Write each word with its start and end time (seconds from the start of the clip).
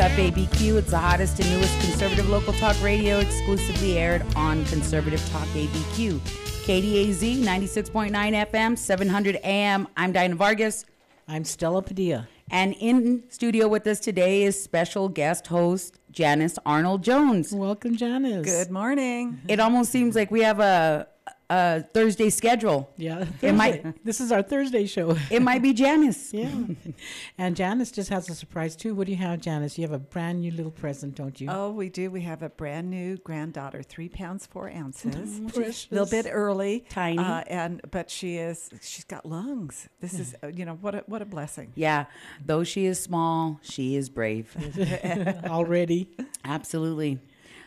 welcome 0.00 0.16
to 0.16 0.30
Off 0.30 0.34
ABQ. 0.34 0.78
It's 0.78 0.90
the 0.90 0.98
hottest 0.98 1.40
and 1.40 1.50
newest 1.50 1.78
conservative 1.80 2.28
local 2.30 2.54
talk 2.54 2.80
radio, 2.82 3.18
exclusively 3.18 3.98
aired 3.98 4.24
on 4.34 4.64
Conservative 4.66 5.20
Talk 5.30 5.46
ABQ. 5.48 6.18
KDAZ 6.64 7.42
96.9 7.42 8.10
FM, 8.50 8.78
700 8.78 9.36
AM. 9.42 9.88
I'm 9.96 10.12
Dinah 10.12 10.36
Vargas. 10.36 10.86
I'm 11.28 11.44
Stella 11.44 11.82
Padilla. 11.82 12.28
And 12.50 12.74
in 12.80 13.24
studio 13.28 13.68
with 13.68 13.86
us 13.86 14.00
today 14.00 14.44
is 14.44 14.62
special 14.62 15.08
guest 15.08 15.48
host 15.48 15.98
Janice 16.10 16.58
Arnold 16.64 17.02
Jones. 17.02 17.52
Welcome, 17.52 17.96
Janice. 17.96 18.46
Good 18.46 18.70
morning. 18.70 19.40
It 19.48 19.60
almost 19.60 19.92
seems 19.92 20.16
like 20.16 20.30
we 20.30 20.40
have 20.42 20.60
a, 20.60 21.08
a 21.50 21.82
Thursday 21.82 22.30
schedule. 22.30 22.88
Yeah. 22.96 23.26
It 23.42 23.52
might 23.52 24.04
This 24.04 24.20
is 24.20 24.30
our 24.32 24.42
Thursday 24.42 24.86
show. 24.86 25.16
it 25.30 25.42
might 25.42 25.60
be 25.62 25.72
Janice. 25.74 26.32
Yeah. 26.40 26.48
and 27.36 27.56
Janice 27.56 27.90
just 27.90 28.08
has 28.10 28.30
a 28.30 28.34
surprise 28.34 28.76
too. 28.76 28.94
What 28.94 29.06
do 29.06 29.12
you 29.12 29.18
have, 29.18 29.40
Janice? 29.40 29.76
You 29.76 29.82
have 29.82 29.92
a 29.92 29.98
brand 29.98 30.40
new 30.40 30.52
little 30.52 30.70
present, 30.70 31.16
don't 31.16 31.38
you? 31.40 31.48
Oh, 31.50 31.70
we 31.70 31.88
do. 31.88 32.10
We 32.10 32.22
have 32.22 32.42
a 32.42 32.48
brand 32.48 32.88
new 32.88 33.16
granddaughter, 33.18 33.82
three 33.82 34.08
pounds 34.08 34.46
four 34.46 34.70
ounces. 34.70 35.40
Precious. 35.52 35.88
A 35.90 35.94
little 35.94 36.08
bit 36.08 36.26
early, 36.30 36.84
Tiny. 36.88 37.18
uh, 37.18 37.42
and 37.48 37.80
but 37.90 38.10
she 38.10 38.36
is. 38.36 38.70
She's 38.80 39.04
got 39.04 39.26
lungs. 39.26 39.88
This 40.00 40.14
is, 40.18 40.34
uh, 40.42 40.46
you 40.48 40.64
know, 40.64 40.74
what 40.80 40.94
a 40.94 41.02
what 41.06 41.20
a 41.20 41.26
blessing. 41.26 41.72
Yeah, 41.74 42.04
though 42.46 42.62
she 42.64 42.86
is 42.86 43.02
small, 43.02 43.58
she 43.62 43.96
is 43.96 44.08
brave. 44.08 44.54
Already. 45.46 46.08
Absolutely. 46.44 47.18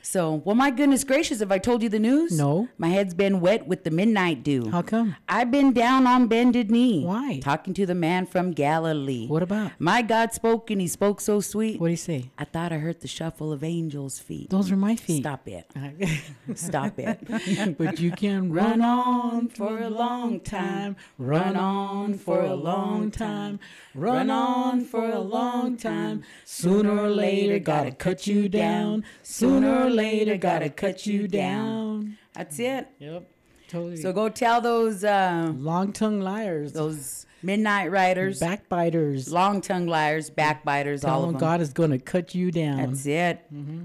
So, 0.05 0.41
well, 0.43 0.55
my 0.55 0.69
goodness 0.69 1.05
gracious, 1.05 1.39
have 1.39 1.51
I 1.51 1.59
told 1.59 1.81
you 1.81 1.87
the 1.87 1.97
news? 1.97 2.37
No. 2.37 2.67
My 2.77 2.89
head's 2.89 3.13
been 3.13 3.39
wet 3.39 3.67
with 3.67 3.85
the 3.85 3.89
midnight 3.89 4.43
dew. 4.43 4.69
How 4.69 4.81
come? 4.81 5.15
I've 5.29 5.49
been 5.49 5.71
down 5.71 6.05
on 6.05 6.27
bended 6.27 6.69
knee. 6.69 7.05
Why? 7.05 7.39
Talking 7.41 7.73
to 7.75 7.85
the 7.85 7.95
man 7.95 8.25
from 8.25 8.51
Galilee. 8.51 9.27
What 9.27 9.41
about? 9.41 9.71
My 9.79 10.01
God 10.01 10.33
spoke 10.33 10.69
and 10.69 10.81
he 10.81 10.89
spoke 10.89 11.21
so 11.21 11.39
sweet. 11.39 11.79
What 11.79 11.87
do 11.87 11.91
you 11.91 11.97
say? 11.97 12.31
I 12.37 12.43
thought 12.43 12.73
I 12.73 12.79
heard 12.79 12.99
the 12.99 13.07
shuffle 13.07 13.53
of 13.53 13.63
angels' 13.63 14.19
feet. 14.19 14.49
Those 14.49 14.73
are 14.73 14.75
my 14.75 14.97
feet. 14.97 15.23
Stop 15.23 15.47
it. 15.47 15.71
Stop 16.55 16.99
it. 16.99 17.77
but 17.77 18.01
you 18.01 18.11
can 18.11 18.51
run 18.51 18.81
on 18.81 19.47
for 19.47 19.79
a 19.79 19.89
long 19.89 20.41
time, 20.41 20.97
run 21.17 21.55
on 21.55 22.15
for 22.15 22.41
a 22.41 22.55
long 22.55 23.09
time, 23.09 23.57
run 23.95 24.29
on 24.29 24.81
for 24.83 25.09
a 25.09 25.19
long 25.19 25.77
time. 25.77 26.23
Sooner 26.43 26.99
or 26.99 27.09
later, 27.09 27.57
gotta 27.57 27.91
cut 27.91 28.27
you 28.27 28.49
down. 28.49 29.05
Sooner 29.21 29.85
or 29.85 29.92
later, 29.93 30.37
gotta 30.37 30.69
cut 30.69 31.05
you 31.05 31.27
down. 31.27 32.17
That's 32.33 32.59
it. 32.59 32.87
Yep, 32.99 33.23
totally. 33.67 33.97
So 33.97 34.11
go 34.13 34.29
tell 34.29 34.59
those 34.61 35.03
uh, 35.03 35.53
long 35.55 35.93
tongue 35.93 36.19
liars, 36.21 36.73
those 36.73 37.25
midnight 37.41 37.91
riders, 37.91 38.39
backbiters. 38.39 39.31
long 39.31 39.61
tongue 39.61 39.87
liars, 39.87 40.29
backbiters, 40.29 41.01
Tell 41.01 41.13
all 41.15 41.21
them 41.21 41.29
of 41.29 41.33
them. 41.35 41.39
God 41.49 41.61
is 41.61 41.73
gonna 41.73 41.99
cut 41.99 42.33
you 42.33 42.51
down. 42.51 42.77
That's 42.77 43.05
it. 43.05 43.41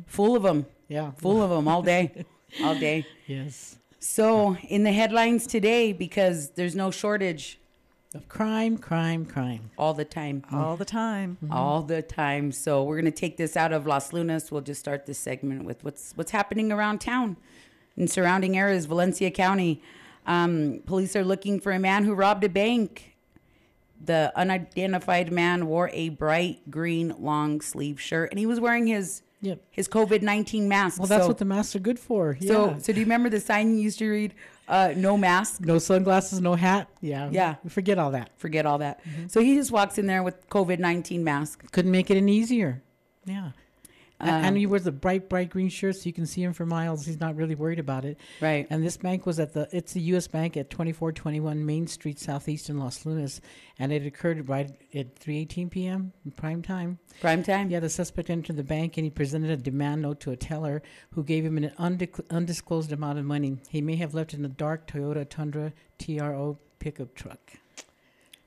Full 0.06 0.36
of 0.36 0.42
them. 0.42 0.66
yeah. 0.88 1.10
Full 1.18 1.42
of 1.42 1.50
them 1.50 1.68
all 1.68 1.82
day. 1.82 2.24
all 2.64 2.74
day. 2.74 3.06
Yes. 3.26 3.76
So, 4.00 4.56
in 4.68 4.84
the 4.84 4.92
headlines 4.92 5.46
today, 5.46 5.92
because 5.92 6.50
there's 6.50 6.76
no 6.76 6.90
shortage 6.92 7.58
crime, 8.28 8.78
crime, 8.78 9.26
crime. 9.26 9.70
all 9.76 9.94
the 9.94 10.04
time. 10.04 10.44
All 10.52 10.76
the 10.76 10.84
time. 10.84 11.38
All 11.50 11.82
the 11.82 12.02
time. 12.02 12.52
So, 12.52 12.82
we're 12.84 13.00
going 13.00 13.12
to 13.12 13.20
take 13.20 13.36
this 13.36 13.56
out 13.56 13.72
of 13.72 13.86
Las 13.86 14.12
Lunas. 14.12 14.50
We'll 14.50 14.62
just 14.62 14.80
start 14.80 15.06
this 15.06 15.18
segment 15.18 15.64
with 15.64 15.84
what's 15.84 16.12
what's 16.16 16.30
happening 16.30 16.72
around 16.72 17.00
town 17.00 17.36
in 17.96 18.08
surrounding 18.08 18.56
areas, 18.56 18.86
Valencia 18.86 19.30
County. 19.30 19.82
Um, 20.26 20.82
police 20.86 21.16
are 21.16 21.24
looking 21.24 21.58
for 21.58 21.72
a 21.72 21.78
man 21.78 22.04
who 22.04 22.14
robbed 22.14 22.44
a 22.44 22.48
bank. 22.48 23.16
The 24.04 24.32
unidentified 24.36 25.32
man 25.32 25.66
wore 25.66 25.90
a 25.92 26.10
bright 26.10 26.70
green 26.70 27.14
long 27.18 27.60
sleeve 27.60 28.00
shirt 28.00 28.30
and 28.30 28.38
he 28.38 28.46
was 28.46 28.60
wearing 28.60 28.86
his 28.86 29.22
Yep. 29.40 29.60
his 29.70 29.88
COVID 29.88 30.22
19 30.22 30.68
mask. 30.68 30.98
Well, 30.98 31.06
that's 31.06 31.22
so, 31.22 31.28
what 31.28 31.38
the 31.38 31.44
masks 31.44 31.76
are 31.76 31.80
good 31.80 32.00
for. 32.00 32.36
Yeah. 32.40 32.48
so, 32.48 32.76
so 32.80 32.92
do 32.92 32.98
you 32.98 33.04
remember 33.04 33.28
the 33.28 33.38
sign 33.38 33.76
you 33.76 33.82
used 33.82 34.00
to 34.00 34.08
read? 34.08 34.34
Uh, 34.68 34.92
no 34.96 35.16
mask. 35.16 35.60
no 35.62 35.78
sunglasses, 35.78 36.40
no 36.40 36.54
hat. 36.54 36.88
Yeah. 37.00 37.30
Yeah. 37.32 37.54
Forget 37.68 37.98
all 37.98 38.10
that. 38.12 38.30
forget 38.36 38.66
all 38.66 38.78
that. 38.78 39.00
So 39.28 39.40
he 39.40 39.54
just 39.54 39.70
walks 39.72 39.96
in 39.98 40.06
there 40.06 40.22
with 40.22 40.48
COVID 40.50 40.78
nineteen 40.78 41.24
mask. 41.24 41.70
Couldn't 41.72 41.90
make 41.90 42.10
it 42.10 42.16
any 42.16 42.34
easier. 42.36 42.82
Yeah. 43.24 43.50
Um, 44.20 44.28
and 44.28 44.56
he 44.56 44.66
wears 44.66 44.86
a 44.86 44.92
bright, 44.92 45.28
bright 45.28 45.50
green 45.50 45.68
shirt 45.68 45.96
so 45.96 46.06
you 46.06 46.12
can 46.12 46.26
see 46.26 46.42
him 46.42 46.52
for 46.52 46.66
miles. 46.66 47.06
He's 47.06 47.20
not 47.20 47.36
really 47.36 47.54
worried 47.54 47.78
about 47.78 48.04
it. 48.04 48.18
Right. 48.40 48.66
And 48.68 48.84
this 48.84 48.96
bank 48.96 49.26
was 49.26 49.38
at 49.38 49.52
the, 49.52 49.68
it's 49.70 49.92
the 49.92 50.00
U.S. 50.00 50.26
Bank 50.26 50.56
at 50.56 50.70
2421 50.70 51.64
Main 51.64 51.86
Street, 51.86 52.18
Southeast 52.18 52.68
in 52.68 52.78
Los 52.78 53.06
Lunas. 53.06 53.40
And 53.78 53.92
it 53.92 54.04
occurred 54.04 54.48
right 54.48 54.70
at 54.94 55.14
3.18 55.20 55.70
p.m. 55.70 56.12
prime 56.36 56.62
time. 56.62 56.98
Prime 57.20 57.44
time. 57.44 57.70
Yeah, 57.70 57.80
the 57.80 57.88
suspect 57.88 58.28
entered 58.28 58.56
the 58.56 58.64
bank 58.64 58.96
and 58.96 59.04
he 59.04 59.10
presented 59.10 59.50
a 59.50 59.56
demand 59.56 60.02
note 60.02 60.20
to 60.20 60.32
a 60.32 60.36
teller 60.36 60.82
who 61.12 61.22
gave 61.22 61.44
him 61.44 61.56
an 61.56 61.72
undec- 61.78 62.28
undisclosed 62.30 62.90
amount 62.90 63.18
of 63.18 63.24
money. 63.24 63.58
He 63.68 63.80
may 63.80 63.96
have 63.96 64.14
left 64.14 64.34
it 64.34 64.38
in 64.38 64.44
a 64.44 64.48
dark 64.48 64.88
Toyota 64.88 65.28
Tundra 65.28 65.72
TRO 65.98 66.58
pickup 66.80 67.14
truck. 67.14 67.52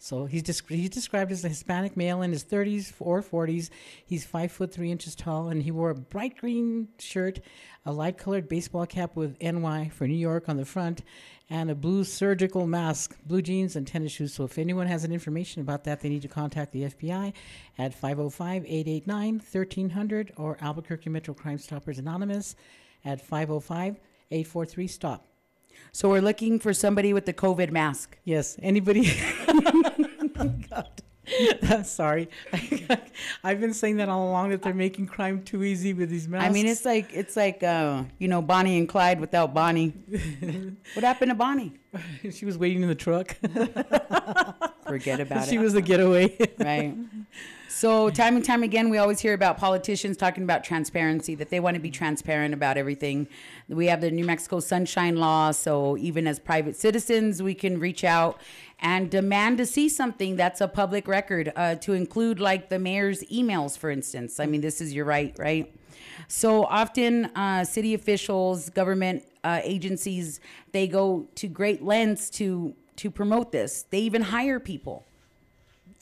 So 0.04 0.26
he's, 0.26 0.42
desc- 0.42 0.68
he's 0.68 0.90
described 0.90 1.32
as 1.32 1.46
a 1.46 1.50
Hispanic 1.50 1.96
male 1.96 2.24
in 2.24 2.32
his 2.32 2.44
30s 2.44 2.92
or 3.00 3.22
40s. 3.22 3.70
He's 4.04 4.26
five 4.26 4.52
foot 4.52 4.74
three 4.74 4.92
inches 4.92 5.14
tall, 5.14 5.50
and 5.50 5.62
he 5.62 5.70
wore 5.70 5.92
a 5.92 5.96
bright 5.96 6.38
green 6.38 6.88
shirt, 6.98 7.40
a 7.86 7.92
light 7.92 8.18
colored 8.18 8.50
baseball 8.50 8.88
cap 8.88 9.16
with 9.16 9.40
NY 9.40 9.92
for 9.94 10.08
New 10.08 10.16
York 10.16 10.50
on 10.50 10.58
the 10.58 10.66
front, 10.66 11.04
and 11.52 11.70
a 11.70 11.76
blue 11.76 12.04
surgical 12.04 12.66
mask, 12.66 13.16
blue 13.28 13.44
jeans, 13.44 13.76
and 13.76 13.86
tennis 13.86 14.14
shoes. 14.14 14.34
So 14.34 14.44
if 14.44 14.58
anyone 14.58 14.88
has 14.88 15.06
any 15.06 15.14
information 15.14 15.62
about 15.62 15.84
that, 15.84 16.02
they 16.02 16.10
need 16.10 16.24
to 16.24 16.28
contact 16.28 16.72
the 16.72 16.86
FBI 16.86 17.32
at 17.78 17.94
505 17.94 18.66
889 18.66 19.34
1300 19.36 20.34
or 20.36 20.58
Albuquerque 20.62 21.12
Metro 21.12 21.36
Crime 21.36 21.60
Stoppers 21.60 22.00
Anonymous 22.00 22.56
at 23.06 23.22
505 23.22 24.00
843 24.32 24.88
STOP. 24.88 25.31
So 25.92 26.10
we're 26.10 26.22
looking 26.22 26.60
for 26.60 26.74
somebody 26.74 27.14
with 27.14 27.26
the 27.26 27.34
COVID 27.34 27.72
mask. 27.72 28.18
Yes, 28.24 28.58
anybody. 28.62 29.12
God. 30.70 31.02
Sorry. 31.84 32.30
I've 33.44 33.60
been 33.60 33.74
saying 33.74 33.98
that 33.98 34.10
all 34.10 34.30
along 34.30 34.50
that 34.50 34.62
they're 34.62 34.74
making 34.74 35.08
crime 35.08 35.44
too 35.44 35.64
easy 35.64 35.94
with 35.94 36.10
these 36.10 36.28
masks. 36.28 36.50
I 36.50 36.52
mean, 36.52 36.68
it's 36.68 36.86
like 36.86 37.10
it's 37.14 37.36
like 37.36 37.64
uh, 37.64 38.04
you 38.18 38.28
know 38.28 38.42
Bonnie 38.42 38.78
and 38.78 38.88
Clyde 38.88 39.20
without 39.20 39.54
Bonnie. 39.54 39.94
what 40.94 41.04
happened 41.04 41.32
to 41.32 41.36
Bonnie? 41.36 41.74
she 42.32 42.46
was 42.46 42.58
waiting 42.58 42.82
in 42.82 42.88
the 42.88 42.96
truck. 42.96 43.36
Forget 44.88 45.20
about 45.20 45.44
she 45.44 45.48
it. 45.48 45.50
She 45.50 45.58
was 45.58 45.74
the 45.74 45.82
getaway. 45.82 46.36
right. 46.60 46.96
So 47.74 48.10
time 48.10 48.36
and 48.36 48.44
time 48.44 48.64
again, 48.64 48.90
we 48.90 48.98
always 48.98 49.22
hear 49.22 49.34
about 49.34 49.58
politicians 49.58 50.18
talking 50.18 50.44
about 50.44 50.62
transparency, 50.62 51.36
that 51.36 51.50
they 51.50 51.62
want 51.62 51.76
to 51.76 51.80
be 51.80 51.90
transparent 51.90 52.54
about 52.54 52.76
everything. 52.76 53.30
We 53.70 53.86
have 53.88 54.02
the 54.02 54.12
New 54.12 54.26
Mexico 54.26 54.60
Sunshine 54.60 55.16
Law, 55.16 55.52
so 55.52 55.96
even 55.96 56.28
as 56.28 56.38
private 56.38 56.76
citizens, 56.76 57.42
we 57.42 57.54
can 57.54 57.80
reach 57.80 58.04
out 58.04 58.42
and 58.80 59.10
demand 59.10 59.58
to 59.60 59.66
see 59.66 59.88
something 59.88 60.36
that's 60.36 60.60
a 60.60 60.68
public 60.68 61.08
record, 61.08 61.54
uh, 61.56 61.76
to 61.76 61.94
include 61.94 62.42
like 62.42 62.68
the 62.68 62.78
mayor's 62.78 63.24
emails, 63.32 63.78
for 63.78 63.90
instance. 63.90 64.42
I 64.42 64.48
mean, 64.48 64.60
this 64.60 64.82
is 64.82 64.94
your 64.94 65.06
right, 65.06 65.34
right? 65.40 65.74
So 66.28 66.66
often, 66.66 67.26
uh, 67.38 67.64
city 67.64 67.94
officials, 67.94 68.70
government 68.70 69.24
uh, 69.46 69.62
agencies, 69.64 70.42
they 70.74 70.90
go 70.90 71.26
to 71.36 71.48
great 71.48 71.82
lengths 71.82 72.30
to 72.32 72.76
to 72.98 73.10
promote 73.10 73.54
this. 73.54 73.84
They 73.90 74.00
even 74.00 74.22
hire 74.24 74.60
people 74.60 75.06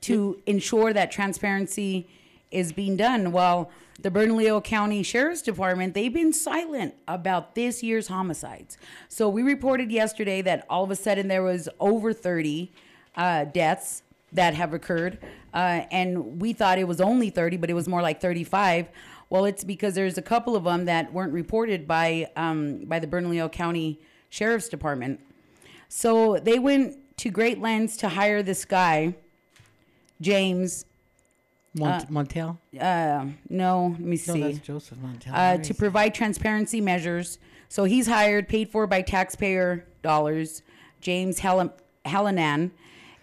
to 0.01 0.41
ensure 0.45 0.93
that 0.93 1.11
transparency 1.11 2.07
is 2.51 2.71
being 2.71 2.97
done. 2.97 3.31
While 3.31 3.69
the 4.01 4.09
Bernalillo 4.09 4.61
County 4.61 5.03
Sheriff's 5.03 5.41
Department, 5.41 5.93
they've 5.93 6.13
been 6.13 6.33
silent 6.33 6.95
about 7.07 7.55
this 7.55 7.83
year's 7.83 8.07
homicides. 8.07 8.77
So 9.07 9.27
we 9.29 9.43
reported 9.43 9.91
yesterday 9.91 10.41
that 10.41 10.65
all 10.69 10.83
of 10.83 10.91
a 10.91 10.95
sudden 10.95 11.27
there 11.27 11.43
was 11.43 11.67
over 11.79 12.13
30 12.13 12.71
uh, 13.15 13.45
deaths 13.45 14.03
that 14.31 14.53
have 14.53 14.73
occurred, 14.73 15.17
uh, 15.53 15.81
and 15.91 16.39
we 16.41 16.53
thought 16.53 16.77
it 16.77 16.87
was 16.87 17.01
only 17.01 17.29
30, 17.29 17.57
but 17.57 17.69
it 17.69 17.73
was 17.73 17.87
more 17.87 18.01
like 18.01 18.21
35. 18.21 18.87
Well, 19.29 19.45
it's 19.45 19.63
because 19.63 19.95
there's 19.95 20.17
a 20.17 20.23
couple 20.23 20.55
of 20.55 20.63
them 20.63 20.85
that 20.85 21.11
weren't 21.13 21.33
reported 21.33 21.87
by 21.87 22.31
um, 22.35 22.85
by 22.85 22.99
the 22.99 23.07
Bernalillo 23.07 23.49
County 23.49 23.99
Sheriff's 24.29 24.69
Department. 24.69 25.19
So 25.87 26.37
they 26.37 26.59
went 26.59 27.17
to 27.17 27.29
great 27.29 27.59
lengths 27.59 27.97
to 27.97 28.09
hire 28.09 28.41
this 28.41 28.65
guy, 28.65 29.15
James. 30.21 30.85
Mont- 31.75 32.11
Montel? 32.11 32.57
Uh, 32.79 33.25
no, 33.47 33.89
let 33.91 33.99
me 33.99 34.17
see. 34.17 34.39
No, 34.39 34.47
that's 34.47 34.57
Joseph 34.59 34.97
Montel. 34.97 35.31
uh, 35.33 35.57
to 35.57 35.73
provide 35.73 36.15
transparency 36.15 36.81
measures. 36.81 37.37
So 37.67 37.83
he's 37.83 38.07
hired, 38.07 38.47
paid 38.47 38.69
for 38.69 38.87
by 38.87 39.03
taxpayer 39.03 39.85
dollars, 40.01 40.63
James 40.99 41.39
Hel- 41.39 41.73
Hallinan, 42.05 42.71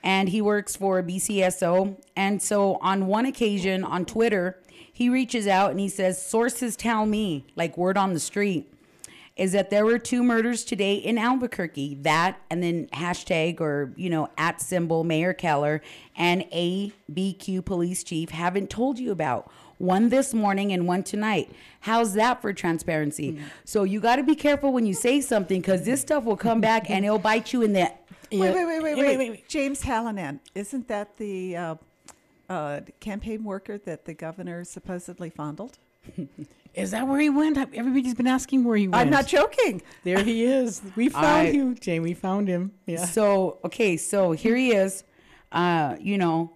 and 0.04 0.28
he 0.28 0.40
works 0.40 0.76
for 0.76 1.02
BCSO. 1.02 1.96
And 2.14 2.40
so 2.40 2.76
on 2.81 3.08
one 3.08 3.26
occasion 3.26 3.82
on 3.82 4.04
Twitter, 4.04 4.60
he 4.92 5.08
reaches 5.08 5.49
out 5.49 5.72
and 5.72 5.81
he 5.81 5.88
says, 5.88 6.25
Sources 6.25 6.76
tell 6.76 7.04
me, 7.04 7.44
like 7.56 7.76
word 7.76 7.99
on 7.99 8.14
the 8.14 8.20
street, 8.20 8.72
is 9.37 9.53
that 9.53 9.69
there 9.69 9.85
were 9.85 9.99
two 9.99 10.23
murders 10.23 10.65
today 10.65 10.94
in 10.94 11.19
Albuquerque. 11.19 11.99
That 12.03 12.41
and 12.50 12.62
then 12.62 12.87
hashtag 12.88 13.61
or, 13.61 13.93
you 13.97 14.09
know, 14.09 14.29
at 14.38 14.61
symbol 14.61 15.05
Mayor 15.05 15.35
Keller 15.35 15.83
and 16.17 16.43
ABQ 16.50 17.65
police 17.65 18.03
chief 18.03 18.31
haven't 18.31 18.71
told 18.71 18.99
you 18.99 19.12
about. 19.12 19.50
One 19.79 20.09
this 20.09 20.33
morning 20.33 20.73
and 20.73 20.88
one 20.88 21.03
tonight. 21.03 21.53
How's 21.81 22.15
that 22.15 22.41
for 22.41 22.55
transparency? 22.55 23.33
Mm. 23.33 23.43
So 23.67 23.83
you 23.85 24.00
got 24.00 24.17
to 24.17 24.23
be 24.23 24.35
careful 24.35 24.73
when 24.73 24.87
you 24.87 24.94
say 24.94 25.21
something 25.21 25.61
because 25.61 25.85
this 25.85 26.00
stuff 26.00 26.25
will 26.25 26.38
come 26.38 26.62
back 26.62 26.88
and 26.88 27.05
it'll 27.05 27.19
bite 27.19 27.53
you 27.53 27.61
in 27.61 27.75
the. 27.75 27.93
Wait, 28.33 28.41
wait, 28.41 28.55
wait, 28.55 28.83
wait, 28.83 28.97
Wait, 28.97 29.19
wait, 29.19 29.31
wait, 29.31 29.49
James 29.49 29.83
Hallinan, 29.83 30.41
isn't 30.55 30.88
that 30.88 31.17
the 31.19 31.56
uh, 31.56 31.75
uh, 32.49 32.81
campaign 33.00 33.44
worker 33.44 33.77
that 33.79 34.06
the 34.06 34.15
governor 34.15 34.65
supposedly 34.65 35.29
fondled? 35.31 35.79
Is 36.75 36.91
that 36.91 37.08
where 37.08 37.19
he 37.19 37.31
went? 37.31 37.56
Everybody's 37.56 38.12
been 38.14 38.26
asking 38.26 38.62
where 38.64 38.76
he 38.76 38.87
went. 38.87 39.00
I'm 39.00 39.11
not 39.11 39.26
joking. 39.26 39.81
There 40.05 40.23
he 40.23 40.44
is. 40.44 40.82
We 40.94 41.08
found 41.25 41.49
I- 41.49 41.50
him, 41.50 41.75
Jane. 41.75 42.03
We 42.03 42.12
found 42.12 42.49
him. 42.49 42.73
Yeah. 42.85 43.06
So 43.06 43.58
okay, 43.64 43.97
so 43.97 44.32
here 44.32 44.55
he 44.56 44.73
is, 44.73 45.03
uh, 45.53 45.97
you 45.99 46.19
know, 46.19 46.53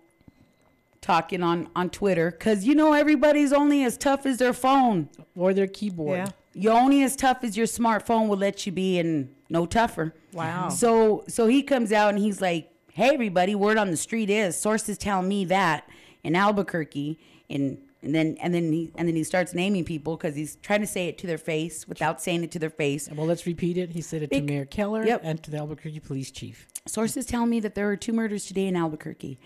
talking 1.01 1.43
on 1.43 1.71
on 1.75 1.89
Twitter 1.89 2.31
because 2.31 2.65
you 2.65 2.75
know 2.75 2.93
everybody's 2.93 3.53
only 3.53 3.83
as 3.83 3.97
tough 3.97 4.27
as 4.27 4.37
their 4.39 4.53
phone. 4.53 5.09
Or 5.35 5.55
their 5.55 5.67
keyboard. 5.67 6.19
Yeah. 6.19 6.29
You're 6.53 6.79
only 6.79 7.03
as 7.03 7.17
tough 7.17 7.43
as 7.43 7.57
your 7.57 7.67
smartphone 7.67 8.29
will 8.29 8.37
let 8.37 8.67
you 8.67 8.73
be, 8.73 8.99
and 8.99 9.35
no 9.49 9.65
tougher. 9.65 10.15
Wow. 10.35 10.69
So 10.69 11.25
so 11.29 11.47
he 11.47 11.63
comes 11.63 11.93
out 11.93 12.11
and 12.11 12.19
he's 12.19 12.43
like, 12.43 12.71
"Hey 12.93 13.15
everybody, 13.15 13.55
word 13.55 13.79
on 13.79 13.91
the 13.91 13.97
street 13.97 14.29
is 14.29 14.55
sources 14.61 14.99
tell 14.99 15.23
me 15.23 15.47
that 15.47 15.89
in 16.23 16.37
Albuquerque, 16.37 17.19
and 17.49 17.79
and 18.03 18.15
then 18.15 18.37
and 18.43 18.55
then 18.55 18.73
he 18.73 18.91
and 18.97 19.07
then 19.09 19.15
he 19.17 19.25
starts 19.25 19.55
naming 19.55 19.85
people 19.85 20.17
because 20.17 20.35
he's 20.35 20.57
trying 20.57 20.81
to 20.81 20.87
say 20.87 21.09
it 21.09 21.19
to 21.19 21.27
their 21.27 21.39
face 21.39 21.87
without 21.89 22.21
saying 22.23 22.43
it 22.45 22.51
to 22.53 22.59
their 22.59 22.71
face. 22.71 23.09
Well, 23.15 23.27
let's 23.27 23.47
repeat 23.47 23.77
it. 23.77 23.91
He 23.91 24.01
said 24.01 24.23
it 24.23 24.31
to 24.31 24.37
Big- 24.37 24.47
Mayor 24.49 24.65
Keller 24.65 25.05
Yep. 25.07 25.21
and 25.25 25.43
to 25.43 25.51
the 25.51 25.59
Albuquerque 25.59 26.01
Police 26.01 26.31
Chief. 26.31 26.67
Sources 26.87 27.27
tell 27.27 27.45
me 27.47 27.61
that 27.61 27.75
there 27.75 27.89
are 27.91 27.97
two 27.97 28.13
murders 28.13 28.47
today 28.47 28.67
in 28.67 28.75
Albuquerque 28.77 29.39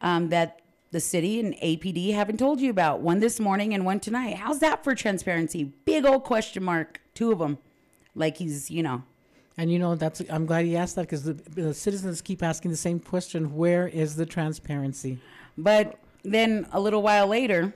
um, 0.00 0.28
that 0.28 0.60
the 0.92 1.00
city 1.00 1.40
and 1.40 1.54
APD 1.56 2.14
haven't 2.14 2.36
told 2.38 2.60
you 2.60 2.70
about. 2.70 3.00
One 3.00 3.18
this 3.18 3.40
morning 3.40 3.74
and 3.74 3.84
one 3.84 3.98
tonight. 3.98 4.36
How's 4.36 4.60
that 4.60 4.84
for 4.84 4.94
transparency? 4.94 5.64
Big 5.84 6.04
old 6.06 6.22
question 6.22 6.62
mark. 6.62 7.00
Two 7.14 7.32
of 7.32 7.40
them. 7.40 7.58
Like 8.14 8.36
he's, 8.38 8.70
you 8.70 8.82
know, 8.84 9.02
And 9.58 9.70
you 9.70 9.78
know, 9.80 9.94
that's 9.96 10.22
I'm 10.30 10.46
glad 10.46 10.64
he 10.64 10.76
asked 10.76 10.94
that 10.94 11.02
because 11.02 11.24
the, 11.24 11.32
the 11.34 11.74
citizens 11.74 12.22
keep 12.22 12.42
asking 12.42 12.70
the 12.70 12.76
same 12.76 13.00
question: 13.00 13.56
Where 13.56 13.88
is 13.88 14.14
the 14.16 14.24
transparency? 14.26 15.18
But 15.58 15.98
then 16.22 16.66
a 16.72 16.80
little 16.80 17.02
while 17.02 17.26
later, 17.26 17.74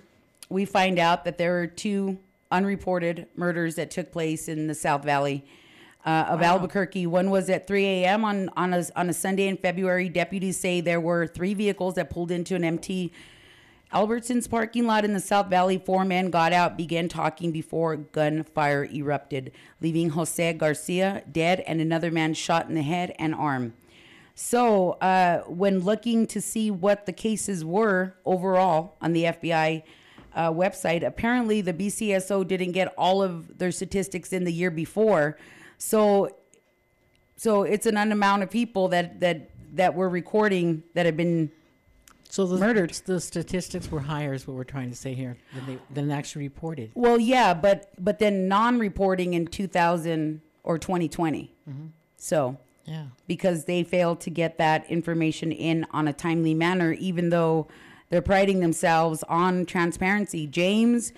we 0.50 0.66
find 0.66 0.98
out 0.98 1.24
that 1.24 1.38
there 1.38 1.58
are 1.60 1.66
two 1.66 2.18
unreported 2.50 3.26
murders 3.36 3.76
that 3.76 3.90
took 3.90 4.12
place 4.12 4.48
in 4.48 4.66
the 4.66 4.74
South 4.74 5.04
Valley 5.04 5.44
uh, 6.04 6.26
of 6.28 6.42
Albuquerque. 6.42 7.06
One 7.06 7.30
was 7.30 7.48
at 7.48 7.66
3 7.66 7.84
a.m. 7.84 8.24
on 8.24 8.50
on 8.56 8.74
a, 8.74 8.84
on 8.96 9.08
a 9.08 9.12
Sunday 9.14 9.46
in 9.46 9.56
February. 9.56 10.08
Deputies 10.08 10.58
say 10.58 10.80
there 10.80 11.00
were 11.00 11.26
three 11.26 11.54
vehicles 11.54 11.94
that 11.94 12.10
pulled 12.10 12.30
into 12.30 12.54
an 12.54 12.64
empty 12.64 13.12
Albertson's 13.92 14.46
parking 14.46 14.86
lot 14.86 15.04
in 15.04 15.14
the 15.14 15.20
South 15.20 15.48
Valley. 15.48 15.78
Four 15.78 16.04
men 16.04 16.30
got 16.30 16.52
out, 16.52 16.76
began 16.76 17.08
talking 17.08 17.50
before 17.50 17.96
gunfire 17.96 18.84
erupted, 18.84 19.52
leaving 19.80 20.10
Jose 20.10 20.52
Garcia 20.54 21.22
dead 21.30 21.60
and 21.60 21.80
another 21.80 22.10
man 22.10 22.34
shot 22.34 22.68
in 22.68 22.74
the 22.74 22.82
head 22.82 23.14
and 23.18 23.34
arm. 23.34 23.74
So, 24.34 24.92
uh, 24.92 25.40
when 25.40 25.80
looking 25.80 26.26
to 26.28 26.40
see 26.40 26.70
what 26.70 27.04
the 27.04 27.12
cases 27.12 27.64
were 27.64 28.14
overall 28.24 28.96
on 29.02 29.12
the 29.12 29.24
FBI 29.24 29.82
uh, 30.34 30.50
website, 30.52 31.06
apparently 31.06 31.60
the 31.60 31.72
BCSO 31.72 32.46
didn't 32.46 32.72
get 32.72 32.92
all 32.96 33.22
of 33.22 33.58
their 33.58 33.72
statistics 33.72 34.32
in 34.32 34.44
the 34.44 34.52
year 34.52 34.70
before. 34.70 35.36
So, 35.78 36.30
so 37.36 37.62
it's 37.62 37.86
an 37.86 37.96
amount 37.96 38.42
of 38.42 38.50
people 38.50 38.88
that 38.88 39.20
that 39.20 39.50
that 39.74 39.94
were 39.94 40.08
recording 40.08 40.82
that 40.94 41.06
have 41.06 41.16
been 41.16 41.50
So 42.28 42.46
the 42.46 42.58
Murdered. 42.58 42.90
The 43.06 43.20
statistics 43.20 43.90
were 43.90 44.00
higher, 44.00 44.34
is 44.34 44.46
what 44.46 44.56
we're 44.56 44.64
trying 44.64 44.90
to 44.90 44.96
say 44.96 45.14
here, 45.14 45.36
than 45.54 45.66
they 45.66 45.78
than 45.92 46.10
actually 46.10 46.42
reported. 46.48 46.90
Well, 46.94 47.18
yeah, 47.18 47.54
but 47.54 47.90
but 47.98 48.18
then 48.18 48.46
non-reporting 48.48 49.34
in 49.34 49.46
2000 49.46 50.40
or 50.62 50.78
2020. 50.78 51.52
So 52.18 52.58
Yeah. 52.84 53.06
because 53.26 53.64
they 53.64 53.82
failed 53.82 54.20
to 54.20 54.30
get 54.30 54.58
that 54.58 54.88
information 54.90 55.52
in 55.52 55.86
on 55.90 56.06
a 56.06 56.12
timely 56.12 56.52
manner, 56.54 56.92
even 56.92 57.30
though 57.30 57.66
they're 58.10 58.22
priding 58.22 58.60
themselves 58.60 59.22
on 59.24 59.64
transparency. 59.64 60.46
James 60.46 61.12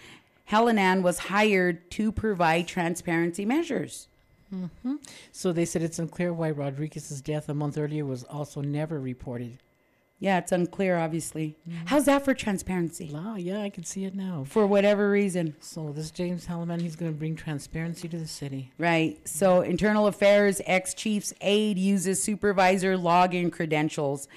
Hallinan 0.50 1.02
was 1.02 1.18
hired 1.18 1.90
to 1.92 2.12
provide 2.12 2.68
transparency 2.68 3.44
measures. 3.44 4.08
Mm-hmm. 4.54 4.96
So 5.32 5.52
they 5.52 5.64
said 5.64 5.82
it's 5.82 5.98
unclear 5.98 6.32
why 6.32 6.50
Rodriguez's 6.50 7.22
death 7.22 7.48
a 7.48 7.54
month 7.54 7.78
earlier 7.78 8.04
was 8.04 8.24
also 8.24 8.60
never 8.60 9.00
reported. 9.00 9.58
Yeah, 10.18 10.38
it's 10.38 10.52
unclear, 10.52 10.98
obviously. 10.98 11.56
Mm-hmm. 11.68 11.86
How's 11.86 12.04
that 12.04 12.24
for 12.24 12.32
transparency? 12.32 13.10
Wow, 13.12 13.34
yeah, 13.34 13.62
I 13.62 13.70
can 13.70 13.82
see 13.82 14.04
it 14.04 14.14
now. 14.14 14.44
For 14.46 14.68
whatever 14.68 15.10
reason. 15.10 15.56
So 15.58 15.90
this 15.90 16.12
James 16.12 16.46
Hallinan, 16.46 16.80
he's 16.80 16.94
going 16.94 17.10
to 17.10 17.18
bring 17.18 17.34
transparency 17.34 18.06
to 18.08 18.18
the 18.18 18.28
city. 18.28 18.70
Right. 18.78 19.18
So, 19.26 19.62
Internal 19.62 20.06
Affairs 20.06 20.60
ex 20.64 20.94
chief's 20.94 21.34
aide 21.40 21.76
uses 21.76 22.22
supervisor 22.22 22.96
login 22.96 23.50
credentials. 23.50 24.28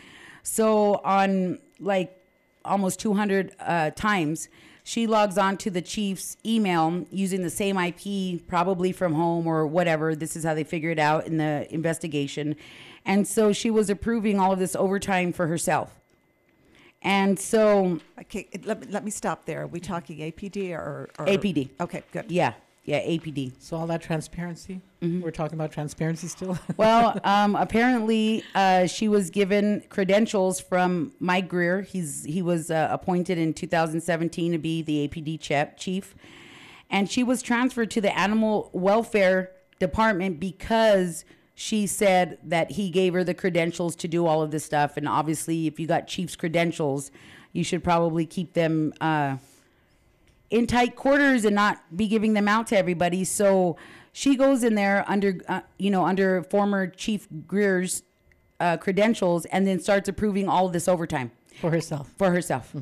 So, 0.42 1.02
on 1.04 1.60
like 1.80 2.19
almost 2.65 3.00
200 3.00 3.56
uh, 3.59 3.91
times, 3.91 4.50
she 4.83 5.07
logs 5.07 5.38
on 5.38 5.57
to 5.57 5.71
the 5.71 5.81
chief's 5.81 6.38
email 6.45 7.06
using 7.12 7.41
the 7.41 7.50
same 7.50 7.77
IP, 7.77 8.45
probably 8.47 8.91
from 8.91 9.13
home 9.13 9.47
or 9.47 9.65
whatever. 9.65 10.15
This 10.15 10.35
is 10.35 10.44
how 10.44 10.53
they 10.53 10.63
figure 10.63 10.91
it 10.91 11.00
out 11.00 11.25
in 11.25 11.38
the 11.38 11.67
investigation. 11.73 12.56
And 13.06 13.27
so 13.27 13.51
she 13.51 13.71
was 13.71 13.89
approving 13.89 14.39
all 14.39 14.51
of 14.51 14.59
this 14.59 14.75
overtime 14.75 15.33
for 15.33 15.47
herself. 15.47 16.00
And 17.01 17.39
so, 17.39 18.00
Okay, 18.19 18.47
let 18.63 18.81
me, 18.81 18.88
let 18.89 19.03
me 19.03 19.11
stop 19.11 19.45
there. 19.45 19.63
Are 19.63 19.68
we 19.68 19.79
talking 19.79 20.18
APD 20.18 20.71
or, 20.71 21.09
or 21.19 21.25
APD. 21.25 21.69
Okay, 21.79 22.03
good. 22.11 22.29
yeah, 22.29 22.53
yeah, 22.85 23.01
APD. 23.01 23.53
So 23.59 23.77
all 23.77 23.87
that 23.87 24.01
transparency, 24.01 24.79
we're 25.01 25.31
talking 25.31 25.57
about 25.57 25.71
transparency 25.71 26.27
still. 26.27 26.57
Well, 26.77 27.19
um, 27.23 27.55
apparently, 27.55 28.43
uh, 28.53 28.85
she 28.85 29.07
was 29.07 29.31
given 29.31 29.83
credentials 29.89 30.59
from 30.59 31.13
Mike 31.19 31.49
Geier. 31.49 31.81
He's 31.81 32.23
he 32.23 32.42
was 32.42 32.69
uh, 32.69 32.87
appointed 32.92 33.37
in 33.37 33.54
2017 33.54 34.51
to 34.51 34.57
be 34.59 34.83
the 34.83 35.07
APD 35.07 35.42
chef, 35.42 35.75
chief, 35.77 36.15
and 36.89 37.09
she 37.09 37.23
was 37.23 37.42
transferred 37.42 37.89
to 37.92 38.01
the 38.01 38.15
animal 38.18 38.69
welfare 38.71 39.51
department 39.80 40.39
because 40.39 41.25
she 41.56 41.87
said 41.87 42.37
that 42.44 42.71
he 42.71 42.89
gave 42.92 43.13
her 43.13 43.23
the 43.23 43.33
credentials 43.33 43.95
to 43.95 44.07
do 44.07 44.27
all 44.27 44.44
of 44.44 44.51
this 44.51 44.63
stuff. 44.63 44.95
And 44.95 45.07
obviously, 45.07 45.65
if 45.65 45.80
you 45.80 45.87
got 45.87 46.07
chief's 46.07 46.35
credentials, 46.35 47.09
you 47.51 47.63
should 47.63 47.83
probably 47.83 48.27
keep 48.27 48.54
them. 48.54 48.94
Uh, 49.01 49.37
in 50.56 50.66
tight 50.66 50.95
quarters 50.95 51.44
and 51.44 51.54
not 51.54 51.83
be 51.97 52.07
giving 52.07 52.33
them 52.33 52.47
out 52.47 52.66
to 52.68 52.78
everybody. 52.78 53.26
So 53.26 53.76
she 54.14 54.38
goes 54.38 54.64
in 54.64 54.76
there 54.76 55.04
under, 55.06 55.42
uh, 55.50 55.62
you 55.78 55.92
know, 55.92 56.06
under 56.06 56.44
former 56.44 56.88
Chief 56.88 57.28
Geier's 57.50 58.04
uh, 58.62 58.78
credentials, 58.78 59.44
and 59.47 59.68
then 59.68 59.81
starts 59.81 60.07
approving 60.07 60.47
all 60.47 60.68
of 60.68 60.71
this 60.71 60.88
overtime 60.88 61.31
for 61.59 61.71
herself. 61.71 62.09
for 62.18 62.31
herself. 62.31 62.74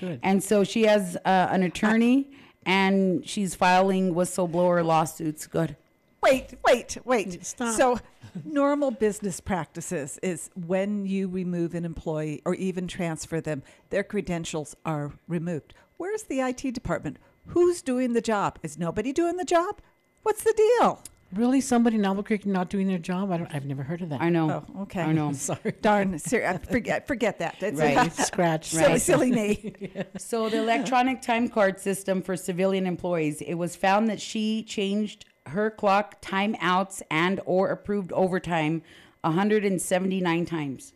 Good. 0.00 0.18
And 0.24 0.42
so 0.42 0.64
she 0.64 0.82
has 0.82 1.16
uh, 1.24 1.46
an 1.50 1.62
attorney, 1.62 2.32
and 2.66 3.24
she's 3.24 3.54
filing 3.54 4.14
whistleblower 4.14 4.84
lawsuits. 4.84 5.46
Good. 5.46 5.76
Wait, 6.22 6.54
wait, 6.64 6.96
wait. 7.04 7.28
Mm, 7.28 7.44
stop. 7.44 7.74
So, 7.76 7.98
normal 8.44 8.90
business 8.92 9.40
practices 9.40 10.18
is 10.22 10.50
when 10.54 11.04
you 11.04 11.28
remove 11.28 11.74
an 11.74 11.84
employee 11.84 12.40
or 12.44 12.54
even 12.54 12.86
transfer 12.86 13.40
them, 13.40 13.62
their 13.90 14.04
credentials 14.04 14.76
are 14.84 15.12
removed. 15.26 15.74
Where's 15.96 16.22
the 16.24 16.40
IT 16.40 16.72
department? 16.74 17.18
Who's 17.46 17.82
doing 17.82 18.12
the 18.12 18.20
job? 18.20 18.58
Is 18.62 18.78
nobody 18.78 19.12
doing 19.12 19.36
the 19.36 19.44
job? 19.44 19.80
What's 20.22 20.44
the 20.44 20.54
deal? 20.56 21.02
Really, 21.34 21.60
somebody 21.62 21.96
in 21.96 22.04
Albuquerque 22.04 22.48
not 22.50 22.68
doing 22.68 22.86
their 22.88 22.98
job? 22.98 23.32
I 23.32 23.38
don't, 23.38 23.52
I've 23.54 23.64
never 23.64 23.82
heard 23.82 24.02
of 24.02 24.10
that. 24.10 24.20
I 24.20 24.28
know. 24.28 24.64
Oh, 24.76 24.82
okay. 24.82 25.00
I 25.00 25.12
know. 25.12 25.28
I'm 25.28 25.34
Sorry. 25.50 25.72
Darn, 25.80 26.18
ser- 26.18 26.44
I 26.46 26.58
forget, 26.58 27.06
forget 27.06 27.38
that. 27.38 27.56
It's 27.62 27.80
Right. 27.80 28.12
Scratch. 28.26 28.68
silly, 28.68 28.84
Right. 28.92 29.00
silly 29.00 29.30
me. 29.32 29.74
So 30.18 30.48
the 30.50 30.58
electronic 30.58 31.22
time 31.22 31.48
card 31.48 31.80
system 31.80 32.20
for 32.22 32.36
civilian 32.36 32.86
employees, 32.86 33.40
it 33.40 33.54
was 33.54 33.74
found 33.74 34.08
that 34.08 34.20
she 34.20 34.62
changed 34.62 35.24
her 35.46 35.70
clock 35.70 36.20
timeouts 36.22 37.02
and 37.10 37.40
or 37.44 37.70
approved 37.70 38.12
overtime 38.12 38.82
179 39.22 40.46
times 40.46 40.92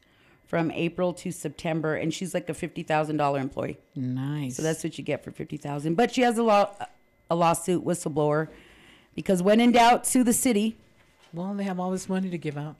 from 0.47 0.71
April 0.71 1.13
to 1.13 1.33
September 1.33 1.95
and 1.97 2.15
she's 2.15 2.33
like 2.33 2.49
a 2.49 2.53
$50,000 2.55 3.41
employee. 3.41 3.79
Nice. 3.95 4.57
So 4.57 4.63
that's 4.63 4.85
what 4.85 4.97
you 4.99 5.05
get 5.05 5.25
for 5.25 5.31
50,000. 5.33 5.95
But 5.95 6.13
she 6.15 6.23
has 6.23 6.39
a 6.39 6.43
law 6.43 6.71
a 7.29 7.35
lawsuit 7.35 7.85
whistleblower 7.85 8.49
because 9.17 9.43
when 9.43 9.61
in 9.61 9.73
doubt 9.73 10.07
sue 10.07 10.23
the 10.23 10.33
city, 10.33 10.77
well, 11.33 11.55
they 11.55 11.65
have 11.65 11.81
all 11.81 11.91
this 11.91 12.09
money 12.09 12.31
to 12.31 12.39
give 12.39 12.57
out. 12.57 12.77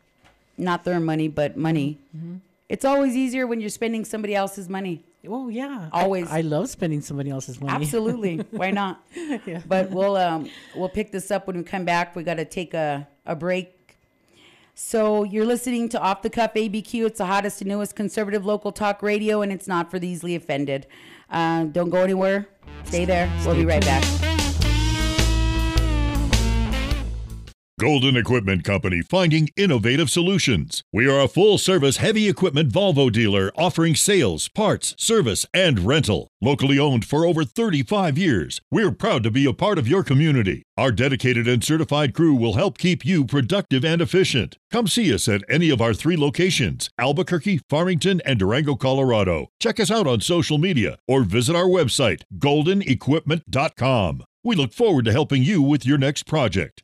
not 0.57 0.85
their 0.85 1.01
money 1.01 1.29
but 1.29 1.57
money. 1.57 1.99
Mm-hmm. 2.17 2.37
It's 2.69 2.85
always 2.85 3.17
easier 3.17 3.47
when 3.47 3.61
you're 3.61 3.71
spending 3.71 4.05
somebody 4.05 4.35
else's 4.35 4.69
money. 4.69 5.05
Oh 5.29 5.49
yeah, 5.49 5.89
I- 5.93 6.03
Always. 6.03 6.31
I, 6.31 6.41
love 6.43 6.69
spending 6.69 7.01
somebody 7.01 7.31
else's 7.31 7.61
money. 7.61 7.73
Absolutely. 7.73 8.37
Why 8.51 8.71
not? 8.71 9.05
Yeah. 9.47 9.63
But 9.67 9.91
we'll 9.91 10.17
um 10.17 10.49
we'll 10.75 10.89
pick 10.89 11.13
this 11.13 11.31
up 11.31 11.47
when 11.47 11.57
we 11.57 11.63
come 11.63 11.85
back. 11.85 12.15
We 12.17 12.23
got 12.23 12.35
to 12.35 12.45
take 12.45 12.75
a 12.75 13.07
a 13.25 13.35
break. 13.37 13.73
So 14.75 15.25
you're 15.25 15.47
listening 15.47 15.89
to 15.91 16.01
Off 16.01 16.21
the 16.23 16.29
Cuff 16.31 16.53
ABQ. 16.55 17.07
It's 17.07 17.19
the 17.19 17.27
hottest 17.27 17.63
and 17.63 17.69
newest 17.69 17.97
conservative 17.97 18.45
local 18.45 18.73
talk 18.73 19.03
radio, 19.03 19.41
and 19.41 19.51
it's 19.51 19.67
not 19.67 19.91
for 19.91 19.99
the 19.99 20.07
easily 20.07 20.35
offended. 20.35 20.87
Uh, 21.31 21.65
don't 21.65 21.91
go 21.91 22.03
anywhere. 22.03 22.47
Stay 22.85 23.05
there. 23.07 23.33
We'll 23.45 23.55
be 23.57 23.65
right 23.65 23.85
back. 23.85 24.36
Golden 27.79 28.17
Equipment 28.17 28.65
Company 28.65 29.03
finding 29.03 29.51
innovative 29.55 30.09
solutions. 30.09 30.83
We 30.95 31.07
are 31.11 31.21
a 31.21 31.29
full 31.29 31.59
service 31.59 31.99
heavy 31.99 32.27
equipment 32.27 32.73
Volvo 32.73 33.13
dealer 33.13 33.53
offering 33.55 33.95
sales, 33.95 34.49
parts, 34.49 34.95
service, 34.97 35.45
and 35.53 35.81
rental. 35.81 36.29
Locally 36.41 36.79
owned 36.79 37.05
for 37.05 37.27
over 37.27 37.45
35 37.45 38.17
years, 38.17 38.63
we're 38.71 38.93
proud 38.93 39.23
to 39.25 39.31
be 39.31 39.45
a 39.45 39.53
part 39.53 39.77
of 39.77 39.87
your 39.87 40.03
community. 40.03 40.63
Our 40.79 40.91
dedicated 40.91 41.47
and 41.47 41.63
certified 41.63 42.15
crew 42.15 42.35
will 42.35 42.55
help 42.55 42.79
keep 42.79 43.05
you 43.05 43.27
productive 43.27 43.85
and 43.85 44.01
efficient. 44.01 44.57
Come 44.73 44.87
see 44.87 45.13
us 45.13 45.29
at 45.29 45.45
any 45.47 45.69
of 45.69 45.83
our 45.83 45.93
three 45.93 46.17
locations 46.17 46.89
Albuquerque, 46.99 47.61
Farmington, 47.69 48.23
and 48.25 48.39
Durango, 48.39 48.77
Colorado. 48.77 49.49
Check 49.61 49.79
us 49.81 49.91
out 49.91 50.07
on 50.07 50.23
social 50.23 50.57
media 50.57 50.97
or 51.07 51.25
visit 51.25 51.55
our 51.55 51.67
website, 51.67 52.23
goldenequipment.com. 52.39 54.25
We 54.43 54.57
look 54.57 54.73
forward 54.73 55.05
to 55.05 55.13
helping 55.13 55.43
you 55.43 55.61
with 55.61 55.85
your 55.85 55.99
next 55.99 56.23
project. 56.23 56.83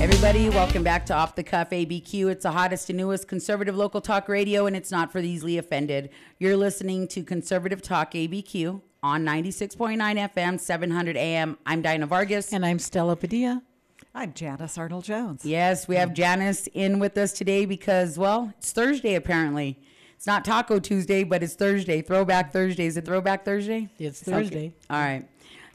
Everybody, 0.00 0.48
welcome 0.48 0.84
back 0.84 1.04
to 1.06 1.14
Off 1.14 1.34
the 1.34 1.42
Cuff 1.42 1.70
ABQ. 1.70 2.30
It's 2.30 2.44
the 2.44 2.52
hottest 2.52 2.88
and 2.88 2.96
newest 2.96 3.26
conservative 3.26 3.74
local 3.76 4.00
talk 4.00 4.28
radio, 4.28 4.66
and 4.66 4.76
it's 4.76 4.92
not 4.92 5.10
for 5.10 5.20
the 5.20 5.28
easily 5.28 5.58
offended. 5.58 6.10
You're 6.38 6.56
listening 6.56 7.08
to 7.08 7.24
Conservative 7.24 7.82
Talk 7.82 8.12
ABQ 8.12 8.80
on 9.02 9.24
96.9 9.24 9.98
FM, 10.32 10.60
700 10.60 11.16
AM. 11.16 11.58
I'm 11.66 11.82
Dinah 11.82 12.06
Vargas. 12.06 12.52
And 12.52 12.64
I'm 12.64 12.78
Stella 12.78 13.16
Padilla. 13.16 13.62
I'm 14.14 14.32
Janice 14.34 14.78
Arnold 14.78 15.02
Jones. 15.04 15.44
Yes, 15.44 15.88
we 15.88 15.96
have 15.96 16.14
Janice 16.14 16.68
in 16.74 17.00
with 17.00 17.18
us 17.18 17.32
today 17.32 17.64
because, 17.64 18.16
well, 18.16 18.52
it's 18.58 18.70
Thursday 18.70 19.16
apparently. 19.16 19.78
It's 20.14 20.26
not 20.28 20.44
Taco 20.44 20.78
Tuesday, 20.78 21.24
but 21.24 21.42
it's 21.42 21.54
Thursday. 21.54 22.02
Throwback 22.02 22.52
Thursday. 22.52 22.86
Is 22.86 22.96
it 22.96 23.04
Throwback 23.04 23.44
Thursday? 23.44 23.88
It's 23.98 24.22
Okay. 24.22 24.30
Thursday. 24.30 24.72
All 24.90 25.00
right. 25.00 25.28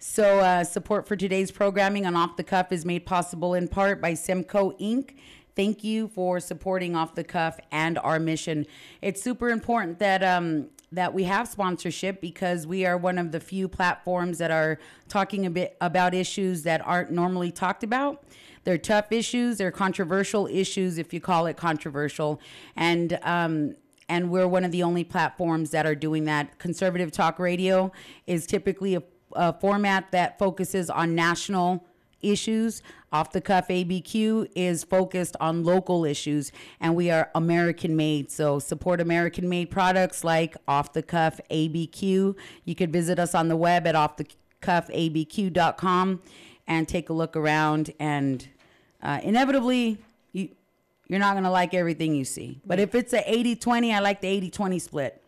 So, 0.05 0.39
uh, 0.41 0.65
support 0.65 1.07
for 1.07 1.15
today's 1.15 1.49
programming 1.49 2.05
on 2.05 2.17
Off 2.17 2.35
the 2.35 2.43
Cuff 2.43 2.73
is 2.73 2.83
made 2.83 3.05
possible 3.05 3.53
in 3.53 3.69
part 3.69 4.01
by 4.01 4.15
Simcoe 4.15 4.71
Inc. 4.71 5.15
Thank 5.55 5.81
you 5.81 6.09
for 6.09 6.41
supporting 6.41 6.93
Off 6.93 7.15
the 7.15 7.23
Cuff 7.23 7.57
and 7.71 7.97
our 7.97 8.19
mission. 8.19 8.65
It's 9.01 9.23
super 9.23 9.49
important 9.49 9.99
that 9.99 10.21
um, 10.21 10.67
that 10.91 11.13
we 11.13 11.23
have 11.23 11.47
sponsorship 11.47 12.19
because 12.19 12.67
we 12.67 12.85
are 12.85 12.97
one 12.97 13.17
of 13.17 13.31
the 13.31 13.39
few 13.39 13.69
platforms 13.69 14.39
that 14.39 14.51
are 14.51 14.77
talking 15.07 15.45
a 15.45 15.49
bit 15.49 15.77
about 15.79 16.13
issues 16.13 16.63
that 16.63 16.85
aren't 16.85 17.09
normally 17.09 17.49
talked 17.49 17.81
about. 17.81 18.25
They're 18.65 18.77
tough 18.77 19.09
issues. 19.13 19.57
They're 19.57 19.71
controversial 19.71 20.47
issues, 20.47 20.97
if 20.97 21.13
you 21.13 21.21
call 21.21 21.45
it 21.45 21.55
controversial, 21.55 22.41
and 22.75 23.17
um, 23.23 23.75
and 24.09 24.29
we're 24.29 24.47
one 24.47 24.65
of 24.65 24.71
the 24.71 24.83
only 24.83 25.05
platforms 25.05 25.71
that 25.71 25.85
are 25.85 25.95
doing 25.95 26.25
that. 26.25 26.59
Conservative 26.59 27.11
Talk 27.11 27.39
Radio 27.39 27.91
is 28.27 28.45
typically 28.45 28.95
a, 28.95 29.03
a 29.35 29.53
format 29.53 30.11
that 30.11 30.39
focuses 30.39 30.89
on 30.89 31.15
national 31.15 31.85
issues. 32.21 32.81
Off 33.11 33.31
the 33.31 33.41
Cuff 33.41 33.67
ABQ 33.67 34.49
is 34.55 34.83
focused 34.83 35.35
on 35.39 35.63
local 35.63 36.03
issues, 36.03 36.51
and 36.79 36.95
we 36.95 37.11
are 37.11 37.29
American 37.35 37.95
made. 37.95 38.31
So 38.31 38.57
support 38.57 38.99
American 38.99 39.47
made 39.47 39.69
products 39.69 40.23
like 40.23 40.57
Off 40.67 40.93
the 40.93 41.03
Cuff 41.03 41.39
ABQ. 41.51 42.35
You 42.65 42.75
could 42.75 42.91
visit 42.91 43.19
us 43.19 43.35
on 43.35 43.49
the 43.49 43.55
web 43.55 43.85
at 43.85 43.93
offthecuffabq.com 43.93 46.21
and 46.65 46.87
take 46.87 47.09
a 47.09 47.13
look 47.13 47.35
around. 47.35 47.93
And 47.99 48.47
uh, 49.01 49.19
inevitably, 49.21 49.99
you 50.31 50.49
you're 51.07 51.19
not 51.19 51.33
going 51.33 51.43
to 51.43 51.51
like 51.51 51.75
everything 51.75 52.15
you 52.15 52.25
see. 52.25 52.61
But 52.65 52.79
if 52.79 52.95
it's 52.95 53.13
a 53.13 53.31
80 53.31 53.57
20, 53.57 53.93
I 53.93 53.99
like 53.99 54.21
the 54.21 54.27
80 54.27 54.49
20 54.49 54.79
split. 54.79 55.19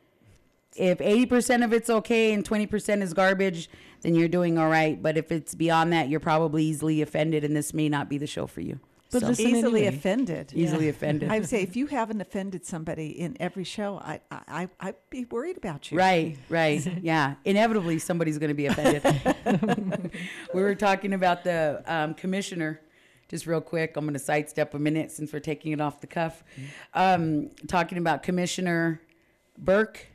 If 0.75 0.97
80% 0.97 1.63
of 1.63 1.71
it's 1.71 1.89
okay 1.89 2.33
and 2.33 2.43
20% 2.43 3.01
is 3.01 3.13
garbage, 3.13 3.69
then 4.05 4.15
you're 4.15 4.27
doing 4.29 4.57
all 4.57 4.69
right. 4.69 5.01
But 5.01 5.17
if 5.17 5.31
it's 5.31 5.55
beyond 5.55 5.91
that, 5.93 6.07
you're 6.09 6.19
probably 6.19 6.63
easily 6.63 7.01
offended, 7.01 7.43
and 7.43 7.55
this 7.55 7.73
may 7.73 7.89
not 7.89 8.07
be 8.09 8.17
the 8.17 8.27
show 8.27 8.45
for 8.47 8.61
you. 8.61 8.79
But 9.11 9.21
So, 9.21 9.27
listen 9.27 9.47
Easily 9.47 9.81
anyway. 9.85 9.95
offended. 9.97 10.51
easily 10.55 10.89
offended. 10.89 11.29
I 11.31 11.39
would 11.39 11.47
say 11.47 11.61
if 11.61 11.75
you 11.75 11.87
haven't 11.87 12.19
offended 12.21 12.65
somebody 12.65 13.09
in 13.19 13.37
every 13.39 13.63
show, 13.63 13.97
I, 13.99 14.19
I, 14.31 14.39
I, 14.47 14.69
I'd 14.79 14.95
be 15.09 15.25
worried 15.25 15.57
about 15.57 15.91
you. 15.91 15.97
Right, 15.97 16.37
right. 16.49 16.85
Yeah. 17.01 17.35
Inevitably, 17.45 17.99
somebody's 17.99 18.37
going 18.39 18.49
to 18.49 18.53
be 18.55 18.65
offended. 18.65 19.03
we 20.53 20.61
were 20.61 20.75
talking 20.75 21.13
about 21.13 21.43
the 21.43 21.83
um, 21.85 22.13
commissioner, 22.15 22.81
just 23.29 23.45
real 23.45 23.61
quick. 23.61 23.95
I'm 23.95 24.05
going 24.05 24.13
to 24.13 24.19
sidestep 24.19 24.73
a 24.73 24.79
minute 24.79 25.11
since 25.11 25.31
we're 25.31 25.39
taking 25.39 25.71
it 25.71 25.79
off 25.81 26.01
the 26.01 26.07
cuff. 26.07 26.43
Um, 26.93 27.51
talking 27.67 27.97
about 27.99 28.23
Commissioner 28.23 29.01
Burke, 29.57 30.07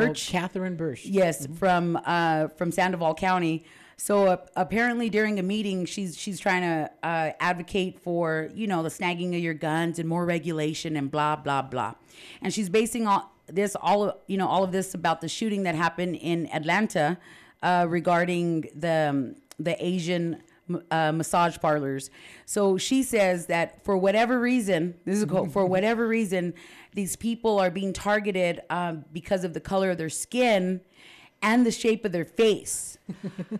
Bruch. 0.00 0.28
Oh, 0.28 0.32
Katherine 0.32 0.76
Bruch. 0.76 1.04
Yes, 1.04 1.46
from 1.58 1.98
uh, 2.04 2.48
from 2.48 2.72
Sandoval 2.72 3.14
County. 3.14 3.64
So 3.96 4.26
uh, 4.26 4.36
apparently 4.56 5.08
during 5.08 5.38
a 5.38 5.42
meeting, 5.42 5.84
she's 5.86 6.16
she's 6.18 6.40
trying 6.40 6.62
to 6.62 6.90
uh, 7.02 7.32
advocate 7.40 8.00
for 8.00 8.50
you 8.54 8.66
know 8.66 8.82
the 8.82 8.88
snagging 8.88 9.28
of 9.28 9.42
your 9.42 9.54
guns 9.54 9.98
and 9.98 10.08
more 10.08 10.24
regulation 10.26 10.96
and 10.96 11.10
blah 11.10 11.36
blah 11.36 11.62
blah, 11.62 11.94
and 12.42 12.52
she's 12.52 12.68
basing 12.68 13.06
all 13.06 13.32
this 13.46 13.76
all 13.80 14.04
of, 14.04 14.16
you 14.26 14.36
know 14.36 14.48
all 14.48 14.64
of 14.64 14.72
this 14.72 14.94
about 14.94 15.20
the 15.20 15.28
shooting 15.28 15.62
that 15.62 15.74
happened 15.74 16.16
in 16.16 16.48
Atlanta 16.52 17.18
uh, 17.62 17.86
regarding 17.88 18.68
the 18.74 19.08
um, 19.10 19.34
the 19.58 19.76
Asian 19.84 20.42
uh, 20.90 21.12
massage 21.12 21.58
parlors. 21.58 22.10
So 22.46 22.78
she 22.78 23.02
says 23.02 23.46
that 23.46 23.84
for 23.84 23.96
whatever 23.96 24.40
reason, 24.40 24.94
this 25.04 25.18
is 25.18 25.24
quote, 25.24 25.52
for 25.52 25.66
whatever 25.66 26.08
reason, 26.08 26.54
these 26.94 27.16
people 27.16 27.58
are 27.58 27.70
being 27.70 27.92
targeted 27.92 28.62
um, 28.70 29.04
because 29.12 29.44
of 29.44 29.52
the 29.52 29.60
color 29.60 29.90
of 29.90 29.98
their 29.98 30.10
skin 30.10 30.80
and 31.42 31.66
the 31.66 31.70
shape 31.70 32.04
of 32.04 32.12
their 32.12 32.24
face. 32.24 32.98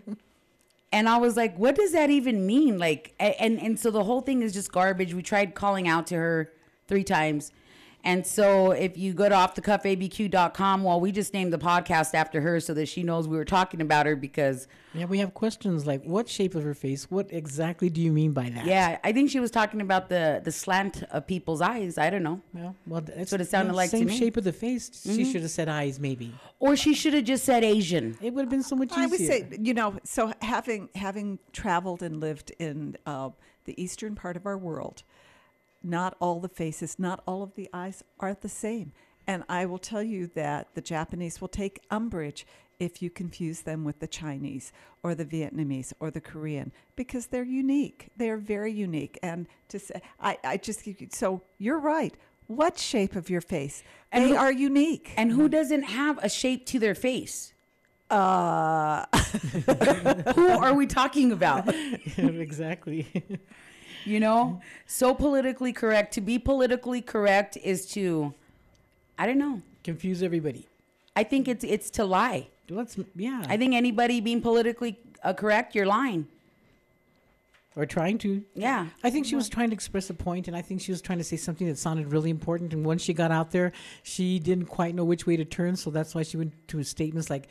and 0.93 1.09
I 1.09 1.19
was 1.19 1.37
like, 1.37 1.57
what 1.59 1.75
does 1.75 1.93
that 1.93 2.11
even 2.11 2.47
mean? 2.47 2.79
Like, 2.79 3.15
and 3.21 3.61
and 3.61 3.79
so 3.79 3.91
the 3.91 4.05
whole 4.05 4.21
thing 4.21 4.43
is 4.43 4.53
just 4.53 4.73
garbage. 4.73 5.13
We 5.13 5.23
tried 5.23 5.55
calling 5.55 5.89
out 5.89 6.07
to 6.09 6.17
her 6.17 6.53
three 6.89 7.05
times. 7.05 7.53
And 8.05 8.27
so 8.27 8.73
if 8.73 8.99
you 8.99 9.15
go 9.15 9.31
to 9.31 9.35
offthecuffabq.com, 9.35 10.83
well, 10.83 11.01
we 11.01 11.11
just 11.11 11.33
named 11.33 11.55
the 11.55 11.59
podcast 11.59 12.13
after 12.13 12.43
her 12.43 12.61
so 12.61 12.75
that 12.75 12.87
she 12.87 13.03
knows 13.03 13.27
we 13.27 13.39
were 13.39 13.47
talking 13.47 13.81
about 13.81 14.05
her 14.05 14.15
because 14.15 14.69
Yeah, 14.93 15.07
we 15.07 15.19
have 15.21 15.33
questions 15.33 15.87
like 15.87 16.05
what 16.05 16.29
shape 16.29 16.55
of 16.55 16.63
her 16.65 16.75
face? 16.75 17.11
What 17.11 17.29
exactly 17.33 17.89
do 17.89 18.03
you 18.03 18.13
mean 18.13 18.33
by 18.33 18.51
that? 18.51 18.67
Yeah, 18.67 18.99
I 19.03 19.13
think 19.13 19.31
she 19.31 19.41
was 19.41 19.51
talking 19.51 19.81
about 19.81 20.11
the 20.11 20.43
the 20.45 20.53
slant 20.53 21.03
of 21.05 21.27
people's 21.27 21.63
eyes. 21.63 21.97
I 21.97 22.11
don't 22.11 22.23
know. 22.23 22.43
Well, 22.53 22.77
well 22.87 23.01
that's 23.01 23.33
what 23.33 23.41
it 23.41 23.49
sounded 23.49 23.75
like 23.75 23.91
to 23.91 23.97
Same 23.97 24.07
me. 24.07 24.13
Mm-hmm. 24.13 24.19
shape 24.23 24.37
of 24.37 24.45
the 24.45 24.53
face. 24.53 25.03
She 25.03 25.25
should 25.25 25.41
have 25.43 25.51
said 25.51 25.69
eyes, 25.71 25.99
maybe. 25.99 26.35
Or 26.61 26.77
she 26.77 26.93
should 26.93 27.15
have 27.15 27.25
just 27.25 27.45
said 27.45 27.65
Asian. 27.65 28.19
It 28.21 28.35
would 28.35 28.43
have 28.43 28.51
been 28.51 28.63
so 28.63 28.77
much 28.77 28.93
easier. 28.93 29.03
I 29.03 29.07
would 29.07 29.19
say, 29.19 29.49
you 29.59 29.73
know, 29.73 29.99
so 30.05 30.33
having 30.43 30.91
having 30.95 31.39
traveled 31.53 32.03
and 32.03 32.21
lived 32.21 32.53
in 32.59 32.97
uh, 33.07 33.31
the 33.65 33.83
eastern 33.83 34.15
part 34.15 34.37
of 34.37 34.45
our 34.45 34.59
world, 34.59 35.03
not 35.85 36.17
all 36.21 36.41
the 36.41 36.49
faces, 36.49 36.99
not 36.99 37.23
all 37.27 37.43
of 37.43 37.55
the 37.55 37.69
eyes 37.73 38.03
are 38.21 38.35
the 38.35 38.49
same. 38.49 38.93
And 39.27 39.45
I 39.49 39.67
will 39.67 39.79
tell 39.79 40.03
you 40.03 40.27
that 40.35 40.69
the 40.75 40.81
Japanese 40.81 41.41
will 41.41 41.49
take 41.49 41.81
umbrage 41.91 42.47
if 42.79 43.01
you 43.01 43.09
confuse 43.09 43.61
them 43.63 43.85
with 43.85 44.01
the 44.01 44.07
Chinese 44.07 44.73
or 45.03 45.15
the 45.15 45.25
Vietnamese 45.25 45.93
or 46.01 46.11
the 46.11 46.21
Korean 46.21 46.73
because 46.97 47.27
they're 47.29 47.45
unique. 47.45 48.09
They 48.17 48.29
are 48.31 48.37
very 48.37 48.73
unique. 48.73 49.19
And 49.23 49.47
to 49.69 49.79
say, 49.79 50.03
I, 50.21 50.39
I 50.45 50.57
just, 50.57 50.87
so 51.15 51.41
you're 51.59 51.79
right. 51.79 52.15
What 52.49 52.79
shape 52.79 53.17
of 53.17 53.31
your 53.31 53.41
face? 53.41 53.83
And 54.13 54.25
they 54.25 54.31
who- 54.31 54.37
are 54.37 54.53
unique. 54.53 55.13
And 55.17 55.31
who 55.33 55.49
doesn't 55.49 55.85
have 55.85 56.19
a 56.23 56.29
shape 56.29 56.67
to 56.67 56.79
their 56.79 56.95
face? 56.95 57.53
uh, 58.11 59.07
Who 60.35 60.49
are 60.49 60.75
we 60.75 60.87
talking 60.87 61.33
about? 61.33 61.73
exactly. 62.19 63.07
You 64.05 64.21
know? 64.21 64.61
So 64.87 65.15
politically 65.15 65.73
correct. 65.73 66.15
To 66.15 66.21
be 66.21 66.39
politically 66.39 67.01
correct 67.01 67.57
is 67.57 67.87
to 67.93 68.35
I 69.19 69.27
don't 69.27 69.39
know. 69.39 69.63
Confuse 69.83 70.23
everybody. 70.23 70.67
I 71.17 71.25
think 71.25 71.49
it's 71.49 71.65
it's 71.65 71.91
to 71.91 72.05
lie. 72.05 72.49
Let's 72.69 72.99
yeah. 73.15 73.45
I 73.49 73.57
think 73.57 73.75
anybody 73.75 74.21
being 74.21 74.41
politically 74.41 74.99
uh, 75.23 75.33
correct, 75.33 75.75
you're 75.75 75.87
lying. 75.87 76.27
or 77.77 77.87
trying 77.87 78.19
to. 78.19 78.43
Yeah. 78.55 78.87
I 79.03 79.11
think 79.11 79.27
she 79.27 79.37
was 79.37 79.49
trying 79.49 79.71
to 79.71 79.75
express 79.75 80.09
a 80.11 80.15
point, 80.15 80.49
and 80.49 80.57
I 80.57 80.63
think 80.63 80.81
she 80.81 80.93
was 80.93 81.01
trying 81.01 81.19
to 81.19 81.25
say 81.25 81.37
something 81.37 81.67
that 81.67 81.79
sounded 81.79 82.13
really 82.13 82.31
important. 82.31 82.73
And 82.73 82.85
once 82.85 83.03
she 83.03 83.13
got 83.13 83.31
out 83.31 83.51
there, 83.51 83.73
she 84.03 84.39
didn't 84.39 84.67
quite 84.67 84.95
know 84.95 85.05
which 85.05 85.27
way 85.27 85.37
to 85.37 85.45
turn, 85.45 85.77
so 85.77 85.91
that's 85.91 86.15
why 86.15 86.23
she 86.23 86.37
went 86.37 86.53
to 86.69 86.83
statements 86.85 87.31
like, 87.31 87.49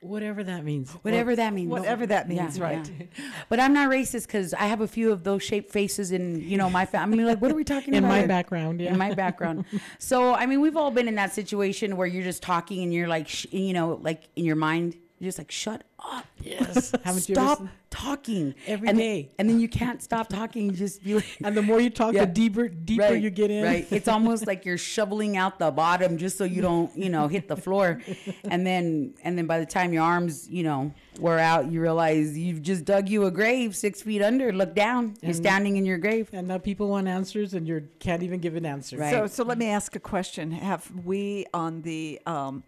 "Whatever 0.00 0.44
that 0.44 0.64
means." 0.64 0.92
Whatever 1.02 1.34
that 1.36 1.52
means. 1.52 1.70
whatever 1.70 2.06
that 2.06 2.28
means, 2.28 2.58
Yeah, 2.58 2.64
right. 2.64 2.90
yeah. 2.98 3.06
But 3.48 3.60
I'm 3.60 3.72
not 3.72 3.90
racist 3.90 4.26
because 4.26 4.54
I 4.54 4.66
have 4.66 4.80
a 4.80 4.88
few 4.88 5.10
of 5.12 5.24
those 5.24 5.42
shaped 5.42 5.70
faces 5.72 6.12
in, 6.12 6.40
you 6.40 6.56
know, 6.56 6.70
my 6.70 6.86
family. 6.86 7.14
I 7.14 7.16
mean, 7.18 7.26
like, 7.26 7.40
what 7.42 7.50
are 7.50 7.54
we 7.56 7.64
talking 7.64 7.94
in 7.98 8.04
about? 8.04 8.10
my 8.20 8.26
background, 8.26 8.80
yeah. 8.80 8.92
in 8.92 8.98
my 8.98 9.14
background. 9.14 9.64
So, 9.98 10.34
I 10.34 10.46
mean, 10.46 10.60
we've 10.60 10.76
all 10.76 10.90
been 10.90 11.08
in 11.08 11.16
that 11.16 11.32
situation 11.32 11.96
where 11.96 12.06
you're 12.06 12.22
just 12.24 12.42
talking 12.42 12.82
and 12.82 12.92
you're 12.94 13.08
like, 13.08 13.28
sh- 13.28 13.46
you 13.50 13.72
know, 13.72 13.98
like 14.02 14.28
in 14.36 14.44
your 14.44 14.56
mind, 14.56 14.96
You're 15.20 15.28
just 15.28 15.38
like, 15.38 15.50
shut 15.50 15.82
up. 15.98 16.26
Yes. 16.40 16.92
Haven't 17.04 17.28
you 17.28 17.34
ever 17.36 17.44
Stop 17.46 17.58
seen- 17.58 17.70
talking 17.90 18.54
Every 18.68 18.88
and, 18.88 18.96
day. 18.98 19.32
and 19.38 19.50
then 19.50 19.58
you 19.58 19.68
can't 19.68 20.00
stop 20.00 20.28
talking. 20.28 20.66
You 20.66 20.72
just 20.72 21.02
be 21.02 21.14
like, 21.14 21.24
And 21.44 21.56
the 21.56 21.62
more 21.62 21.80
you 21.80 21.90
talk, 21.90 22.14
Yeah. 22.14 22.24
the 22.24 22.30
deeper 22.32 22.68
deeper 22.68 23.02
right, 23.02 23.20
you 23.20 23.30
get 23.30 23.50
in. 23.50 23.64
Right. 23.64 23.86
It's 23.90 24.06
almost 24.06 24.46
like 24.46 24.64
you're 24.64 24.78
shoveling 24.78 25.36
out 25.36 25.58
the 25.58 25.72
bottom 25.72 26.16
just 26.18 26.38
so 26.38 26.44
you 26.44 26.62
don't, 26.62 26.96
you 26.96 27.08
know, 27.08 27.26
hit 27.26 27.48
the 27.48 27.56
floor. 27.56 28.00
And 28.44 28.64
then 28.64 29.14
and 29.24 29.36
then 29.36 29.46
by 29.46 29.58
the 29.58 29.66
time 29.66 29.92
your 29.92 30.04
arms, 30.04 30.48
you 30.48 30.62
know, 30.62 30.94
wear 31.18 31.40
out, 31.40 31.68
you 31.72 31.80
realize 31.80 32.38
you've 32.38 32.62
just 32.62 32.84
dug 32.84 33.08
you 33.08 33.24
a 33.26 33.30
grave 33.32 33.74
six 33.74 34.00
feet 34.02 34.22
under. 34.22 34.52
Look 34.52 34.76
down. 34.76 35.14
You're 35.20 35.30
And- 35.30 35.36
standing 35.36 35.76
in 35.78 35.84
your 35.84 35.98
grave. 35.98 36.30
And 36.32 36.46
now 36.46 36.58
people 36.58 36.88
want 36.88 37.08
answers, 37.08 37.54
and 37.54 37.66
you 37.66 37.88
can't 37.98 38.22
even 38.22 38.38
give 38.38 38.54
an 38.54 38.64
answer. 38.66 38.98
Right. 38.98 39.10
So, 39.12 39.26
so 39.26 39.42
let 39.42 39.58
me 39.58 39.66
ask 39.66 39.96
a 39.96 40.00
question. 40.00 40.52
Have 40.52 40.88
we 41.04 41.46
on 41.52 41.82
the 41.82 42.20
um, 42.26 42.62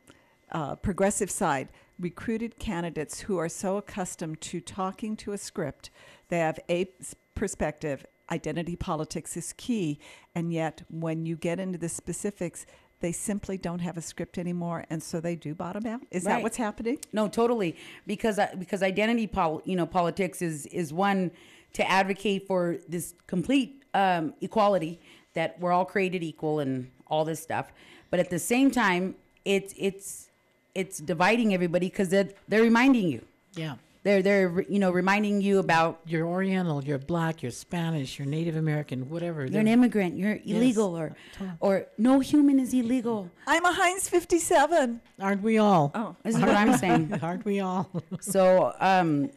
uh, 0.51 0.75
progressive 0.77 1.31
side 1.31 1.69
recruited 2.01 2.59
candidates 2.59 3.21
who 3.21 3.39
are 3.39 3.49
so 3.49 3.77
accustomed 3.77 4.41
to 4.41 4.61
talking 4.61 5.17
to 5.17 5.33
a 5.33 5.39
script, 5.39 5.91
they 6.29 6.39
have 6.39 6.59
a 6.69 6.89
perspective, 7.35 8.07
identity 8.31 8.77
politics 8.77 9.37
is 9.37 9.53
key, 9.57 9.99
and 10.35 10.53
yet 10.53 10.83
when 10.89 11.27
you 11.27 11.37
get 11.37 11.61
into 11.61 11.79
the 11.79 11.89
specifics, 11.89 12.67
they 13.01 13.13
simply 13.13 13.57
don't 13.57 13.81
have 13.81 13.97
a 13.97 14.03
script 14.03 14.39
anymore, 14.39 14.85
and 14.91 15.03
so 15.03 15.21
they 15.21 15.35
do 15.35 15.55
bottom 15.55 15.87
out? 15.87 16.03
Is 16.11 16.25
that 16.25 16.43
what's 16.43 16.59
happening? 16.59 16.99
No, 17.13 17.29
totally. 17.29 17.77
Because 18.07 18.39
because 18.59 18.83
identity, 18.83 19.27
pol- 19.27 19.63
you 19.65 19.75
know, 19.75 19.87
politics 19.87 20.43
is 20.43 20.67
is 20.67 20.93
one 20.93 21.31
to 21.73 21.91
advocate 21.91 22.47
for 22.47 22.77
this 22.89 23.15
complete 23.27 23.83
um, 23.95 24.35
equality 24.41 25.01
that 25.35 25.59
we're 25.61 25.73
all 25.73 25.85
created 25.85 26.23
equal 26.23 26.61
and 26.61 26.91
all 27.07 27.25
this 27.25 27.41
stuff. 27.41 27.73
But 28.11 28.21
at 28.21 28.29
the 28.29 28.39
same 28.39 28.71
time, 28.71 29.15
it's 29.45 29.73
it's 29.79 30.30
it's 30.75 30.99
dividing 30.99 31.53
everybody 31.55 31.89
because 31.89 32.09
they're 32.11 32.29
they're 32.49 32.63
reminding 32.63 33.09
you. 33.09 33.25
Yeah. 33.55 33.75
They're 34.03 34.23
they're 34.23 34.63
you 34.63 34.79
know 34.79 34.91
reminding 34.91 35.43
you 35.43 35.59
about 35.59 36.01
You're 36.07 36.27
Oriental, 36.27 36.83
you're 36.83 36.97
Black, 36.99 37.43
you're 37.43 37.53
Spanish, 37.53 38.19
you're 38.19 38.27
Native 38.27 38.57
American, 38.57 39.11
whatever. 39.11 39.41
you're 39.45 39.61
an 39.61 39.67
They're- 39.67 39.75
immigrant, 39.75 40.17
you're 40.17 40.39
illegal, 40.47 40.97
or 40.97 41.15
or 41.61 41.85
no 41.99 42.21
human 42.21 42.59
is 42.61 42.73
illegal. 42.73 43.29
I'm 43.47 43.65
a 43.67 43.73
Heinz 43.73 44.09
57. 44.09 45.01
Aren't 45.21 45.43
we 45.43 45.59
all? 45.59 45.91
Oh, 45.95 46.17
This 46.25 46.35
is 46.37 46.41
what 46.41 46.57
I'm 46.57 46.79
saying. 46.79 47.19
Aren't 47.23 47.45
we 47.45 47.61
all? 47.61 47.91
So 48.21 48.75
um, 48.81 49.29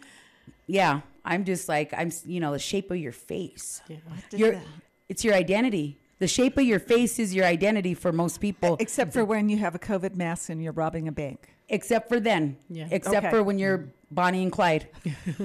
yeah, 0.67 1.01
I'm 1.25 1.43
just 1.43 1.67
like 1.67 1.93
I'm 1.93 2.11
you 2.25 2.39
know 2.39 2.53
the 2.53 2.59
shape 2.59 2.89
of 2.89 2.97
your 2.97 3.11
face. 3.11 3.81
yeah. 3.89 3.97
Did 4.29 4.39
your 4.39 4.51
that. 4.53 4.63
it's 5.09 5.25
your 5.25 5.33
identity. 5.33 5.97
The 6.23 6.27
shape 6.29 6.55
of 6.57 6.63
your 6.63 6.79
face 6.79 7.19
is 7.19 7.35
your 7.35 7.43
identity 7.43 7.93
for 7.93 8.13
most 8.13 8.39
people, 8.39 8.77
Except 8.79 9.11
for 9.11 9.25
when 9.25 9.49
you 9.49 9.57
have 9.57 9.75
a 9.75 9.79
COVID 9.79 10.15
mask 10.15 10.49
and 10.49 10.63
you're 10.63 10.71
robbing 10.83 11.09
a 11.09 11.11
bank. 11.11 11.39
except 11.67 12.07
for 12.07 12.17
then. 12.21 12.55
Yeah. 12.69 12.87
Except 12.91 13.25
Okay. 13.25 13.29
for 13.29 13.43
when 13.43 13.59
you're 13.59 13.79
Bonnie 14.09 14.41
and 14.43 14.51
Clyde 14.57 14.87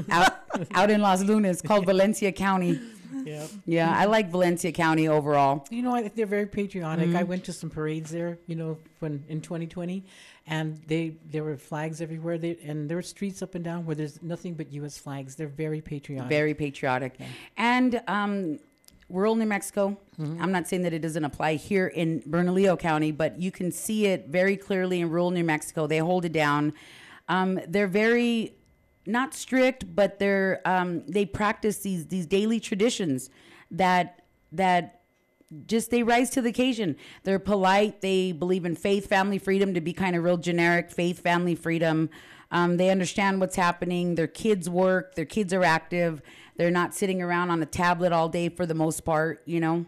out 0.08 0.32
out 0.78 0.88
in 0.94 1.00
Las 1.00 1.20
Lunas, 1.24 1.60
called 1.60 1.84
Valencia 1.84 2.30
County. 2.30 2.78
Yeah. 3.24 3.46
Yeah, 3.66 4.02
I 4.02 4.04
like 4.04 4.30
Valencia 4.30 4.70
County 4.70 5.08
overall. 5.08 5.66
You 5.68 5.82
know, 5.82 5.94
I- 5.96 6.12
they're 6.14 6.26
very 6.38 6.46
patriotic. 6.46 7.08
Mm-hmm. 7.08 7.16
I 7.16 7.24
went 7.24 7.42
to 7.46 7.52
some 7.52 7.70
parades 7.70 8.10
there, 8.12 8.38
you 8.46 8.54
know, 8.54 8.78
when 9.00 9.24
in 9.28 9.40
2020, 9.40 10.04
and 10.46 10.80
they 10.86 11.16
there 11.32 11.42
were 11.42 11.56
flags 11.56 12.00
everywhere. 12.00 12.38
They, 12.38 12.56
and 12.68 12.88
there 12.88 12.98
were 12.98 13.08
streets 13.16 13.42
up 13.42 13.56
and 13.56 13.64
down 13.64 13.84
where 13.84 13.96
there's 13.96 14.22
nothing 14.22 14.54
but 14.54 14.66
U.S. 14.80 14.96
flags. 14.96 15.34
They're 15.34 15.56
very 15.66 15.80
patriotic. 15.80 16.28
Very 16.28 16.54
patriotic. 16.54 17.14
And 17.56 18.00
um, 18.06 18.60
rural 19.08 19.34
New 19.34 19.46
Mexico, 19.46 19.96
I'm 20.40 20.50
not 20.50 20.66
saying 20.66 20.82
that 20.82 20.92
it 20.92 20.98
doesn't 20.98 21.24
apply 21.24 21.54
here 21.54 21.86
in 21.86 22.22
Bernalillo 22.26 22.76
County, 22.76 23.12
but 23.12 23.40
you 23.40 23.50
can 23.52 23.70
see 23.70 24.06
it 24.06 24.26
very 24.28 24.56
clearly 24.56 25.00
in 25.00 25.10
rural 25.10 25.30
New 25.30 25.44
Mexico. 25.44 25.86
They 25.86 25.98
hold 25.98 26.24
it 26.24 26.32
down. 26.32 26.72
Um, 27.28 27.60
they're 27.68 27.86
very 27.86 28.54
not 29.06 29.34
strict, 29.34 29.94
but 29.94 30.18
they're 30.18 30.60
um, 30.64 31.04
they 31.06 31.24
practice 31.24 31.78
these 31.78 32.06
these 32.06 32.26
daily 32.26 32.60
traditions 32.60 33.30
that 33.70 34.22
that 34.52 35.00
just 35.66 35.90
they 35.90 36.02
rise 36.02 36.30
to 36.30 36.42
the 36.42 36.50
occasion. 36.50 36.96
They're 37.24 37.38
polite. 37.38 38.00
They 38.00 38.32
believe 38.32 38.64
in 38.64 38.74
faith, 38.74 39.06
family, 39.08 39.38
freedom 39.38 39.72
to 39.74 39.80
be 39.80 39.92
kind 39.92 40.14
of 40.16 40.24
real 40.24 40.36
generic 40.36 40.90
faith, 40.90 41.20
family, 41.20 41.54
freedom. 41.54 42.10
Um, 42.50 42.76
they 42.76 42.90
understand 42.90 43.40
what's 43.40 43.56
happening. 43.56 44.14
Their 44.14 44.26
kids 44.26 44.68
work. 44.68 45.14
Their 45.14 45.26
kids 45.26 45.52
are 45.52 45.64
active. 45.64 46.22
They're 46.58 46.70
not 46.70 46.94
sitting 46.94 47.22
around 47.22 47.50
on 47.50 47.62
a 47.62 47.66
tablet 47.66 48.12
all 48.12 48.28
day 48.28 48.50
for 48.50 48.66
the 48.66 48.74
most 48.74 49.04
part, 49.04 49.42
you 49.46 49.60
know. 49.60 49.86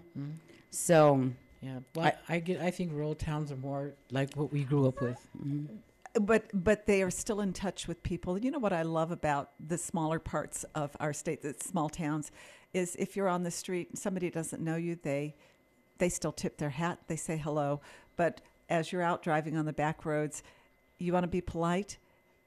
So 0.71 1.31
Yeah. 1.61 1.81
Well, 1.95 2.13
I, 2.29 2.39
get. 2.39 2.61
I 2.63 2.71
think 2.71 2.93
rural 2.93 3.15
towns 3.15 3.53
are 3.53 3.57
more 3.57 3.93
like 4.11 4.35
what 4.35 4.51
we 4.53 4.65
grew 4.65 4.87
up 4.89 5.03
with. 5.03 5.19
Mm-hmm. 5.39 6.25
but 6.25 6.45
but 6.55 6.87
they 6.87 7.03
are 7.03 7.11
still 7.11 7.41
in 7.41 7.53
touch 7.53 7.87
with 7.89 8.03
people. 8.03 8.39
You 8.39 8.51
know 8.51 8.59
what 8.59 8.73
I 8.73 8.83
love 8.83 9.11
about 9.11 9.51
the 9.69 9.77
smaller 9.77 10.19
parts 10.19 10.65
of 10.75 10.97
our 11.01 11.13
state, 11.13 11.43
the 11.43 11.55
small 11.61 11.89
towns, 11.91 12.31
is 12.73 12.97
if 12.97 13.17
you're 13.17 13.29
on 13.29 13.43
the 13.43 13.51
street 13.51 13.89
and 13.91 13.99
somebody 13.99 14.31
doesn't 14.31 14.63
know 14.63 14.77
you, 14.77 14.97
they 15.03 15.35
they 15.99 16.09
still 16.09 16.33
tip 16.33 16.57
their 16.57 16.71
hat, 16.71 16.99
they 17.09 17.17
say 17.17 17.37
hello. 17.37 17.81
But 18.17 18.41
as 18.71 18.93
you're 18.93 19.03
out 19.03 19.23
driving 19.23 19.57
on 19.57 19.67
the 19.67 19.73
back 19.73 20.05
roads, 20.07 20.43
you 20.99 21.13
want 21.13 21.25
to 21.25 21.29
be 21.29 21.41
polite, 21.41 21.99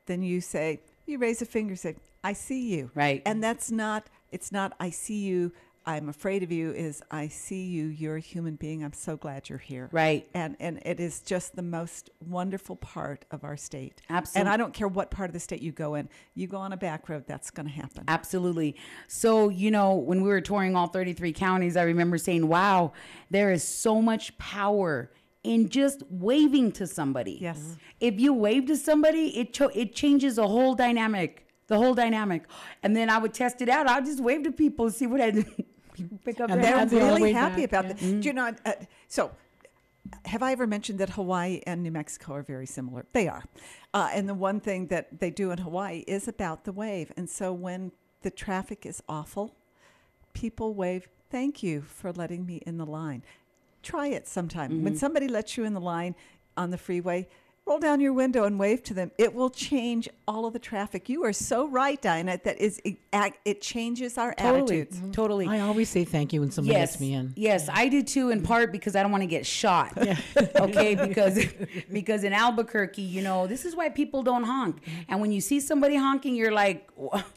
then 0.05 0.23
you 0.23 0.39
say 0.41 0.79
you 1.05 1.17
raise 1.19 1.41
a 1.41 1.45
finger, 1.45 1.75
say 1.75 1.95
I 2.23 2.33
see 2.33 2.73
you, 2.73 2.89
Right. 2.95 3.21
and 3.25 3.43
that's 3.43 3.69
not 3.69 4.07
it's 4.33 4.51
not 4.51 4.73
I 4.79 4.89
see 4.89 5.19
you. 5.19 5.51
I'm 5.85 6.07
afraid 6.07 6.43
of 6.43 6.51
you. 6.51 6.71
Is 6.71 7.03
I 7.11 7.27
see 7.27 7.63
you. 7.65 7.87
You're 7.87 8.15
a 8.15 8.21
human 8.21 8.55
being. 8.55 8.83
I'm 8.85 8.93
so 8.93 9.17
glad 9.17 9.49
you're 9.49 9.57
here 9.57 9.89
right, 9.91 10.27
and 10.33 10.55
and 10.59 10.81
it 10.85 10.99
is 10.99 11.19
just 11.21 11.55
the 11.55 11.61
most 11.61 12.09
wonderful 12.25 12.77
part 12.77 13.25
of 13.31 13.43
our 13.43 13.57
state. 13.57 14.01
Absolutely. 14.09 14.39
And 14.39 14.49
I 14.49 14.57
don't 14.57 14.73
care 14.73 14.87
what 14.87 15.11
part 15.11 15.29
of 15.29 15.33
the 15.33 15.41
state 15.41 15.61
you 15.61 15.73
go 15.73 15.95
in. 15.95 16.07
You 16.35 16.47
go 16.47 16.57
on 16.57 16.71
a 16.71 16.77
back 16.77 17.09
road, 17.09 17.25
that's 17.27 17.51
going 17.51 17.67
to 17.67 17.73
happen. 17.73 18.05
Absolutely. 18.07 18.77
So, 19.07 19.49
you 19.49 19.71
know, 19.71 19.95
when 19.95 20.21
we 20.21 20.29
were 20.29 20.41
touring 20.41 20.75
all 20.75 20.87
33 20.87 21.33
counties, 21.33 21.75
I 21.75 21.83
remember 21.83 22.17
saying, 22.17 22.47
wow, 22.47 22.93
there 23.29 23.51
is 23.51 23.63
so 23.63 24.01
much 24.01 24.37
power 24.37 25.11
in 25.43 25.67
just 25.67 26.03
waving 26.09 26.71
to 26.73 26.87
somebody. 26.87 27.37
Yes. 27.41 27.75
If 27.99 28.19
you 28.19 28.33
wave 28.33 28.67
to 28.67 28.77
somebody, 28.77 29.37
it 29.37 29.53
cho- 29.53 29.71
it 29.73 29.93
changes 29.93 30.37
a 30.37 30.47
whole 30.47 30.73
dynamic, 30.73 31.42
the 31.67 31.77
whole 31.77 31.93
dynamic. 31.93 32.43
And 32.81 32.95
then 32.95 33.09
I 33.09 33.17
would 33.17 33.33
test 33.33 33.61
it 33.61 33.69
out. 33.69 33.87
I'll 33.87 34.03
just 34.03 34.21
wave 34.21 34.43
to 34.43 34.51
people, 34.51 34.85
and 34.85 34.95
see 34.95 35.07
what 35.07 35.21
I 35.21 35.31
pick 36.25 36.39
up 36.39 36.49
And 36.49 36.63
They're 36.63 36.85
really 36.87 37.33
happy 37.33 37.65
back, 37.65 37.85
about 37.85 37.85
yeah. 37.85 38.11
that. 38.11 38.21
Do 38.21 38.27
you 38.27 38.33
know? 38.33 38.53
Uh, 38.65 38.73
so, 39.07 39.31
have 40.25 40.43
I 40.43 40.51
ever 40.51 40.67
mentioned 40.67 40.99
that 40.99 41.11
Hawaii 41.11 41.61
and 41.65 41.81
New 41.81 41.91
Mexico 41.91 42.33
are 42.33 42.43
very 42.43 42.65
similar? 42.65 43.05
They 43.13 43.27
are. 43.27 43.43
Uh, 43.93 44.09
and 44.13 44.27
the 44.27 44.33
one 44.33 44.59
thing 44.59 44.87
that 44.87 45.19
they 45.19 45.29
do 45.29 45.51
in 45.51 45.59
Hawaii 45.59 46.03
is 46.07 46.27
about 46.27 46.65
the 46.65 46.71
wave. 46.71 47.11
And 47.15 47.29
so 47.29 47.53
when 47.53 47.91
the 48.21 48.31
traffic 48.31 48.85
is 48.85 49.01
awful, 49.07 49.55
people 50.33 50.73
wave, 50.73 51.07
"Thank 51.29 51.63
you 51.63 51.81
for 51.81 52.11
letting 52.11 52.45
me 52.45 52.57
in 52.65 52.77
the 52.77 52.85
line." 52.85 53.23
Try 53.81 54.07
it 54.07 54.27
sometime. 54.27 54.83
When 54.83 54.95
somebody 54.95 55.27
lets 55.27 55.57
you 55.57 55.65
in 55.65 55.73
the 55.73 55.81
line 55.81 56.15
on 56.55 56.71
the 56.71 56.77
freeway, 56.77 57.27
roll 57.65 57.79
down 57.79 58.01
your 58.01 58.13
window 58.13 58.43
and 58.43 58.59
wave 58.59 58.83
to 58.83 58.93
them. 58.93 59.11
It 59.17 59.33
will 59.33 59.49
change 59.49 60.09
all 60.27 60.45
of 60.45 60.53
the 60.53 60.59
traffic. 60.59 61.07
You 61.07 61.23
are 61.23 61.33
so 61.33 61.67
right, 61.67 62.01
Dinah. 62.01 62.41
That 62.43 62.59
is, 62.59 62.81
it, 62.83 62.97
it 63.45 63.61
changes 63.61 64.17
our 64.17 64.33
Totally. 64.33 64.81
attitudes. 64.81 64.97
Mm-hmm. 64.97 65.11
Totally. 65.11 65.47
I 65.47 65.61
always 65.61 65.89
say 65.89 66.03
thank 66.03 66.33
you 66.33 66.41
when 66.41 66.51
somebody 66.51 66.77
yes, 66.77 66.91
lets 66.91 67.01
me 67.01 67.13
in. 67.13 67.33
Yes, 67.35 67.69
I 67.71 67.87
do 67.87 68.03
too. 68.03 68.31
In 68.31 68.41
part 68.41 68.71
because 68.71 68.95
I 68.95 69.01
don't 69.01 69.11
want 69.11 69.21
to 69.21 69.27
get 69.27 69.45
shot. 69.45 69.97
okay, 70.55 70.95
because 70.95 71.39
because 71.91 72.23
in 72.23 72.33
Albuquerque, 72.33 73.01
you 73.01 73.21
know, 73.21 73.47
this 73.47 73.65
is 73.65 73.75
why 73.75 73.89
people 73.89 74.23
don't 74.23 74.43
honk. 74.43 74.81
And 75.07 75.21
when 75.21 75.31
you 75.31 75.41
see 75.41 75.59
somebody 75.59 75.95
honking, 75.95 76.35
you're 76.35 76.51
like, 76.51 76.89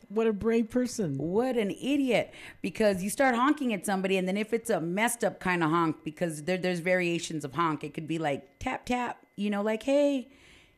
What 0.09 0.27
a 0.27 0.33
brave 0.33 0.71
person. 0.71 1.19
what 1.19 1.57
an 1.57 1.71
idiot! 1.71 2.33
Because 2.63 3.03
you 3.03 3.11
start 3.11 3.35
honking 3.35 3.73
at 3.75 3.87
somebody, 3.87 4.17
and 4.17 4.27
then 4.27 4.37
if 4.37 4.53
it's 4.53 4.71
a 4.71 4.81
messed 4.81 5.25
up 5.25 5.41
kind 5.41 5.63
of 5.63 5.71
honk, 5.71 6.05
because 6.05 6.45
there, 6.45 6.59
there's 6.59 6.81
variations 6.81 7.45
of 7.45 7.55
honk. 7.55 7.85
It 7.85 7.95
could 7.95 8.09
be 8.09 8.19
like 8.19 8.59
tap 8.59 8.87
tap, 8.87 9.26
you 9.37 9.51
know, 9.51 9.63
like 9.63 9.83
hey. 9.83 10.29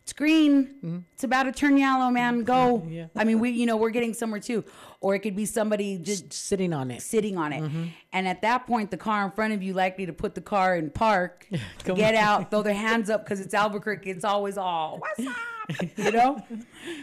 It's 0.04 0.14
green. 0.14 1.04
It's 1.12 1.24
about 1.24 1.42
to 1.42 1.52
turn 1.52 1.76
yellow, 1.76 2.08
man. 2.10 2.42
Go. 2.42 2.82
Yeah. 2.90 3.08
I 3.14 3.24
mean, 3.24 3.40
we, 3.40 3.50
you 3.50 3.66
know, 3.66 3.76
we're 3.76 3.90
getting 3.90 4.14
somewhere 4.14 4.40
too. 4.40 4.64
Or 5.02 5.14
it 5.14 5.18
could 5.18 5.36
be 5.36 5.44
somebody 5.44 5.98
just 5.98 6.32
sitting 6.32 6.72
on 6.72 6.90
it. 6.90 7.02
sitting 7.02 7.36
on 7.36 7.52
it. 7.52 7.62
Mm-hmm. 7.62 7.84
And 8.14 8.26
at 8.26 8.40
that 8.40 8.66
point, 8.66 8.90
the 8.90 8.96
car 8.96 9.26
in 9.26 9.32
front 9.32 9.52
of 9.52 9.62
you 9.62 9.74
likely 9.74 10.06
to 10.06 10.14
put 10.14 10.34
the 10.34 10.40
car 10.40 10.76
in 10.76 10.88
park, 10.88 11.46
get 11.84 12.14
out, 12.14 12.50
throw 12.50 12.62
their 12.62 12.72
hands 12.72 13.10
up 13.10 13.22
because 13.22 13.38
it's 13.38 13.52
Albuquerque. 13.52 14.08
It's 14.08 14.24
always 14.24 14.56
all 14.56 14.98
what's 14.98 15.28
up, 15.28 15.88
you 15.98 16.10
know, 16.10 16.42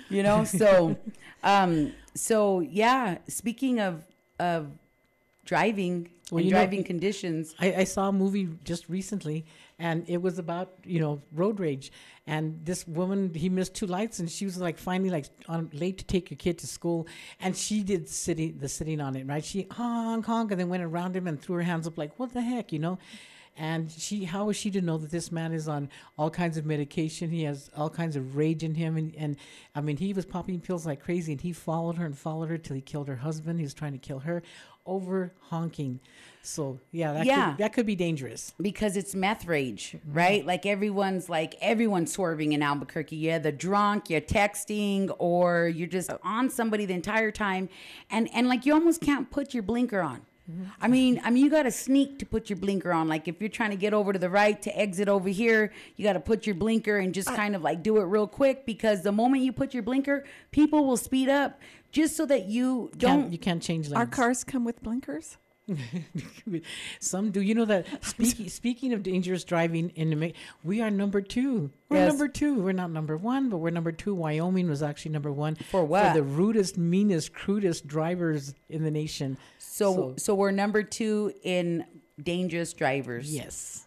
you 0.10 0.24
know. 0.24 0.44
So, 0.44 0.98
um, 1.44 1.94
so 2.16 2.62
yeah. 2.62 3.20
Speaking 3.28 3.80
of 3.80 4.04
of 4.40 4.72
driving 5.46 6.10
Well, 6.32 6.40
and 6.40 6.48
you 6.48 6.52
know- 6.54 6.58
driving 6.58 6.84
conditions, 6.84 7.54
I, 7.60 7.74
I 7.76 7.84
saw 7.84 8.10
a 8.10 8.12
movie 8.12 8.50
just 8.64 8.90
recently, 8.90 9.46
and 9.80 10.08
it 10.08 10.22
was 10.22 10.40
about 10.40 10.74
you 10.84 11.00
know 11.00 11.22
road 11.34 11.60
rage. 11.60 11.92
And 12.28 12.66
this 12.66 12.88
woman, 12.88 13.34
he 13.34 13.50
missed 13.50 13.76
two 13.76 13.86
lights, 13.86 14.20
and 14.20 14.30
she 14.30 14.46
was 14.46 14.58
like 14.58 14.78
finally 14.78 15.10
like 15.10 15.26
on 15.48 15.70
late 15.74 16.00
to 16.00 16.06
take 16.06 16.32
your 16.32 16.38
kid 16.38 16.58
to 16.60 16.68
school, 16.68 17.08
and 17.40 17.56
she 17.56 17.84
did 17.84 18.10
sitting 18.10 18.58
the 18.58 18.70
sitting 18.70 19.02
on 19.02 19.16
it 19.16 19.28
right. 19.28 19.44
She 19.44 19.68
honk 19.72 20.26
honk, 20.26 20.52
and 20.52 20.60
then 20.60 20.70
went 20.70 20.84
around 20.84 21.16
him 21.16 21.28
and 21.28 21.40
threw 21.40 21.56
her 21.58 21.62
hands 21.62 21.88
up 21.88 21.98
like 21.98 22.18
what 22.18 22.34
the 22.34 22.42
heck, 22.42 22.72
you 22.72 22.80
know. 22.80 22.98
And 23.58 23.90
she, 23.90 24.26
how 24.26 24.50
is 24.50 24.58
she 24.58 24.70
to 24.72 24.82
know 24.82 24.98
that 24.98 25.12
this 25.12 25.32
man 25.32 25.54
is 25.54 25.70
on 25.70 25.90
all 26.18 26.30
kinds 26.30 26.58
of 26.58 26.66
medication? 26.66 27.30
He 27.30 27.44
has 27.44 27.70
all 27.76 27.90
kinds 27.90 28.18
of 28.18 28.36
rage 28.36 28.64
in 28.64 28.76
him, 28.76 28.98
and, 28.98 29.16
and 29.16 29.38
I 29.74 29.80
mean, 29.80 29.96
he 29.96 30.12
was 30.12 30.26
popping 30.26 30.60
pills 30.60 30.86
like 30.86 31.02
crazy, 31.02 31.32
and 31.32 31.40
he 31.40 31.54
followed 31.54 31.96
her 31.96 32.06
and 32.06 32.18
followed 32.18 32.50
her 32.50 32.58
till 32.58 32.76
he 32.76 32.82
killed 32.82 33.08
her 33.08 33.16
husband. 33.16 33.60
He 33.60 33.64
was 33.64 33.74
trying 33.74 33.94
to 33.94 33.98
kill 33.98 34.20
her 34.20 34.44
over 34.86 35.32
honking. 35.50 36.00
So 36.46 36.80
yeah, 36.92 37.14
that 37.14 37.26
Yeah. 37.26 37.50
could, 37.50 37.58
that 37.58 37.74
could 37.74 37.86
be 37.86 37.96
dangerous. 37.96 38.54
because 38.62 38.96
it's 38.96 39.16
meth 39.16 39.46
rage, 39.46 39.98
right? 40.06 40.40
Mm-hmm. 40.40 40.48
Like 40.48 40.66
everyone's 40.66 41.28
like 41.28 41.56
everyone's 41.60 42.14
swerving 42.14 42.54
in 42.54 42.62
Albuquerque. 42.62 43.16
You're 43.16 43.40
the 43.40 43.52
drunk, 43.52 44.10
you're 44.10 44.22
texting, 44.22 45.14
or 45.18 45.68
you're 45.68 45.88
just 45.88 46.12
oh. 46.12 46.20
on 46.24 46.50
somebody 46.50 46.86
the 46.86 46.94
entire 46.94 47.32
time, 47.32 47.70
and 48.12 48.30
and 48.34 48.48
like 48.48 48.66
you 48.66 48.74
almost 48.74 49.02
can't 49.02 49.32
put 49.32 49.54
your 49.54 49.64
blinker 49.64 50.02
on. 50.02 50.22
Mm-hmm. 50.50 50.64
I 50.80 50.88
mean, 50.88 51.22
I 51.24 51.32
mean, 51.32 51.44
you 51.44 51.50
got 51.50 51.64
to 51.64 51.72
sneak 51.72 52.20
to 52.20 52.26
put 52.26 52.52
your 52.52 52.58
blinker 52.58 52.94
on. 52.94 53.08
Like 53.08 53.28
if 53.28 53.40
you're 53.40 53.50
trying 53.50 53.72
to 53.72 53.76
get 53.76 53.96
over 53.96 54.14
to 54.14 54.20
the 54.20 54.30
right 54.30 54.62
to 54.62 54.80
exit 54.80 55.10
over 55.10 55.30
here, 55.30 55.74
you 55.96 56.06
got 56.06 56.14
to 56.14 56.20
put 56.20 56.46
your 56.46 56.54
blinker 56.54 57.00
and 57.00 57.16
just 57.16 57.30
uh. 57.30 57.36
kind 57.36 57.56
of 57.56 57.64
like 57.64 57.82
do 57.82 57.98
it 57.98 58.04
real 58.04 58.28
quick 58.28 58.66
because 58.68 59.02
the 59.02 59.12
moment 59.12 59.42
you 59.42 59.52
put 59.52 59.74
your 59.74 59.82
blinker, 59.82 60.24
people 60.52 60.86
will 60.86 60.98
speed 60.98 61.30
up 61.30 61.60
just 61.96 62.16
so 62.18 62.26
that 62.26 62.46
you 62.46 62.90
Can't, 63.00 63.00
don't. 63.22 63.32
you 63.32 63.38
can't 63.38 63.64
change 63.64 63.88
lanes. 63.88 63.98
Our 63.98 64.06
cars 64.06 64.44
come 64.44 64.66
with 64.66 64.84
blinkers. 64.84 65.38
Some 67.00 67.32
do. 67.32 67.42
You 67.42 67.56
know 67.56 67.66
that 67.66 67.88
speaking 68.06 68.50
speaking 68.50 68.94
of 68.94 69.02
dangerous 69.02 69.44
driving 69.44 69.90
in 69.96 70.18
Mexico, 70.20 70.40
we 70.64 70.82
are 70.82 70.92
number 70.92 71.22
two. 71.22 71.72
We're 71.90 71.98
Yes. 71.98 72.10
number 72.10 72.28
two. 72.28 72.60
We're 72.62 72.74
not 72.74 72.92
number 72.92 73.18
one, 73.18 73.50
but 73.50 73.58
we're 73.58 73.72
number 73.72 73.92
two. 73.92 74.14
Wyoming 74.14 74.68
was 74.70 74.84
actually 74.84 75.12
number 75.12 75.32
one 75.32 75.56
For 75.72 75.84
what? 75.86 76.10
For 76.10 76.14
the 76.14 76.24
rudest, 76.24 76.78
meanest, 76.78 77.34
crudest 77.34 77.88
drivers 77.88 78.54
in 78.70 78.84
the 78.84 78.92
nation. 78.92 79.38
so 79.58 80.14
so 80.18 80.36
we're 80.36 80.52
number 80.52 80.84
two 80.84 81.34
in 81.44 81.86
dangerous 82.22 82.74
drivers. 82.74 83.34
yes, 83.34 83.85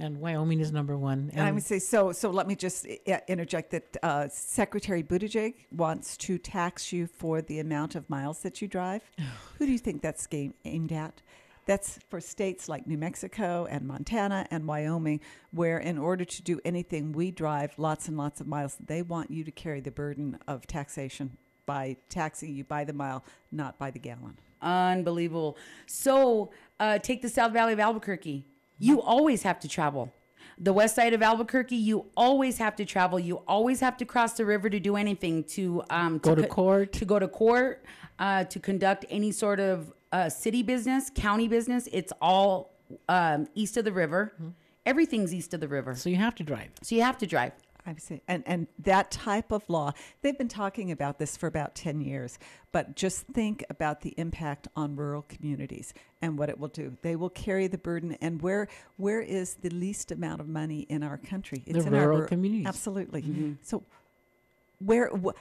and 0.00 0.18
Wyoming 0.18 0.60
is 0.60 0.72
number 0.72 0.96
one. 0.96 1.30
And 1.34 1.46
I 1.46 1.52
would 1.52 1.62
say 1.62 1.78
so. 1.78 2.10
So 2.12 2.30
let 2.30 2.48
me 2.48 2.56
just 2.56 2.86
interject 3.28 3.70
that 3.72 3.96
uh, 4.02 4.28
Secretary 4.28 5.02
Buttigieg 5.02 5.54
wants 5.70 6.16
to 6.18 6.38
tax 6.38 6.92
you 6.92 7.06
for 7.06 7.42
the 7.42 7.58
amount 7.58 7.94
of 7.94 8.08
miles 8.08 8.40
that 8.40 8.62
you 8.62 8.68
drive. 8.68 9.02
Who 9.58 9.66
do 9.66 9.72
you 9.72 9.78
think 9.78 10.00
that's 10.00 10.26
game, 10.26 10.54
aimed 10.64 10.92
at? 10.92 11.20
That's 11.66 11.98
for 12.08 12.20
states 12.20 12.68
like 12.68 12.86
New 12.86 12.98
Mexico 12.98 13.66
and 13.70 13.86
Montana 13.86 14.46
and 14.50 14.66
Wyoming, 14.66 15.20
where 15.52 15.78
in 15.78 15.98
order 15.98 16.24
to 16.24 16.42
do 16.42 16.58
anything, 16.64 17.12
we 17.12 17.30
drive 17.30 17.74
lots 17.76 18.08
and 18.08 18.16
lots 18.16 18.40
of 18.40 18.46
miles. 18.46 18.76
They 18.84 19.02
want 19.02 19.30
you 19.30 19.44
to 19.44 19.50
carry 19.50 19.80
the 19.80 19.90
burden 19.90 20.38
of 20.48 20.66
taxation 20.66 21.36
by 21.66 21.96
taxing 22.08 22.54
you 22.54 22.64
by 22.64 22.84
the 22.84 22.94
mile, 22.94 23.22
not 23.52 23.78
by 23.78 23.90
the 23.90 23.98
gallon. 23.98 24.38
Unbelievable. 24.62 25.56
So, 25.86 26.50
uh, 26.80 26.98
take 26.98 27.22
the 27.22 27.28
South 27.28 27.52
Valley 27.52 27.74
of 27.74 27.78
Albuquerque. 27.78 28.46
You 28.80 29.00
always 29.00 29.42
have 29.44 29.60
to 29.60 29.68
travel. 29.68 30.12
The 30.58 30.72
west 30.72 30.94
side 30.96 31.14
of 31.14 31.22
Albuquerque, 31.22 31.76
you 31.76 32.06
always 32.16 32.58
have 32.58 32.76
to 32.76 32.84
travel. 32.84 33.18
You 33.18 33.36
always 33.48 33.80
have 33.80 33.96
to 33.98 34.04
cross 34.04 34.34
the 34.34 34.44
river 34.44 34.68
to 34.68 34.78
do 34.80 34.96
anything, 34.96 35.44
to 35.44 35.82
um, 35.90 36.18
Go 36.18 36.34
to 36.34 36.42
co- 36.42 36.48
court. 36.48 36.92
to 36.94 37.04
go 37.06 37.18
to 37.18 37.28
court, 37.28 37.84
uh, 38.18 38.44
to 38.44 38.58
conduct 38.60 39.06
any 39.08 39.32
sort 39.32 39.58
of 39.60 39.92
uh, 40.12 40.28
city 40.28 40.62
business, 40.62 41.10
county 41.14 41.48
business. 41.48 41.88
It's 41.92 42.12
all 42.20 42.74
um, 43.08 43.46
east 43.54 43.76
of 43.78 43.84
the 43.84 43.92
river. 43.92 44.34
Everything's 44.84 45.32
east 45.32 45.54
of 45.54 45.60
the 45.60 45.68
river, 45.68 45.94
so 45.94 46.10
you 46.10 46.16
have 46.16 46.34
to 46.36 46.42
drive. 46.42 46.70
so 46.82 46.94
you 46.94 47.02
have 47.02 47.16
to 47.18 47.26
drive. 47.26 47.52
I 47.90 47.98
see. 47.98 48.20
And 48.28 48.42
and 48.46 48.66
that 48.84 49.10
type 49.10 49.50
of 49.50 49.68
law, 49.68 49.92
they've 50.22 50.38
been 50.38 50.48
talking 50.48 50.90
about 50.92 51.18
this 51.18 51.36
for 51.36 51.46
about 51.48 51.74
10 51.74 52.00
years, 52.00 52.38
but 52.72 52.94
just 52.94 53.26
think 53.26 53.64
about 53.68 54.02
the 54.02 54.14
impact 54.16 54.68
on 54.76 54.94
rural 54.96 55.22
communities 55.28 55.92
and 56.22 56.38
what 56.38 56.48
it 56.48 56.58
will 56.60 56.68
do. 56.68 56.96
They 57.02 57.16
will 57.16 57.30
carry 57.30 57.66
the 57.66 57.78
burden 57.78 58.16
and 58.20 58.40
where 58.42 58.68
where 58.96 59.20
is 59.20 59.54
the 59.54 59.70
least 59.70 60.12
amount 60.12 60.40
of 60.40 60.48
money 60.48 60.80
in 60.88 61.02
our 61.02 61.16
country? 61.18 61.62
The 61.66 61.80
in 61.80 61.94
our 61.94 62.00
rural 62.06 62.20
rur- 62.20 62.26
communities. 62.26 62.66
Absolutely. 62.66 63.56
So 63.62 63.82
where 64.78 65.08
wh- 65.08 65.34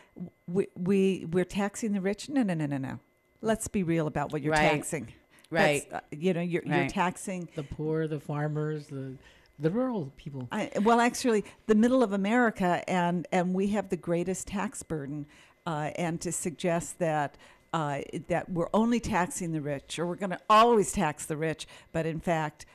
we, 0.48 0.68
we 0.76 1.28
we're 1.32 1.46
taxing 1.46 1.94
the 1.94 2.02
rich? 2.02 2.30
No, 2.30 2.44
no, 2.44 2.54
no, 2.54 2.66
no, 2.66 2.78
no. 2.78 3.00
Let's 3.42 3.68
be 3.68 3.84
real 3.84 4.08
about 4.08 4.32
what 4.34 4.42
you're 4.42 4.54
Right. 4.54 4.72
taxing. 4.72 5.14
Right. 5.52 5.88
Uh, 5.92 6.02
you 6.12 6.34
know, 6.34 6.42
you're, 6.42 6.64
you're 6.64 6.90
taxing 6.90 7.48
The 7.56 7.64
poor, 7.64 8.08
the 8.08 8.20
farmers, 8.20 8.88
the 8.88 9.14
the 9.60 9.70
rural 9.70 10.12
people. 10.18 10.48
I, 10.52 10.72
well, 10.84 11.00
actually, 11.00 11.44
the 11.68 11.76
middle 11.76 12.02
of 12.04 12.14
America, 12.14 12.84
and 12.88 13.28
and 13.32 13.54
we 13.54 13.68
have 13.70 13.90
the 13.90 13.98
greatest 13.98 14.48
tax 14.48 14.84
burden, 14.84 15.26
uh, 15.66 15.92
and 15.96 16.20
to 16.22 16.32
suggest 16.32 17.00
that. 17.00 17.38
Uh, 17.72 18.02
that 18.30 18.50
we're 18.50 18.68
only 18.74 19.00
taxing 19.00 19.52
the 19.52 19.62
rich, 19.62 20.00
or 20.00 20.08
we're 20.08 20.16
going 20.16 20.32
to 20.32 20.40
always 20.50 20.92
tax 20.92 21.28
the 21.28 21.38
rich, 21.38 21.68
but 21.92 22.04
in 22.04 22.20
fact, 22.20 22.66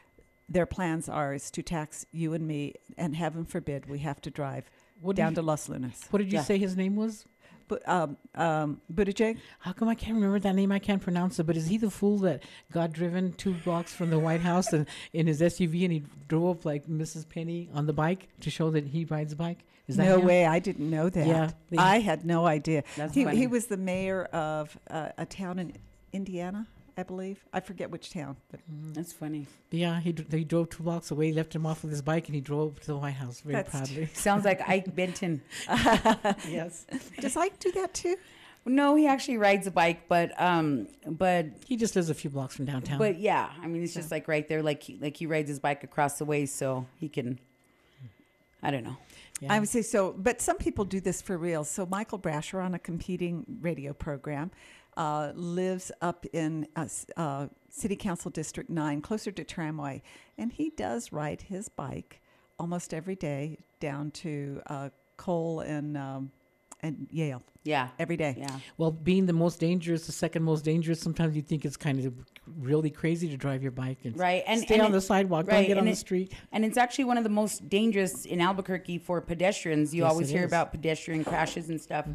their 0.48 0.66
plans 0.66 1.08
are 1.08 1.34
is 1.34 1.50
to 1.50 1.64
tax 1.64 2.06
you 2.12 2.32
and 2.32 2.46
me, 2.46 2.74
and 2.96 3.16
heaven 3.16 3.44
forbid 3.44 3.86
we 3.86 3.98
have 3.98 4.20
to 4.20 4.30
drive 4.30 4.70
What 5.00 5.16
down 5.16 5.32
you- 5.32 5.34
to 5.34 5.42
Los 5.42 5.68
Lunas. 5.68 6.06
What 6.10 6.20
did 6.20 6.30
you 6.30 6.38
Yeah. 6.38 6.44
say 6.44 6.58
his 6.58 6.76
name 6.76 6.94
was? 6.94 7.24
But 7.68 7.88
um, 7.88 8.16
um, 8.34 8.80
Buttigieg, 8.92 9.38
How 9.60 9.72
come 9.72 9.88
I 9.88 9.94
can't 9.94 10.14
remember 10.14 10.38
that 10.38 10.54
name? 10.54 10.70
I 10.72 10.78
can't 10.78 11.00
pronounce 11.02 11.38
it. 11.38 11.44
But 11.44 11.56
is 11.56 11.66
he 11.66 11.78
the 11.78 11.90
fool 11.90 12.18
that 12.18 12.42
got 12.72 12.92
driven 12.92 13.32
two 13.32 13.54
blocks 13.54 13.92
from 13.92 14.10
the 14.10 14.18
White 14.18 14.40
House 14.42 14.72
and 14.72 14.86
in 15.12 15.26
his 15.26 15.40
SUV 15.40 15.84
and 15.84 15.92
he 15.92 16.04
drove 16.28 16.58
up 16.58 16.64
like 16.64 16.86
Mrs. 16.86 17.28
Penny 17.28 17.70
on 17.72 17.86
the 17.86 17.92
bike 17.92 18.28
to 18.40 18.50
show 18.50 18.70
that 18.70 18.86
he 18.86 19.04
rides 19.04 19.32
a 19.32 19.36
bike? 19.36 19.64
Is 19.86 19.96
that 19.96 20.04
no 20.06 20.18
him? 20.18 20.26
way, 20.26 20.46
I 20.46 20.58
didn't 20.60 20.88
know 20.88 21.10
that. 21.10 21.26
Yeah, 21.26 21.50
they- 21.70 21.76
I 21.76 21.98
had 22.00 22.24
no 22.24 22.46
idea. 22.46 22.84
That's 22.96 23.14
he, 23.14 23.26
he 23.28 23.46
was 23.46 23.66
the 23.66 23.76
mayor 23.76 24.24
of 24.24 24.78
uh, 24.90 25.10
a 25.18 25.26
town 25.26 25.58
in 25.58 25.74
Indiana, 26.12 26.66
I 26.96 27.02
believe. 27.02 27.44
I 27.52 27.60
forget 27.60 27.90
which 27.90 28.10
town, 28.10 28.36
but 28.50 28.60
That's 28.92 29.12
funny. 29.12 29.46
Yeah, 29.70 29.98
he, 30.00 30.12
dr- 30.12 30.32
he 30.32 30.44
drove 30.44 30.70
two 30.70 30.82
blocks 30.84 31.10
away, 31.10 31.32
left 31.32 31.54
him 31.54 31.66
off 31.66 31.82
with 31.82 31.90
his 31.90 32.02
bike, 32.02 32.26
and 32.28 32.34
he 32.34 32.40
drove 32.40 32.78
to 32.80 32.86
the 32.86 32.96
White 32.96 33.14
House 33.14 33.40
very 33.40 33.54
That's 33.56 33.70
proudly. 33.70 34.06
Sounds 34.14 34.44
like 34.44 34.60
Ike 34.68 34.94
Benton. 34.96 35.42
yes. 36.48 36.86
does 37.20 37.36
Ike 37.36 37.58
do 37.58 37.72
that 37.72 37.94
too? 37.94 38.16
No, 38.66 38.94
he 38.94 39.06
actually 39.06 39.36
rides 39.36 39.66
a 39.66 39.70
bike, 39.70 40.08
but 40.08 40.40
um, 40.40 40.88
but 41.06 41.46
He 41.66 41.76
just 41.76 41.96
lives 41.96 42.08
a 42.08 42.14
few 42.14 42.30
blocks 42.30 42.54
from 42.56 42.64
downtown. 42.64 42.98
But 42.98 43.18
yeah, 43.18 43.50
I 43.62 43.66
mean, 43.66 43.82
it's 43.82 43.92
just 43.92 44.10
like 44.10 44.26
right 44.26 44.48
there, 44.48 44.62
like 44.62 44.82
he, 44.84 44.96
like 45.00 45.16
he 45.16 45.26
rides 45.26 45.48
his 45.50 45.58
bike 45.58 45.84
across 45.84 46.18
the 46.18 46.24
way, 46.24 46.46
so 46.46 46.86
he 46.98 47.08
can. 47.10 47.38
I 48.62 48.70
don't 48.70 48.82
know. 48.84 48.96
yeah. 49.40 49.52
I 49.52 49.58
would 49.60 49.68
say 49.68 49.82
so, 49.82 50.14
but 50.16 50.40
some 50.40 50.56
people 50.56 50.86
do 50.86 50.98
this 50.98 51.20
for 51.20 51.36
real. 51.36 51.64
So 51.64 51.84
Michael 51.84 52.18
Brasher 52.18 52.64
on 52.64 52.72
a 52.74 52.78
competing 52.78 53.44
radio 53.60 53.92
program 53.92 54.50
uh, 54.96 55.32
lives 55.34 55.90
up 56.00 56.24
in 56.32 56.66
uh, 56.76 56.86
uh, 57.16 57.46
City 57.70 57.96
Council 57.96 58.30
District 58.30 58.70
Nine, 58.70 59.00
closer 59.00 59.30
to 59.32 59.44
Tramway, 59.44 60.02
and 60.38 60.52
he 60.52 60.70
does 60.70 61.12
ride 61.12 61.42
his 61.42 61.68
bike 61.68 62.20
almost 62.58 62.94
every 62.94 63.16
day 63.16 63.58
down 63.80 64.10
to 64.12 64.60
uh, 64.66 64.88
Coal 65.16 65.60
and 65.60 65.96
um, 65.96 66.30
and 66.80 67.08
Yale 67.10 67.42
Yeah, 67.64 67.88
every 67.98 68.16
day. 68.16 68.34
yeah, 68.36 68.58
well, 68.76 68.90
being 68.90 69.24
the 69.26 69.32
most 69.32 69.58
dangerous, 69.58 70.04
the 70.06 70.12
second 70.12 70.42
most 70.42 70.64
dangerous, 70.64 71.00
sometimes 71.00 71.34
you 71.34 71.40
think 71.42 71.64
it's 71.64 71.76
kind 71.78 72.04
of 72.04 72.12
really 72.58 72.90
crazy 72.90 73.26
to 73.28 73.36
drive 73.38 73.62
your 73.62 73.72
bike 73.72 73.98
and 74.04 74.18
right. 74.18 74.42
And 74.46 74.60
stay 74.60 74.74
and 74.74 74.82
on 74.82 74.90
it- 74.90 74.92
the 74.92 75.00
sidewalk, 75.00 75.46
right, 75.46 75.60
don't 75.60 75.66
get 75.68 75.78
on 75.78 75.86
and 75.86 75.92
the 75.92 75.96
street. 75.96 76.34
And 76.52 76.64
it's 76.64 76.76
actually 76.76 77.04
one 77.04 77.16
of 77.16 77.24
the 77.24 77.30
most 77.30 77.68
dangerous 77.70 78.26
in 78.26 78.40
Albuquerque 78.40 78.98
for 78.98 79.20
pedestrians. 79.22 79.94
You 79.94 80.02
Yes, 80.02 80.10
always 80.12 80.28
hear 80.28 80.44
is. 80.44 80.50
about 80.50 80.72
pedestrian 80.72 81.24
crashes 81.24 81.70
and 81.70 81.80
stuff. 81.80 82.06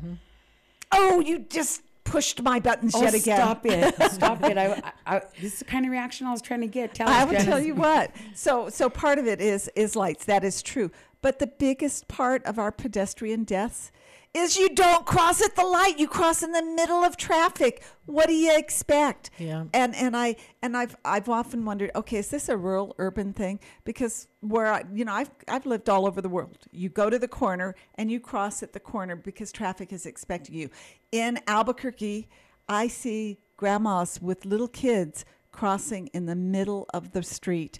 Oh, 0.91 1.19
you 1.19 1.39
just 1.39 1.81
pushed 2.09 2.41
my 2.41 2.59
buttons 2.59 2.95
Oh, 2.95 3.01
yet 3.01 3.13
again. 3.13 3.37
stop 3.37 3.65
it! 3.65 3.95
Stop 4.11 4.43
it! 4.43 4.57
I, 4.57 4.65
I, 5.05 5.15
I, 5.17 5.21
this 5.39 5.53
is 5.53 5.59
the 5.59 5.65
kind 5.65 5.85
of 5.85 5.91
reaction 5.91 6.27
I 6.27 6.31
was 6.31 6.41
trying 6.41 6.61
to 6.61 6.67
get. 6.67 6.93
Tell 6.95 7.07
I 7.07 7.23
will 7.23 7.39
tell 7.39 7.59
you 7.59 7.75
what. 7.75 8.11
So 8.33 8.69
so 8.69 8.89
part 8.89 9.19
of 9.19 9.27
it 9.27 9.39
is 9.39 9.69
is 9.75 9.95
lights. 9.95 10.25
That 10.25 10.43
is 10.43 10.61
true. 10.61 10.91
But 11.21 11.39
the 11.39 11.47
biggest 11.47 12.07
part 12.07 12.43
of 12.45 12.57
our 12.57 12.71
pedestrian 12.71 13.43
deaths 13.43 13.91
is 14.33 14.57
you 14.57 14.69
don't 14.69 15.05
cross 15.05 15.41
at 15.41 15.55
the 15.55 15.63
light. 15.63 15.97
You 15.97 16.07
cross 16.07 16.43
in 16.43 16.51
the 16.51 16.61
middle 16.61 17.03
of 17.03 17.17
traffic. 17.17 17.83
What 18.05 18.27
do 18.27 18.33
you 18.33 18.55
expect? 18.55 19.31
Yeah. 19.37 19.65
And 19.73 19.95
and 19.95 20.15
I 20.15 20.35
and 20.61 20.77
I've 20.77 20.95
I've 21.03 21.29
often 21.29 21.65
wondered, 21.65 21.91
okay, 21.95 22.17
is 22.17 22.29
this 22.29 22.47
a 22.47 22.55
rural 22.55 22.95
urban 22.99 23.33
thing? 23.33 23.59
Because 23.85 24.27
where 24.41 24.67
I 24.67 24.83
you 24.93 25.03
know, 25.05 25.13
I've 25.13 25.31
I've 25.47 25.65
lived 25.65 25.89
all 25.89 26.05
over 26.05 26.21
the 26.21 26.29
world. 26.29 26.57
You 26.71 26.89
go 26.89 27.09
to 27.09 27.17
the 27.17 27.27
corner 27.27 27.75
and 27.95 28.11
you 28.11 28.19
cross 28.19 28.61
at 28.61 28.73
the 28.73 28.79
corner 28.79 29.15
because 29.15 29.51
traffic 29.51 29.91
is 29.91 30.05
expecting 30.05 30.55
you. 30.55 30.69
In 31.11 31.39
Albuquerque, 31.47 32.29
I 32.67 32.87
see 32.87 33.39
grandmas 33.57 34.21
with 34.21 34.45
little 34.45 34.67
kids 34.67 35.25
crossing 35.51 36.07
in 36.07 36.27
the 36.27 36.35
middle 36.35 36.85
of 36.93 37.11
the 37.11 37.23
street, 37.23 37.79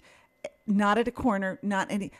not 0.66 0.98
at 0.98 1.06
a 1.06 1.12
corner, 1.12 1.60
not 1.62 1.86
any 1.90 2.10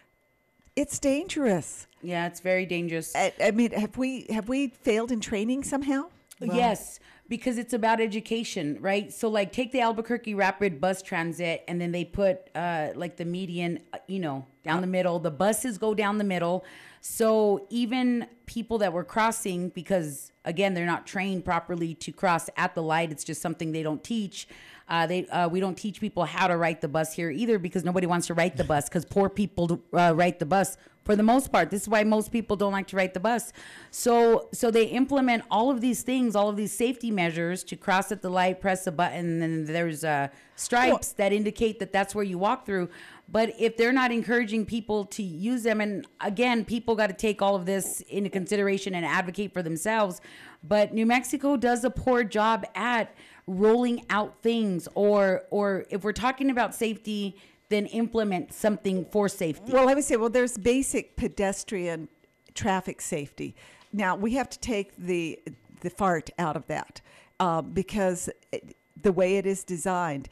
it's 0.80 0.98
dangerous. 0.98 1.86
Yeah, 2.00 2.26
it's 2.26 2.40
very 2.40 2.64
dangerous. 2.64 3.14
I, 3.14 3.34
I 3.42 3.50
mean, 3.50 3.72
have 3.72 3.98
we 3.98 4.26
have 4.30 4.48
we 4.48 4.68
failed 4.68 5.12
in 5.12 5.20
training 5.20 5.62
somehow? 5.64 6.06
yes, 6.40 6.98
because 7.28 7.58
it's 7.58 7.74
about 7.74 8.00
education, 8.00 8.78
right? 8.80 9.12
So, 9.12 9.28
like, 9.28 9.52
take 9.52 9.72
the 9.72 9.82
Albuquerque 9.82 10.34
Rapid 10.34 10.80
Bus 10.80 11.02
Transit, 11.02 11.64
and 11.68 11.78
then 11.78 11.92
they 11.92 12.06
put 12.06 12.48
uh, 12.54 12.88
like 12.94 13.18
the 13.18 13.26
median, 13.26 13.80
uh, 13.92 13.98
you 14.06 14.20
know, 14.20 14.46
down 14.64 14.80
the 14.80 14.86
middle. 14.86 15.18
The 15.18 15.30
buses 15.30 15.76
go 15.76 15.92
down 15.92 16.16
the 16.16 16.24
middle. 16.24 16.64
So, 17.02 17.66
even 17.68 18.26
people 18.46 18.78
that 18.78 18.94
were 18.94 19.04
crossing, 19.04 19.68
because 19.68 20.32
again, 20.46 20.72
they're 20.72 20.86
not 20.86 21.06
trained 21.06 21.44
properly 21.44 21.94
to 21.94 22.10
cross 22.10 22.48
at 22.56 22.74
the 22.74 22.82
light, 22.82 23.12
it's 23.12 23.24
just 23.24 23.42
something 23.42 23.72
they 23.72 23.82
don't 23.82 24.02
teach. 24.02 24.48
Uh, 24.90 25.06
they 25.06 25.24
uh, 25.28 25.48
we 25.48 25.60
don't 25.60 25.76
teach 25.76 26.00
people 26.00 26.24
how 26.24 26.48
to 26.48 26.56
ride 26.56 26.80
the 26.80 26.88
bus 26.88 27.14
here 27.14 27.30
either 27.30 27.60
because 27.60 27.84
nobody 27.84 28.08
wants 28.08 28.26
to 28.26 28.34
ride 28.34 28.56
the 28.56 28.64
bus 28.64 28.88
because 28.88 29.04
poor 29.04 29.28
people 29.28 29.80
uh, 29.92 30.12
ride 30.14 30.40
the 30.40 30.46
bus 30.46 30.76
for 31.04 31.14
the 31.14 31.22
most 31.22 31.52
part. 31.52 31.70
This 31.70 31.82
is 31.82 31.88
why 31.88 32.02
most 32.04 32.30
people 32.32 32.56
don't 32.56 32.72
like 32.72 32.88
to 32.88 32.96
ride 32.96 33.14
the 33.14 33.20
bus. 33.20 33.52
So 33.92 34.48
so 34.52 34.72
they 34.72 34.84
implement 34.86 35.44
all 35.48 35.70
of 35.70 35.80
these 35.80 36.02
things, 36.02 36.34
all 36.34 36.48
of 36.48 36.56
these 36.56 36.72
safety 36.72 37.12
measures 37.12 37.62
to 37.64 37.76
cross 37.76 38.10
at 38.10 38.20
the 38.20 38.30
light, 38.30 38.60
press 38.60 38.86
a 38.88 38.92
button, 38.92 39.40
and 39.40 39.42
then 39.42 39.64
there's 39.64 40.02
uh, 40.02 40.26
stripes 40.56 41.12
that 41.12 41.32
indicate 41.32 41.78
that 41.78 41.92
that's 41.92 42.12
where 42.12 42.24
you 42.24 42.36
walk 42.36 42.66
through. 42.66 42.88
But 43.32 43.54
if 43.60 43.76
they're 43.76 43.92
not 43.92 44.10
encouraging 44.10 44.66
people 44.66 45.04
to 45.04 45.22
use 45.22 45.62
them, 45.62 45.80
and 45.80 46.04
again, 46.20 46.64
people 46.64 46.96
got 46.96 47.06
to 47.06 47.12
take 47.12 47.40
all 47.40 47.54
of 47.54 47.64
this 47.64 48.00
into 48.08 48.28
consideration 48.28 48.92
and 48.94 49.06
advocate 49.06 49.52
for 49.52 49.62
themselves. 49.62 50.20
But 50.64 50.92
New 50.92 51.06
Mexico 51.06 51.56
does 51.56 51.84
a 51.84 51.90
poor 51.90 52.24
job 52.24 52.66
at 52.74 53.14
rolling 53.50 54.04
out 54.10 54.42
things, 54.42 54.88
or 54.94 55.42
or 55.50 55.84
if 55.90 56.04
we're 56.04 56.12
talking 56.12 56.50
about 56.50 56.74
safety, 56.74 57.36
then 57.68 57.86
implement 57.86 58.52
something 58.52 59.04
for 59.06 59.28
safety. 59.28 59.72
Well, 59.72 59.88
i 59.88 59.94
would 59.94 60.04
say, 60.04 60.16
well, 60.16 60.30
there's 60.30 60.56
basic 60.58 61.16
pedestrian 61.16 62.08
traffic 62.54 63.00
safety. 63.00 63.54
Now 63.92 64.16
we 64.16 64.34
have 64.34 64.48
to 64.50 64.58
take 64.58 64.96
the 64.96 65.38
the 65.80 65.90
fart 65.90 66.30
out 66.38 66.56
of 66.56 66.66
that 66.66 67.00
uh, 67.38 67.62
because 67.62 68.28
it, 68.52 68.76
the 69.00 69.12
way 69.12 69.36
it 69.36 69.46
is 69.46 69.64
designed, 69.64 70.28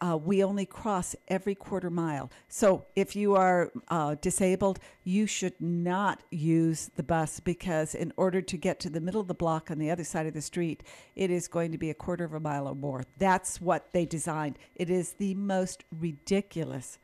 uh, 0.00 0.16
we 0.16 0.42
only 0.42 0.66
cross 0.66 1.14
every 1.28 1.54
quarter 1.54 1.90
mile. 1.90 2.30
So 2.48 2.86
if 2.96 3.14
you 3.14 3.34
are 3.34 3.70
uh, 3.88 4.16
disabled, 4.20 4.78
you 5.04 5.26
should 5.26 5.60
not 5.60 6.22
use 6.30 6.90
the 6.96 7.02
bus 7.02 7.40
because 7.40 7.94
in 7.94 8.12
order 8.16 8.40
to 8.42 8.56
get 8.56 8.80
to 8.80 8.90
the 8.90 9.00
middle 9.00 9.20
of 9.20 9.28
the 9.28 9.34
block 9.34 9.70
on 9.70 9.78
the 9.78 9.90
other 9.90 10.04
side 10.04 10.26
of 10.26 10.34
the 10.34 10.42
street, 10.42 10.82
it 11.14 11.30
is 11.30 11.46
going 11.46 11.72
to 11.72 11.78
be 11.78 11.90
a 11.90 11.94
quarter 11.94 12.24
of 12.24 12.32
a 12.32 12.40
mile 12.40 12.66
or 12.66 12.74
more. 12.74 13.04
That's 13.18 13.60
what 13.60 13.92
they 13.92 14.06
designed. 14.06 14.58
It 14.74 14.90
is 14.90 15.12
the 15.12 15.34
most 15.34 15.84
ridiculous 16.00 16.98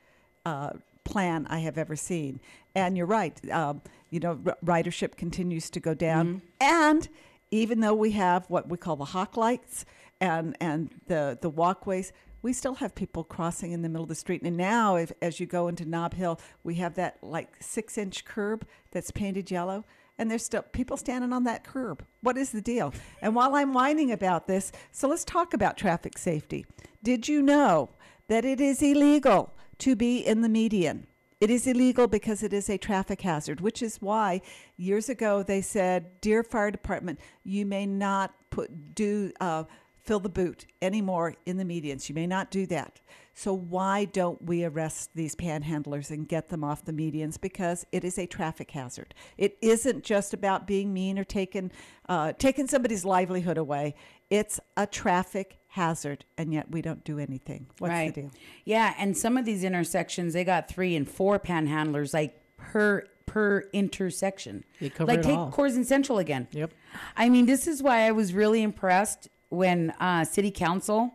uh, 0.44 0.70
plan 1.04 1.46
I 1.48 1.60
have 1.60 1.78
ever 1.78 1.96
seen. 1.96 2.40
And 2.74 2.96
you're 2.96 3.06
right. 3.06 3.38
Um, 3.50 3.82
you 4.10 4.20
know, 4.20 4.40
r- 4.44 4.58
ridership 4.64 5.16
continues 5.16 5.70
to 5.70 5.80
go 5.80 5.94
down. 5.94 6.42
And 6.60 7.08
even 7.50 7.80
though 7.80 7.94
we 7.94 8.12
have 8.12 8.44
what 8.48 8.68
we 8.68 8.76
call 8.76 8.96
the 8.96 9.06
hawk 9.06 9.36
lights 9.36 9.84
and 10.20 10.56
and 10.60 10.90
the 11.06 11.38
the 11.40 11.48
walkways, 11.48 12.12
we 12.42 12.52
still 12.52 12.74
have 12.74 12.94
people 12.94 13.24
crossing 13.24 13.72
in 13.72 13.82
the 13.82 13.88
middle 13.88 14.04
of 14.04 14.08
the 14.08 14.14
street. 14.14 14.42
And 14.42 14.56
now, 14.56 14.96
if, 14.96 15.12
as 15.20 15.40
you 15.40 15.46
go 15.46 15.68
into 15.68 15.84
Nob 15.84 16.14
Hill, 16.14 16.40
we 16.62 16.76
have 16.76 16.94
that 16.94 17.18
like 17.22 17.48
six 17.60 17.98
inch 17.98 18.24
curb 18.24 18.66
that's 18.90 19.10
painted 19.10 19.50
yellow. 19.50 19.84
And 20.18 20.30
there's 20.30 20.44
still 20.44 20.62
people 20.62 20.96
standing 20.96 21.32
on 21.32 21.44
that 21.44 21.62
curb. 21.62 22.04
What 22.22 22.36
is 22.36 22.50
the 22.50 22.60
deal? 22.60 22.92
And 23.22 23.34
while 23.34 23.54
I'm 23.54 23.72
whining 23.72 24.10
about 24.10 24.48
this, 24.48 24.72
so 24.90 25.06
let's 25.08 25.24
talk 25.24 25.54
about 25.54 25.76
traffic 25.76 26.18
safety. 26.18 26.66
Did 27.04 27.28
you 27.28 27.40
know 27.40 27.90
that 28.26 28.44
it 28.44 28.60
is 28.60 28.82
illegal 28.82 29.54
to 29.78 29.94
be 29.94 30.18
in 30.18 30.40
the 30.40 30.48
median? 30.48 31.06
It 31.40 31.50
is 31.50 31.68
illegal 31.68 32.08
because 32.08 32.42
it 32.42 32.52
is 32.52 32.68
a 32.68 32.78
traffic 32.78 33.20
hazard, 33.20 33.60
which 33.60 33.80
is 33.80 34.02
why 34.02 34.40
years 34.76 35.08
ago 35.08 35.44
they 35.44 35.60
said, 35.60 36.20
"Dear 36.20 36.42
fire 36.42 36.72
department, 36.72 37.20
you 37.44 37.64
may 37.64 37.86
not 37.86 38.34
put 38.50 38.96
do 38.96 39.30
uh, 39.40 39.62
fill 40.08 40.20
the 40.20 40.28
boot 40.28 40.66
anymore 40.82 41.34
in 41.46 41.56
the 41.58 41.64
medians. 41.64 42.08
You 42.08 42.14
may 42.14 42.26
not 42.26 42.50
do 42.50 42.66
that." 42.66 43.00
So 43.38 43.52
why 43.52 44.06
don't 44.06 44.42
we 44.42 44.64
arrest 44.64 45.10
these 45.14 45.36
panhandlers 45.36 46.10
and 46.10 46.26
get 46.26 46.48
them 46.48 46.64
off 46.64 46.84
the 46.84 46.92
medians? 46.92 47.40
Because 47.40 47.86
it 47.92 48.02
is 48.02 48.18
a 48.18 48.26
traffic 48.26 48.72
hazard. 48.72 49.14
It 49.36 49.56
isn't 49.62 50.02
just 50.02 50.34
about 50.34 50.66
being 50.66 50.92
mean 50.92 51.20
or 51.20 51.24
taking 51.24 51.70
uh, 52.08 52.32
taking 52.32 52.66
somebody's 52.66 53.04
livelihood 53.04 53.56
away. 53.56 53.94
It's 54.28 54.58
a 54.76 54.88
traffic 54.88 55.58
hazard, 55.68 56.24
and 56.36 56.52
yet 56.52 56.72
we 56.72 56.82
don't 56.82 57.04
do 57.04 57.20
anything. 57.20 57.68
What's 57.78 57.92
right. 57.92 58.12
the 58.12 58.22
deal? 58.22 58.30
Yeah, 58.64 58.94
and 58.98 59.16
some 59.16 59.36
of 59.36 59.44
these 59.44 59.62
intersections 59.62 60.32
they 60.32 60.42
got 60.42 60.68
three 60.68 60.96
and 60.96 61.08
four 61.08 61.38
panhandlers 61.38 62.12
like 62.12 62.42
per 62.56 63.04
per 63.26 63.68
intersection. 63.72 64.64
Like 64.80 65.22
take 65.22 65.36
all. 65.36 65.52
Coors 65.52 65.76
and 65.76 65.86
Central 65.86 66.18
again. 66.18 66.48
Yep. 66.50 66.72
I 67.16 67.28
mean, 67.28 67.46
this 67.46 67.68
is 67.68 67.84
why 67.84 68.00
I 68.00 68.10
was 68.10 68.34
really 68.34 68.62
impressed 68.62 69.28
when 69.50 69.90
uh, 70.00 70.24
City 70.24 70.50
Council 70.50 71.12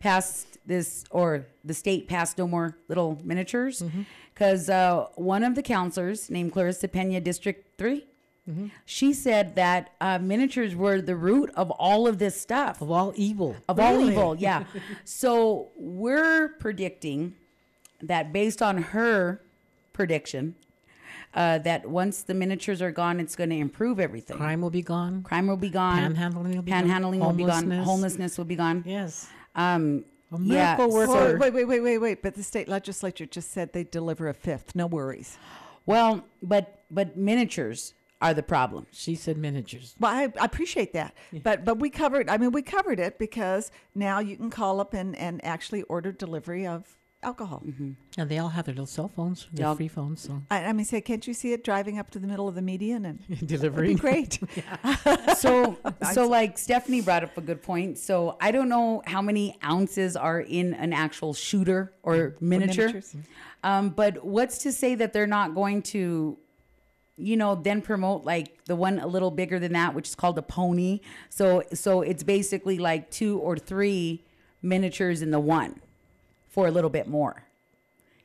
passed 0.00 0.58
this, 0.66 1.04
or 1.10 1.46
the 1.64 1.74
state 1.74 2.08
passed 2.08 2.38
no 2.38 2.46
more 2.46 2.76
little 2.88 3.20
miniatures, 3.24 3.80
Mm-hmm. 3.82 4.02
because 4.32 4.68
uh, 4.70 5.06
one 5.16 5.42
of 5.44 5.54
the 5.54 5.62
councilors 5.62 6.30
named 6.30 6.52
Klarissa 6.52 6.88
Peña, 6.88 7.22
District 7.22 7.66
3 7.78 8.06
Mm-hmm. 8.46 8.66
she 8.84 9.14
said 9.14 9.54
that 9.56 9.92
uh, 10.02 10.18
miniatures 10.18 10.76
were 10.76 11.00
the 11.00 11.16
root 11.16 11.50
of 11.56 11.70
all 11.70 12.06
of 12.06 12.18
this 12.18 12.38
stuff 12.38 12.82
Of 12.82 12.90
all 12.90 13.14
evil. 13.16 13.56
of 13.70 13.80
all 13.80 13.98
evil 14.06 14.36
yeah 14.36 14.64
so 15.06 15.68
we're 15.78 16.50
predicting 16.60 17.36
that 18.02 18.34
based 18.34 18.60
on 18.60 18.76
her 18.92 19.40
prediction 19.94 20.56
uh, 21.34 21.58
that 21.58 21.84
once 21.88 22.22
the 22.22 22.34
miniatures 22.34 22.80
are 22.80 22.90
gone 22.92 23.18
it's 23.20 23.36
going 23.36 23.50
to 23.50 23.56
improve 23.56 23.98
everything 24.00 24.36
Crime 24.36 24.60
will 24.60 24.70
be 24.70 24.82
gone. 24.82 25.22
crime 25.22 25.46
will 25.46 25.56
be 25.56 25.68
gone 25.70 26.14
Panhandling 26.14 26.54
will 26.54 26.62
be 26.62 26.70
gone. 26.72 26.84
panhandling 26.88 27.18
will 27.20 27.32
be 27.32 27.44
gone 27.44 27.62
Homelessness. 27.64 27.84
homelessness 27.86 28.38
will 28.38 28.44
be 28.44 28.56
gone 28.56 28.82
Yes. 28.86 29.28
um 29.54 30.04
A 30.32 30.38
yeah 30.40 30.76
miracle 30.76 30.90
worker. 30.94 31.38
wait, 31.38 31.52
wait, 31.52 31.64
wait, 31.66 31.80
wait, 31.80 31.98
wait. 31.98 32.22
But 32.22 32.34
the 32.34 32.42
state 32.42 32.68
legislature 32.68 33.26
just 33.26 33.50
said 33.52 33.72
they'd 33.72 33.90
deliver 33.90 34.28
a 34.28 34.34
fifth. 34.34 34.74
No 34.74 34.86
worries. 34.86 35.36
well 35.86 36.24
but 36.42 36.80
but 36.90 37.16
miniatures 37.16 37.94
are 38.22 38.32
the 38.32 38.42
problem. 38.42 38.86
She 38.90 39.16
said 39.16 39.36
miniatures. 39.36 39.94
Well, 40.00 40.10
I, 40.12 40.22
I 40.40 40.44
appreciate 40.46 40.92
that. 40.94 41.14
But 41.42 41.64
but 41.64 41.78
we 41.78 41.90
covered. 41.90 42.30
I 42.30 42.38
mean, 42.38 42.52
we 42.52 42.62
covered 42.62 42.98
it 42.98 43.18
because 43.18 43.70
now 43.94 44.18
you 44.20 44.36
can 44.36 44.48
call 44.50 44.80
up 44.80 44.94
and, 44.94 45.14
and 45.16 45.44
actually 45.44 45.82
order 45.82 46.10
delivery 46.10 46.66
of 46.66 46.96
alcohol. 47.24 47.62
And 48.18 48.28
they 48.28 48.38
all 48.38 48.50
have 48.50 48.66
their 48.66 48.74
little 48.74 48.86
cell 48.86 49.08
phones, 49.08 49.48
their 49.52 49.68
Yep. 49.68 49.76
free 49.78 49.88
phones. 49.88 50.20
So 50.20 50.42
I, 50.50 50.64
I 50.66 50.72
mean, 50.72 50.84
say, 50.84 51.00
can't 51.00 51.26
you 51.26 51.34
see 51.34 51.52
it 51.52 51.64
driving 51.64 51.98
up 51.98 52.10
to 52.12 52.18
the 52.18 52.26
middle 52.26 52.46
of 52.48 52.54
the 52.54 52.62
median 52.62 53.04
and 53.06 53.18
it'd 53.30 53.48
delivering. 53.48 53.96
great? 53.96 54.38
so 55.36 55.76
so 56.12 56.26
like 56.28 56.58
stephanie 56.58 57.00
brought 57.00 57.24
up 57.24 57.36
a 57.36 57.40
good 57.40 57.62
point 57.62 57.98
so 57.98 58.36
i 58.40 58.50
don't 58.50 58.68
know 58.68 59.02
how 59.06 59.20
many 59.22 59.56
ounces 59.64 60.16
are 60.16 60.40
in 60.40 60.74
an 60.74 60.92
actual 60.92 61.32
shooter 61.34 61.92
or 62.02 62.34
miniature 62.40 63.02
um, 63.62 63.90
but 63.90 64.24
what's 64.24 64.58
to 64.58 64.72
say 64.72 64.94
that 64.94 65.12
they're 65.12 65.26
not 65.26 65.54
going 65.54 65.82
to 65.82 66.36
you 67.16 67.36
know 67.36 67.54
then 67.54 67.80
promote 67.80 68.24
like 68.24 68.64
the 68.64 68.76
one 68.76 68.98
a 68.98 69.06
little 69.06 69.30
bigger 69.30 69.58
than 69.58 69.72
that 69.72 69.94
which 69.94 70.08
is 70.08 70.14
called 70.14 70.36
a 70.38 70.42
pony 70.42 71.00
so 71.28 71.62
so 71.72 72.00
it's 72.02 72.22
basically 72.22 72.78
like 72.78 73.10
two 73.10 73.38
or 73.38 73.56
three 73.56 74.22
miniatures 74.62 75.22
in 75.22 75.30
the 75.30 75.40
one 75.40 75.80
for 76.54 76.66
a 76.66 76.70
little 76.70 76.90
bit 76.98 77.06
more 77.18 77.34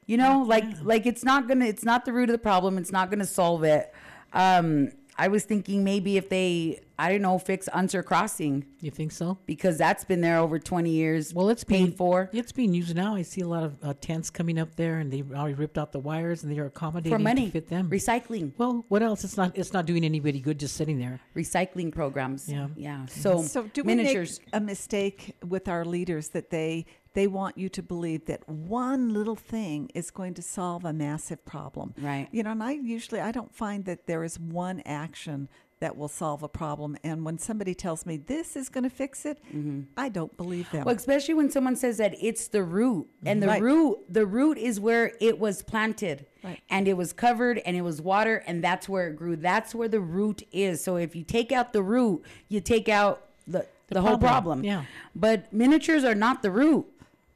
you 0.06 0.18
know 0.18 0.44
like 0.54 0.66
like 0.84 1.06
it's 1.12 1.24
not 1.32 1.48
gonna 1.48 1.66
it's 1.74 1.84
not 1.92 2.06
the 2.06 2.14
root 2.14 2.30
of 2.30 2.34
the 2.34 2.46
problem 2.52 2.78
it's 2.78 2.92
not 2.92 3.10
gonna 3.12 3.26
solve 3.42 3.64
it 3.64 3.94
um 4.34 4.90
i 5.18 5.28
was 5.28 5.44
thinking 5.44 5.84
maybe 5.84 6.18
if 6.18 6.30
they 6.30 6.80
i 6.98 7.10
don't 7.12 7.22
know 7.22 7.38
fix 7.38 7.68
unser 7.74 8.02
crossing 8.04 8.66
You 8.82 8.92
think 8.92 9.12
so? 9.12 9.38
because 9.46 9.78
that's 9.78 10.04
been 10.12 10.22
there 10.22 10.38
over 10.40 10.58
20 10.60 10.90
years 10.90 11.34
Well, 11.34 11.50
it's 11.50 11.64
paid 11.64 11.78
being 11.86 11.92
for 12.02 12.30
It's 12.34 12.52
being 12.52 12.74
used 12.74 12.96
now. 12.96 13.12
I 13.16 13.24
see 13.24 13.42
a 13.42 13.48
lot 13.56 13.64
of 13.70 13.72
uh, 13.84 13.94
tents 14.08 14.30
coming 14.30 14.58
up 14.64 14.72
there, 14.82 14.96
and 15.02 15.08
they 15.14 15.22
already 15.40 15.54
ripped 15.64 15.78
out 15.78 15.92
the 15.92 16.00
wires, 16.10 16.44
and 16.44 16.48
they 16.52 16.60
are 16.64 16.66
accommodating 16.74 17.12
for 17.18 17.20
money 17.32 17.46
to 17.48 17.52
fit 17.52 17.68
them. 17.76 17.90
recycling 17.90 18.46
well, 18.58 18.76
what 18.92 19.02
else? 19.04 19.24
It's 19.26 19.38
not. 19.42 19.50
It's 19.62 19.74
not 19.78 19.86
doing 19.92 20.04
anybody 20.14 20.40
good 20.48 20.58
just 20.66 20.76
sitting 20.82 20.98
there. 21.06 21.20
recycling 21.36 21.90
programs 22.02 22.42
Yeah. 22.56 22.68
yeah 22.76 23.06
so, 23.08 23.30
So 23.44 23.60
do 23.76 23.84
we 23.84 23.96
miniatures 23.96 24.40
make 24.40 24.50
a 24.60 24.62
mistake 24.74 25.20
with 25.54 25.66
our 25.74 25.84
leaders 25.96 26.26
that 26.36 26.50
they 26.50 26.86
they 27.20 27.28
want 27.28 27.58
you 27.58 27.68
to 27.68 27.84
believe 27.84 28.26
that 28.28 28.48
one 28.48 29.14
little 29.14 29.36
thing 29.36 29.92
is 29.94 30.10
going 30.10 30.34
to 30.36 30.42
solve 30.42 30.86
a 30.86 30.94
massive 30.94 31.44
problem? 31.44 31.94
Right. 31.98 32.30
You 32.32 32.44
know, 32.44 32.52
and 32.52 32.64
I 32.64 32.72
usually 32.72 33.20
I 33.20 33.34
don't 33.34 33.54
find 33.54 33.84
that 33.86 34.08
there 34.08 34.24
is 34.24 34.40
one 34.40 34.82
action 34.86 35.50
that 35.82 35.98
will 35.98 36.08
solve 36.08 36.44
a 36.44 36.48
problem. 36.48 36.96
And 37.04 37.26
when 37.26 37.38
somebody 37.38 37.74
tells 37.74 38.06
me 38.06 38.16
this 38.16 38.56
is 38.56 38.70
going 38.70 38.86
to 38.86 38.90
fix 38.90 39.26
it, 39.26 39.38
mm-hmm. 39.54 39.82
I 39.98 40.08
don't 40.08 40.36
believe 40.38 40.72
them. 40.72 40.86
Well, 40.86 40.96
especially 40.96 41.34
when 41.34 41.50
someone 41.52 41.76
says 41.76 41.98
that 41.98 42.16
it's 42.22 42.48
the 42.48 42.64
root, 42.64 43.08
and 43.26 43.44
the 43.44 43.48
Right. 43.48 43.62
root, 43.62 43.98
the 44.10 44.26
root 44.26 44.58
is 44.58 44.80
where 44.80 45.12
it 45.20 45.40
was 45.40 45.62
planted, 45.62 46.26
Right. 46.42 46.60
and 46.70 46.88
it 46.88 46.96
was 46.96 47.12
covered, 47.12 47.58
and 47.66 47.76
it 47.76 47.82
was 47.82 48.02
water, 48.02 48.44
and 48.48 48.64
that's 48.64 48.88
where 48.88 49.08
it 49.10 49.18
grew. 49.18 49.36
That's 49.36 49.76
where 49.76 49.90
the 49.90 50.00
root 50.02 50.44
is. 50.54 50.82
So 50.84 50.96
if 50.96 51.16
you 51.18 51.24
take 51.24 51.52
out 51.52 51.74
the 51.74 51.84
root, 51.84 52.24
you 52.48 52.62
take 52.62 52.88
out 52.88 53.26
the 53.46 53.66
the, 53.88 54.02
whole 54.02 54.20
problem, 54.20 54.60
problem. 54.60 54.64
yeah. 54.64 54.84
But 55.16 55.52
miniatures 55.52 56.04
are 56.04 56.14
not 56.16 56.44
the 56.44 56.52
root 56.52 56.86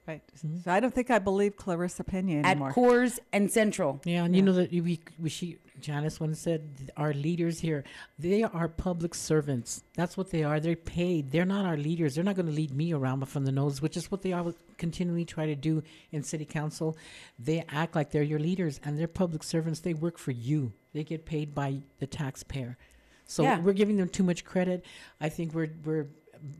right. 0.08 0.22
Hmm? 0.42 0.58
So 0.64 0.72
I 0.72 0.80
don't 0.80 0.94
think 0.94 1.10
I 1.12 1.20
believe 1.20 1.56
Klarissa 1.56 2.06
Peña 2.06 2.44
at. 2.44 2.58
Coors 2.58 3.20
and 3.32 3.52
Central. 3.52 4.02
Yeah, 4.06 4.24
and 4.26 4.36
you 4.36 4.42
know 4.42 4.54
that 4.54 4.72
we, 4.72 5.00
we 5.20 5.30
she 5.30 5.58
Janice 5.80 6.20
once 6.20 6.40
said 6.40 6.92
our 6.98 7.14
leaders 7.14 7.60
here, 7.60 7.84
they 8.20 8.44
are 8.44 8.68
public 8.68 9.16
servants. 9.16 9.84
That's 9.96 10.16
what 10.16 10.30
they 10.30 10.44
are. 10.44 10.60
They're 10.60 10.76
paid. 10.76 11.32
They're 11.32 11.46
not 11.46 11.66
our 11.66 11.78
leaders. 11.78 12.16
They're 12.16 12.24
not 12.24 12.36
going 12.36 12.46
to 12.46 12.52
lead 12.54 12.74
me 12.74 12.94
around 12.94 13.26
from 13.28 13.44
the 13.46 13.52
nose, 13.52 13.82
which 13.82 13.98
is 13.98 14.10
what 14.12 14.22
they 14.22 14.34
are 14.34 14.54
continually 14.78 15.26
try 15.26 15.46
to 15.48 15.56
do 15.56 15.84
in 16.12 16.24
city 16.24 16.46
council. 16.46 16.96
They 17.40 17.66
act 17.70 17.96
like 17.96 18.12
they're 18.12 18.24
your 18.24 18.40
leaders, 18.40 18.80
and 18.84 18.98
they're 18.98 19.08
public 19.08 19.44
servants. 19.44 19.80
They 19.80 19.94
work 19.94 20.18
for 20.18 20.32
you. 20.32 20.74
They 20.94 21.04
get 21.04 21.26
paid 21.26 21.56
by 21.56 21.80
the 22.00 22.08
taxpayer. 22.08 22.78
So 23.26 23.44
Yeah. 23.44 23.60
we're 23.60 23.74
giving 23.74 23.98
them 23.98 24.10
too 24.10 24.24
much 24.24 24.46
credit. 24.46 24.86
I 25.20 25.30
think 25.30 25.54
we're 25.54 25.72
we're 25.84 26.08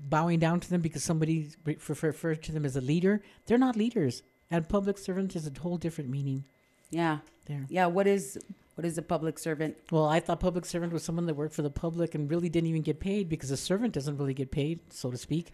bowing 0.10 0.40
down 0.40 0.60
to 0.62 0.70
them 0.70 0.82
because 0.82 1.04
somebody 1.04 1.50
re- 1.66 1.78
refer, 1.88 2.08
referred 2.08 2.42
to 2.44 2.52
them 2.52 2.66
as 2.66 2.76
a 2.76 2.82
leader. 2.82 3.22
They're 3.46 3.58
not 3.58 3.76
leaders. 3.76 4.24
And 4.50 4.68
public 4.70 4.98
servant 4.98 5.36
is 5.36 5.48
a 5.48 5.60
whole 5.60 5.78
different 5.78 6.10
meaning 6.10 6.46
Yeah. 6.90 7.20
there. 7.46 7.66
Yeah. 7.70 7.88
What 7.88 8.08
is 8.08 8.38
what 8.76 8.86
is 8.86 8.98
a 8.98 9.04
public 9.04 9.38
servant? 9.38 9.78
Well, 9.92 10.06
I 10.06 10.20
thought 10.20 10.40
public 10.40 10.66
servant 10.66 10.94
was 10.94 11.04
someone 11.04 11.28
that 11.28 11.36
worked 11.36 11.54
for 11.54 11.62
the 11.62 11.70
public 11.70 12.16
and 12.16 12.28
really 12.32 12.50
didn't 12.50 12.70
even 12.70 12.82
get 12.82 13.00
paid 13.00 13.30
because 13.30 13.52
a 13.52 13.58
servant 13.58 13.94
doesn't 13.94 14.18
really 14.18 14.34
get 14.34 14.50
paid, 14.50 14.80
so 14.92 15.12
to 15.12 15.18
speak. 15.18 15.52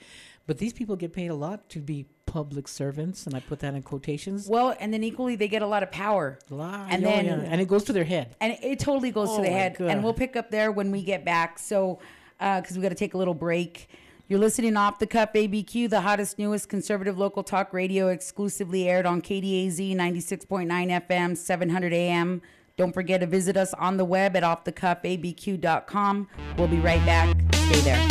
But 0.47 0.57
these 0.57 0.71
people 0.71 0.95
get 0.95 1.11
paid 1.11 1.27
a 1.27 1.35
lot 1.35 1.67
to 1.71 1.79
be 1.79 2.05
public 2.25 2.65
servants, 2.69 3.25
and 3.25 3.35
I 3.35 3.41
put 3.41 3.59
that 3.59 3.73
in 3.73 3.81
quotations. 3.83 4.47
Well, 4.47 4.73
and 4.79 4.93
then 4.93 5.03
equally 5.03 5.35
they 5.35 5.49
get 5.49 5.61
a 5.61 5.67
lot 5.67 5.83
of 5.83 5.91
power. 5.91 6.39
A 6.49 6.55
lot, 6.55 6.87
And 6.89 7.03
oh, 7.05 7.09
then- 7.09 7.25
yeah. 7.25 7.33
and 7.51 7.59
it 7.59 7.67
goes 7.67 7.83
to 7.85 7.93
their 7.93 8.05
head. 8.05 8.37
And 8.39 8.53
it, 8.53 8.59
it 8.63 8.79
totally 8.79 9.11
goes 9.11 9.27
to 9.31 9.39
Oh 9.39 9.41
the 9.41 9.49
head. 9.49 9.75
God. 9.77 9.89
And 9.89 10.01
we'll 10.01 10.13
pick 10.13 10.37
up 10.37 10.49
there 10.49 10.71
when 10.71 10.89
we 10.89 11.03
get 11.03 11.25
back. 11.25 11.59
So, 11.59 11.99
uh, 12.39 12.61
because 12.61 12.77
we 12.77 12.81
got 12.81 12.89
to 12.89 12.95
take 12.95 13.15
a 13.15 13.17
little 13.17 13.33
break. 13.33 13.89
You're 14.29 14.37
listening 14.37 14.77
off 14.77 14.99
the 14.99 15.07
cuff 15.07 15.33
ABQ, 15.33 15.89
the 15.89 16.01
hottest, 16.01 16.37
newest 16.37 16.69
conservative 16.69 17.17
local 17.17 17.41
talk 17.41 17.73
radio, 17.73 18.09
exclusively 18.09 18.87
aired 18.87 19.07
on 19.07 19.23
KDAZ 19.23 19.95
96.9 19.95 20.67
FM, 20.67 21.35
700 21.35 21.93
AM. 21.93 22.43
Don't 22.77 22.93
forget 22.93 23.21
to 23.21 23.25
visit 23.25 23.57
us 23.57 23.73
on 23.73 23.97
the 23.97 24.05
web 24.05 24.35
at 24.35 24.43
offthecuffabq.com. 24.43 26.27
We'll 26.59 26.67
be 26.67 26.77
right 26.77 27.03
back. 27.07 27.35
Stay 27.55 27.81
there. 27.81 28.07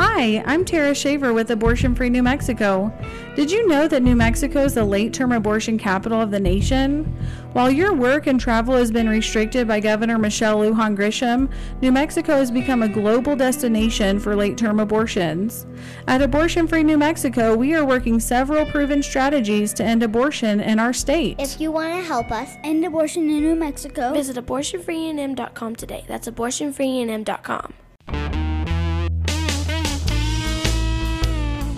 Hi, 0.00 0.42
I'm 0.44 0.64
Tara 0.64 0.96
Shaver 0.96 1.32
with 1.32 1.52
Abortion 1.52 1.94
Free 1.94 2.10
New 2.10 2.24
Mexico. 2.24 2.92
Did 3.34 3.50
you 3.50 3.66
know 3.66 3.88
that 3.88 4.04
New 4.04 4.14
Mexico 4.14 4.62
is 4.62 4.74
the 4.74 4.84
late 4.84 5.12
term 5.12 5.32
abortion 5.32 5.76
capital 5.76 6.20
of 6.20 6.30
the 6.30 6.38
nation? 6.38 7.04
While 7.52 7.68
your 7.68 7.92
work 7.92 8.28
and 8.28 8.38
travel 8.38 8.76
has 8.76 8.92
been 8.92 9.08
restricted 9.08 9.66
by 9.66 9.80
Governor 9.80 10.18
Michelle 10.18 10.58
Lujan 10.58 10.96
Grisham, 10.96 11.50
New 11.82 11.90
Mexico 11.90 12.36
has 12.36 12.52
become 12.52 12.84
a 12.84 12.88
global 12.88 13.34
destination 13.34 14.20
for 14.20 14.36
late 14.36 14.56
term 14.56 14.78
abortions. 14.78 15.66
At 16.06 16.22
Abortion 16.22 16.68
Free 16.68 16.84
New 16.84 16.96
Mexico, 16.96 17.56
we 17.56 17.74
are 17.74 17.84
working 17.84 18.20
several 18.20 18.66
proven 18.66 19.02
strategies 19.02 19.72
to 19.74 19.84
end 19.84 20.04
abortion 20.04 20.60
in 20.60 20.78
our 20.78 20.92
state. 20.92 21.34
If 21.40 21.60
you 21.60 21.72
want 21.72 21.92
to 21.92 22.06
help 22.06 22.30
us 22.30 22.50
end 22.62 22.84
abortion 22.84 23.28
in 23.28 23.40
New 23.40 23.56
Mexico, 23.56 24.12
Visit 24.12 24.36
abortionfreenm.com 24.36 25.74
today. 25.74 26.04
That's 26.06 26.28
abortionfreenm.com. 26.28 27.74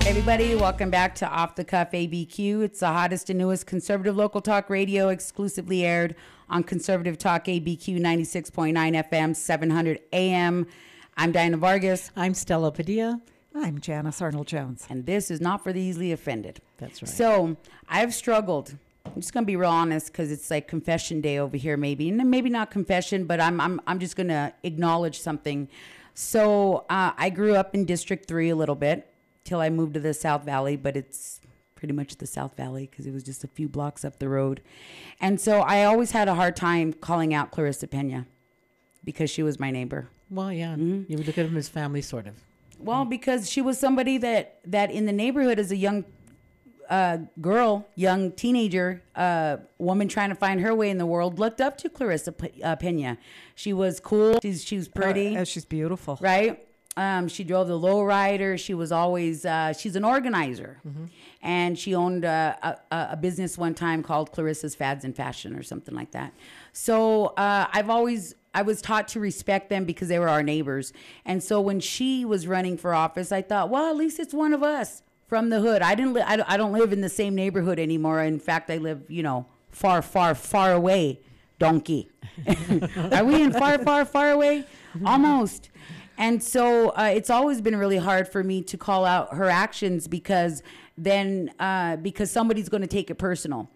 everybody, 0.06 0.54
welcome 0.54 0.88
back 0.88 1.16
to 1.16 1.26
Off 1.26 1.56
the 1.56 1.64
Cuff 1.64 1.90
ABQ. 1.90 2.62
It's 2.62 2.78
the 2.78 2.86
hottest 2.86 3.28
and 3.28 3.40
newest 3.40 3.66
conservative 3.66 4.16
local 4.16 4.40
talk 4.40 4.70
radio, 4.70 5.08
exclusively 5.08 5.84
aired 5.84 6.14
on 6.48 6.62
Conservative 6.62 7.18
Talk 7.18 7.46
ABQ 7.46 7.98
96.9 7.98 8.72
FM, 9.10 9.34
700 9.34 10.00
AM. 10.12 10.68
I'm 11.16 11.32
Dinah 11.32 11.56
Vargas, 11.56 12.12
I'm 12.14 12.34
Stella 12.34 12.70
Padilla. 12.70 13.20
I'm 13.52 13.80
Janice 13.80 14.22
Arnold 14.22 14.46
Jones. 14.46 14.86
and 14.88 15.06
this 15.06 15.28
is 15.28 15.40
not 15.40 15.64
for 15.64 15.72
the 15.72 15.80
easily 15.80 16.12
offended. 16.12 16.60
That's 16.78 17.02
right. 17.02 17.08
So 17.08 17.56
I've 17.88 18.14
struggled. 18.14 18.76
I'm 19.04 19.20
just 19.20 19.32
gonna 19.34 19.44
be 19.44 19.56
real 19.56 19.70
honest 19.70 20.12
because 20.12 20.30
it's 20.30 20.48
like 20.52 20.68
confession 20.68 21.20
day 21.20 21.38
over 21.38 21.56
here, 21.56 21.76
maybe, 21.76 22.08
and 22.08 22.30
maybe 22.30 22.48
not 22.48 22.70
confession, 22.70 23.24
but 23.24 23.40
I'm 23.40 23.60
I'm 23.60 23.80
I'm 23.88 23.98
just 23.98 24.14
gonna 24.14 24.52
acknowledge 24.62 25.18
something. 25.18 25.68
So 26.14 26.86
uh, 26.88 27.10
I 27.18 27.28
grew 27.30 27.56
up 27.56 27.74
in 27.74 27.84
District 27.86 28.28
Three 28.28 28.50
a 28.50 28.56
little 28.56 28.76
bit 28.76 29.12
till 29.46 29.60
I 29.60 29.70
moved 29.70 29.94
to 29.94 30.00
the 30.00 30.12
South 30.12 30.44
Valley, 30.44 30.76
but 30.76 30.96
it's 30.96 31.40
pretty 31.74 31.94
much 31.94 32.16
the 32.16 32.26
South 32.26 32.56
Valley 32.56 32.88
because 32.90 33.06
it 33.06 33.12
was 33.14 33.22
just 33.22 33.44
a 33.44 33.48
few 33.48 33.68
blocks 33.68 34.04
up 34.04 34.18
the 34.18 34.28
road, 34.28 34.60
and 35.20 35.40
so 35.40 35.60
I 35.60 35.84
always 35.84 36.10
had 36.10 36.28
a 36.28 36.34
hard 36.34 36.56
time 36.56 36.92
calling 36.92 37.32
out 37.32 37.52
Klarissa 37.52 37.88
Peña 37.88 38.26
because 39.04 39.30
she 39.30 39.42
was 39.42 39.58
my 39.58 39.70
neighbor. 39.70 40.08
well, 40.30 40.52
yeah, 40.52 40.74
Mm-hmm. 40.74 41.10
you 41.10 41.16
would 41.18 41.26
look 41.26 41.38
at 41.38 41.46
them 41.46 41.56
as 41.56 41.68
family, 41.68 42.02
sort 42.02 42.26
of. 42.26 42.34
Well, 42.78 43.04
because 43.06 43.48
she 43.50 43.62
was 43.62 43.78
somebody 43.78 44.18
that 44.18 44.58
that 44.66 44.90
in 44.90 45.06
the 45.06 45.12
neighborhood 45.12 45.58
as 45.58 45.70
a 45.70 45.76
young 45.76 46.04
uh, 46.90 47.18
girl, 47.40 47.86
young 47.94 48.30
teenager, 48.32 49.02
uh, 49.14 49.56
woman 49.78 50.08
trying 50.08 50.28
to 50.28 50.34
find 50.34 50.60
her 50.60 50.74
way 50.74 50.88
in 50.90 50.98
the 50.98 51.06
world, 51.06 51.38
looked 51.38 51.60
up 51.60 51.76
to 51.78 51.88
Klarissa 51.88 52.36
P- 52.36 52.62
uh, 52.62 52.76
Peña. 52.76 53.16
She 53.54 53.72
was 53.72 53.98
cool. 54.00 54.38
She's 54.42 54.62
she 54.64 54.76
was 54.76 54.88
pretty, 54.88 55.36
Uh, 55.36 55.44
she's 55.44 55.64
beautiful. 55.64 56.18
right? 56.20 56.65
Um, 56.98 57.28
she 57.28 57.44
drove 57.44 57.68
the 57.68 57.78
lowrider. 57.78 58.58
She 58.58 58.72
was 58.72 58.90
always 58.90 59.44
uh, 59.44 59.72
she's 59.74 59.96
an 59.96 60.04
organizer, 60.04 60.80
and 61.42 61.78
she 61.78 61.94
owned 61.94 62.24
a, 62.24 62.78
a, 62.90 63.08
a 63.12 63.16
business 63.16 63.58
one 63.58 63.74
time 63.74 64.02
called 64.02 64.32
Klarissa's 64.32 64.74
Fads 64.74 65.04
and 65.04 65.14
Fashion 65.14 65.54
or 65.54 65.62
something 65.62 65.94
like 65.94 66.12
that. 66.12 66.32
So 66.72 67.26
uh, 67.36 67.66
I've 67.72 67.90
always 67.90 68.34
I 68.54 68.62
was 68.62 68.80
taught 68.80 69.08
to 69.08 69.20
respect 69.20 69.68
them 69.68 69.84
because 69.84 70.08
they 70.08 70.18
were 70.18 70.28
our 70.30 70.42
neighbors, 70.42 70.94
and 71.26 71.42
so 71.42 71.60
when 71.60 71.80
she 71.80 72.24
was 72.24 72.46
running 72.46 72.78
for 72.78 72.94
office, 72.94 73.30
I 73.30 73.42
thought, 73.42 73.68
well, 73.68 73.90
at 73.90 73.96
least 73.96 74.18
it's 74.18 74.32
one 74.32 74.54
of 74.54 74.62
us 74.62 75.02
from 75.26 75.50
the 75.50 75.60
hood. 75.60 75.82
I 75.82 75.94
didn't 75.94 76.14
li- 76.14 76.22
I, 76.22 76.42
I 76.54 76.56
don't 76.56 76.72
live 76.72 76.92
in 76.94 77.02
the 77.02 77.10
same 77.10 77.34
neighborhood 77.34 77.78
anymore. 77.78 78.22
In 78.22 78.38
fact, 78.38 78.70
I 78.70 78.78
live 78.78 79.02
you 79.10 79.22
know 79.22 79.44
far 79.70 80.00
far 80.00 80.34
far 80.34 80.72
away. 80.72 81.20
Donkey. 81.58 82.10
Are 83.12 83.24
we 83.24 83.42
in 83.42 83.50
far, 83.50 83.78
far, 83.78 84.04
far 84.04 84.30
away? 84.30 84.64
Almost. 85.06 85.70
And 86.18 86.42
so 86.42 86.90
uh, 86.90 87.10
it's 87.14 87.30
always 87.30 87.60
been 87.60 87.76
really 87.76 87.98
hard 87.98 88.28
for 88.28 88.42
me 88.42 88.62
to 88.62 88.78
call 88.78 89.04
out 89.04 89.34
her 89.34 89.48
actions 89.50 90.08
because 90.08 90.62
then 90.96 91.50
uh, 91.58 91.96
because 91.96 92.30
somebody's 92.30 92.68
going 92.68 92.82
to 92.82 92.88
take 92.88 93.10
it 93.10 93.16
personal. 93.16 93.70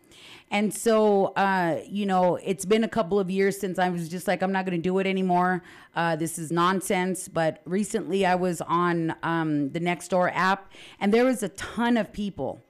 And 0.51 0.75
so, 0.75 1.27
uh, 1.37 1.81
you 1.89 2.07
know, 2.07 2.37
it's 2.37 2.65
been 2.65 2.83
a 2.83 2.89
couple 2.89 3.21
of 3.21 3.31
years 3.31 3.59
since 3.59 3.79
I 3.79 3.89
was 3.89 4.09
just 4.09 4.27
like, 4.27 4.43
I'm 4.43 4.51
not 4.51 4.65
going 4.65 4.77
to 4.77 4.83
do 4.83 4.99
it 4.99 5.07
anymore. 5.07 5.63
Uh, 5.95 6.17
this 6.17 6.39
is 6.39 6.51
nonsense. 6.51 7.29
But 7.29 7.61
recently 7.65 8.27
I 8.27 8.35
was 8.35 8.61
on 8.63 9.15
um, 9.23 9.71
the 9.71 9.81
Nextdoor 9.81 10.33
app 10.35 10.73
and 10.99 11.15
there 11.15 11.25
was 11.25 11.43
a 11.43 11.51
ton 11.51 11.97
of 11.97 12.13
people 12.13 12.65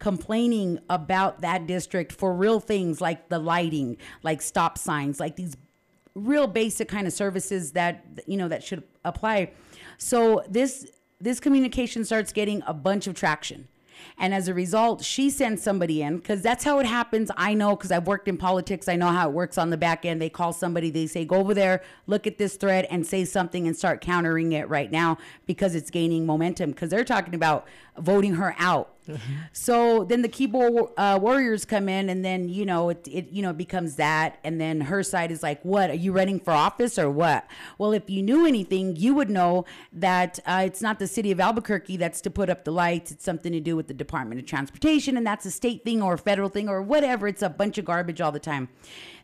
complaining 0.00 0.78
about 0.88 1.42
that 1.42 1.66
district 1.66 2.10
for 2.10 2.34
real 2.34 2.58
things 2.58 3.00
like 3.00 3.28
the 3.28 3.38
lighting, 3.38 3.96
like 4.22 4.42
stop 4.42 4.76
signs, 4.76 5.20
like 5.20 5.36
these 5.36 5.56
real 6.24 6.46
basic 6.46 6.88
kind 6.88 7.06
of 7.06 7.12
services 7.12 7.72
that 7.72 8.04
you 8.26 8.36
know 8.36 8.48
that 8.48 8.62
should 8.62 8.82
apply. 9.04 9.52
So 9.98 10.44
this 10.48 10.90
this 11.20 11.40
communication 11.40 12.04
starts 12.04 12.32
getting 12.32 12.62
a 12.66 12.74
bunch 12.74 13.06
of 13.06 13.14
traction. 13.14 13.68
And 14.18 14.34
as 14.34 14.48
a 14.48 14.54
result, 14.54 15.04
she 15.04 15.30
sends 15.30 15.62
somebody 15.62 16.02
in 16.02 16.18
because 16.18 16.42
that's 16.42 16.64
how 16.64 16.78
it 16.78 16.86
happens. 16.86 17.30
I 17.36 17.54
know 17.54 17.76
because 17.76 17.90
I've 17.90 18.06
worked 18.06 18.28
in 18.28 18.36
politics. 18.36 18.88
I 18.88 18.96
know 18.96 19.08
how 19.08 19.28
it 19.28 19.32
works 19.32 19.58
on 19.58 19.70
the 19.70 19.76
back 19.76 20.04
end. 20.04 20.20
They 20.20 20.30
call 20.30 20.52
somebody, 20.52 20.90
they 20.90 21.06
say, 21.06 21.24
go 21.24 21.36
over 21.36 21.54
there, 21.54 21.82
look 22.06 22.26
at 22.26 22.38
this 22.38 22.56
thread, 22.56 22.86
and 22.90 23.06
say 23.06 23.24
something 23.24 23.66
and 23.66 23.76
start 23.76 24.00
countering 24.00 24.52
it 24.52 24.68
right 24.68 24.90
now 24.90 25.18
because 25.46 25.74
it's 25.74 25.90
gaining 25.90 26.26
momentum 26.26 26.70
because 26.70 26.90
they're 26.90 27.04
talking 27.04 27.34
about 27.34 27.66
voting 27.98 28.34
her 28.34 28.54
out. 28.58 28.94
So 29.52 30.04
then 30.04 30.22
the 30.22 30.28
keyboard 30.28 30.90
uh, 30.96 31.18
warriors 31.20 31.64
come 31.64 31.88
in, 31.88 32.08
and 32.08 32.24
then 32.24 32.48
you 32.48 32.64
know 32.64 32.90
it, 32.90 33.06
it 33.10 33.30
you 33.30 33.42
know 33.42 33.52
becomes 33.52 33.96
that, 33.96 34.38
and 34.44 34.60
then 34.60 34.82
her 34.82 35.02
side 35.02 35.30
is 35.30 35.42
like, 35.42 35.62
"What 35.64 35.90
are 35.90 35.94
you 35.94 36.12
running 36.12 36.40
for 36.40 36.52
office 36.52 36.98
or 36.98 37.10
what?" 37.10 37.46
Well, 37.78 37.92
if 37.92 38.08
you 38.08 38.22
knew 38.22 38.46
anything, 38.46 38.96
you 38.96 39.14
would 39.14 39.30
know 39.30 39.64
that 39.92 40.38
uh, 40.46 40.62
it's 40.64 40.82
not 40.82 40.98
the 40.98 41.06
city 41.06 41.30
of 41.30 41.40
Albuquerque 41.40 41.96
that's 41.96 42.20
to 42.22 42.30
put 42.30 42.50
up 42.50 42.64
the 42.64 42.72
lights. 42.72 43.10
It's 43.10 43.24
something 43.24 43.52
to 43.52 43.60
do 43.60 43.76
with 43.76 43.88
the 43.88 43.94
Department 43.94 44.40
of 44.40 44.46
Transportation, 44.46 45.16
and 45.16 45.26
that's 45.26 45.46
a 45.46 45.50
state 45.50 45.84
thing 45.84 46.02
or 46.02 46.14
a 46.14 46.18
federal 46.18 46.48
thing 46.48 46.68
or 46.68 46.82
whatever. 46.82 47.28
It's 47.28 47.42
a 47.42 47.50
bunch 47.50 47.78
of 47.78 47.84
garbage 47.84 48.20
all 48.20 48.32
the 48.32 48.40
time. 48.40 48.68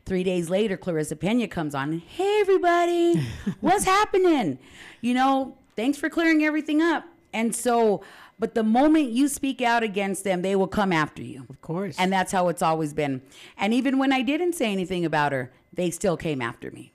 Three 0.06 0.22
days 0.22 0.48
later, 0.48 0.76
Klarissa 0.76 1.16
Peña 1.16 1.50
comes 1.50 1.74
on. 1.74 1.98
Hey, 1.98 2.38
everybody, 2.40 3.26
what's 3.60 3.84
happening? 3.84 4.60
You 5.00 5.14
know, 5.14 5.58
thanks 5.74 5.98
for 5.98 6.08
clearing 6.08 6.44
everything 6.44 6.80
up. 6.80 7.04
And 7.32 7.54
so, 7.54 8.02
but 8.38 8.54
the 8.54 8.62
moment 8.62 9.10
you 9.10 9.28
speak 9.28 9.62
out 9.62 9.82
against 9.82 10.24
them, 10.24 10.42
they 10.42 10.56
will 10.56 10.66
come 10.66 10.92
after 10.92 11.22
you. 11.22 11.46
Of 11.48 11.60
course. 11.60 11.96
And 11.98 12.12
that's 12.12 12.32
how 12.32 12.48
it's 12.48 12.62
always 12.62 12.92
been. 12.92 13.22
And 13.56 13.72
even 13.72 13.98
when 13.98 14.12
I 14.12 14.22
didn't 14.22 14.54
say 14.54 14.72
anything 14.72 15.04
about 15.04 15.32
her, 15.32 15.50
they 15.72 15.90
still 15.90 16.16
came 16.16 16.40
after 16.42 16.70
me. 16.70 16.92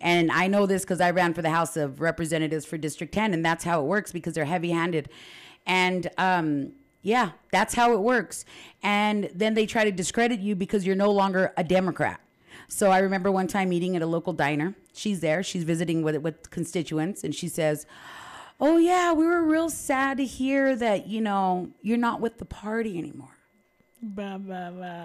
And 0.00 0.30
I 0.30 0.46
know 0.48 0.66
this 0.66 0.82
because 0.82 1.00
I 1.00 1.10
ran 1.10 1.34
for 1.34 1.42
the 1.42 1.50
House 1.50 1.76
of 1.76 2.00
Representatives 2.00 2.66
for 2.66 2.76
District 2.76 3.12
10, 3.14 3.32
and 3.32 3.44
that's 3.44 3.64
how 3.64 3.80
it 3.80 3.84
works 3.84 4.12
because 4.12 4.34
they're 4.34 4.44
heavy 4.44 4.70
handed. 4.70 5.08
And 5.66 6.10
um, 6.18 6.72
yeah, 7.02 7.30
that's 7.52 7.74
how 7.74 7.92
it 7.92 8.00
works. 8.00 8.44
And 8.82 9.30
then 9.34 9.54
they 9.54 9.66
try 9.66 9.84
to 9.84 9.92
discredit 9.92 10.40
you 10.40 10.54
because 10.54 10.84
you're 10.84 10.96
no 10.96 11.10
longer 11.10 11.52
a 11.56 11.64
Democrat. 11.64 12.20
So 12.68 12.90
I 12.90 12.98
remember 12.98 13.30
one 13.32 13.46
time 13.46 13.70
meeting 13.70 13.96
at 13.96 14.02
a 14.02 14.06
local 14.06 14.32
diner. 14.32 14.74
She's 14.92 15.20
there, 15.20 15.42
she's 15.42 15.64
visiting 15.64 16.02
with 16.02 16.16
with 16.18 16.50
constituents, 16.50 17.24
and 17.24 17.34
she 17.34 17.48
says, 17.48 17.86
Oh, 18.60 18.76
yeah, 18.76 19.12
we 19.12 19.24
were 19.24 19.42
real 19.42 19.70
sad 19.70 20.18
to 20.18 20.24
hear 20.24 20.74
that, 20.76 21.06
you 21.06 21.20
know, 21.20 21.70
you're 21.80 21.96
not 21.96 22.20
with 22.20 22.38
the 22.38 22.44
party 22.44 22.98
anymore. 22.98 23.36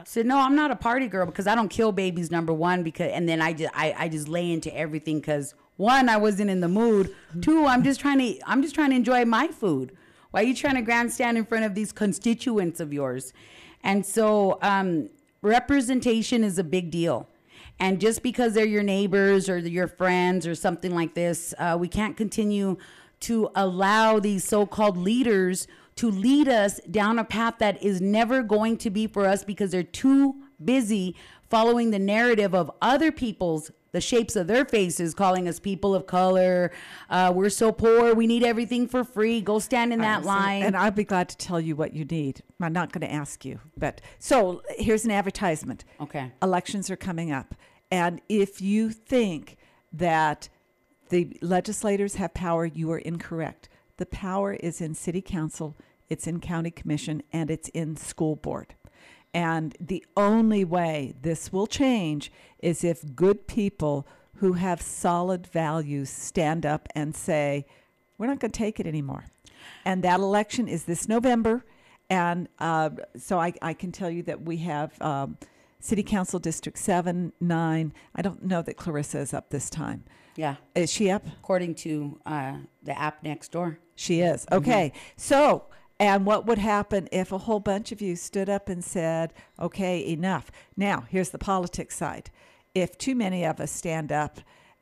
Said 0.06 0.28
no 0.28 0.38
i'm 0.38 0.56
not 0.56 0.70
a 0.70 0.76
party 0.76 1.08
girl 1.08 1.26
because 1.26 1.48
i 1.48 1.56
don't 1.56 1.70
kill 1.70 1.92
babies 1.92 2.30
number 2.30 2.54
one 2.54 2.84
because 2.84 3.12
and 3.12 3.28
then 3.28 3.42
i 3.42 3.52
just 3.52 3.72
i, 3.76 3.92
I 3.98 4.08
just 4.08 4.28
lay 4.28 4.52
into 4.52 4.76
everything 4.76 5.20
because 5.20 5.56
one 5.78 6.10
i 6.10 6.18
wasn't 6.18 6.52
in 6.52 6.60
the 6.60 6.68
mood. 6.68 7.16
Two 7.42 7.66
i'm 7.66 7.84
just 7.84 8.00
trying 8.00 8.20
to 8.20 8.40
i'm 8.46 8.62
just 8.62 8.76
trying 8.76 8.92
to 8.92 8.96
enjoy 8.96 9.26
my 9.26 9.48
food. 9.48 9.98
Why 10.30 10.42
are 10.42 10.46
you 10.46 10.56
trying 10.56 10.76
to 10.76 10.84
grandstand 10.84 11.40
in 11.40 11.46
front 11.46 11.66
of 11.66 11.74
these 11.74 11.92
constituents 11.92 12.80
of 12.80 12.94
yours? 12.94 13.34
And 13.84 14.06
so 14.06 14.58
um, 14.62 15.10
representation 15.42 16.44
is 16.44 16.58
a 16.58 16.64
big 16.64 16.90
deal. 16.90 17.28
And 17.80 18.00
just 18.00 18.24
because 18.24 18.54
they're 18.54 18.66
your 18.66 18.84
neighbors 18.84 19.50
or 19.50 19.58
your 19.60 19.88
friends 19.88 20.48
or 20.48 20.56
something 20.56 20.96
like 20.96 21.14
this, 21.14 21.54
uh, 21.60 21.78
we 21.80 21.88
can't 21.88 22.16
continue 22.18 22.78
to 23.24 23.50
allow 23.56 24.20
these 24.20 24.44
so 24.44 24.66
called 24.66 24.98
leaders 24.98 25.68
to 25.96 26.10
lead 26.10 26.48
us 26.48 26.80
down 26.90 27.20
a 27.20 27.24
path 27.24 27.56
that 27.60 27.82
is 27.84 28.02
never 28.02 28.42
going 28.42 28.78
to 28.78 28.90
be 28.90 29.06
for 29.08 29.28
us 29.28 29.44
because 29.44 29.72
they're 29.72 29.84
too 29.84 30.36
busy 30.64 31.16
following 31.50 31.92
the 31.92 32.00
narrative 32.00 32.56
of 32.56 32.72
other 32.82 33.12
people's 33.12 33.72
the 33.92 34.02
shapes 34.02 34.36
of 34.36 34.48
their 34.48 34.66
faces 34.66 35.14
calling 35.14 35.48
us 35.48 35.60
people 35.60 35.94
of 35.94 36.08
color 36.08 36.72
uh, 37.12 37.32
we're 37.36 37.48
so 37.50 37.72
poor 37.72 38.16
we 38.16 38.26
need 38.26 38.44
everything 38.44 38.88
for 38.88 39.04
free 39.04 39.40
go 39.40 39.60
stand 39.60 39.94
in 39.94 40.00
that 40.00 40.24
So- 40.24 40.28
line 40.30 40.64
And 40.64 40.76
I'd 40.76 40.96
be 40.96 41.04
glad 41.04 41.30
to 41.30 41.38
tell 41.38 41.62
you 41.62 41.76
what 41.76 41.94
you 41.94 42.04
need. 42.06 42.42
I'm 42.60 42.74
not 42.74 42.92
going 42.92 43.02
to 43.08 43.12
ask 43.14 43.46
you, 43.46 43.60
but 43.78 44.02
so 44.18 44.64
here's 44.78 45.06
an 45.06 45.12
advertisement. 45.12 45.86
okay 46.02 46.32
Elections 46.42 46.90
are 46.90 46.96
coming 46.96 47.32
up. 47.32 47.54
And 47.92 48.20
if 48.30 48.60
you 48.62 48.90
think 48.90 49.58
that 49.92 50.50
the 51.14 51.38
legislators 51.44 52.16
have 52.16 52.34
power, 52.34 52.66
you 52.66 52.92
are 52.92 52.98
incorrect. 52.98 53.70
The 53.98 54.08
power 54.08 54.54
is 54.54 54.82
in 54.82 54.96
city 54.96 55.22
council, 55.22 55.78
it's 56.10 56.26
in 56.26 56.40
county 56.40 56.72
commission, 56.72 57.22
and 57.32 57.52
it's 57.52 57.70
in 57.70 57.96
school 57.98 58.36
board. 58.36 58.74
And 59.32 59.78
the 59.80 60.04
only 60.18 60.66
way 60.66 61.14
this 61.22 61.54
will 61.54 61.68
change 61.68 62.32
is 62.58 62.84
if 62.84 63.16
good 63.16 63.46
people 63.46 64.08
who 64.38 64.54
have 64.54 64.82
solid 64.82 65.46
values 65.46 66.10
stand 66.10 66.66
up 66.66 66.90
and 66.96 67.16
say, 67.16 67.68
we're 68.18 68.26
not 68.26 68.40
going 68.40 68.50
to 68.50 68.58
take 68.58 68.80
it 68.80 68.88
anymore. 68.88 69.26
And 69.86 70.04
that 70.04 70.20
election 70.20 70.68
is 70.68 70.86
this 70.86 71.08
November. 71.08 71.64
And 72.10 72.50
uh, 72.58 72.90
so 73.18 73.40
I, 73.40 73.54
I 73.62 73.76
can 73.76 73.92
tell 73.92 74.10
you 74.10 74.24
that 74.24 74.42
we 74.42 74.58
have 74.58 75.00
um, 75.00 75.38
City 75.80 76.02
Council 76.02 76.40
District 76.40 76.80
7, 76.80 77.34
9. 77.40 77.94
I 78.16 78.22
don't 78.24 78.44
know 78.44 78.64
that 78.64 78.78
Klarissa 78.78 79.20
is 79.20 79.32
up 79.32 79.52
this 79.52 79.70
time. 79.70 80.06
Yeah 80.36 80.56
Is 80.76 80.92
she 80.92 81.10
up? 81.10 81.24
according 81.40 81.76
to 81.76 82.20
uh, 82.26 82.58
the 82.82 82.98
app 82.98 83.24
next 83.24 83.52
door 83.52 83.80
She 83.96 84.22
is. 84.22 84.46
Okay. 84.52 84.92
So, 85.18 85.66
and 86.00 86.26
what 86.26 86.46
would 86.48 86.58
happen 86.58 87.08
if 87.12 87.32
a 87.32 87.38
whole 87.38 87.60
bunch 87.60 87.92
of 87.92 88.02
you 88.02 88.16
stood 88.16 88.50
up 88.50 88.68
and 88.68 88.84
said, 88.84 89.34
okay, 89.60 90.06
enough? 90.06 90.52
Now, 90.76 91.06
here's 91.10 91.30
the 91.30 91.38
politics 91.38 91.96
side. 91.96 92.32
If 92.74 92.98
too 92.98 93.16
many 93.16 93.46
of 93.46 93.60
us 93.60 93.72
stand 93.72 94.12
up, 94.12 94.40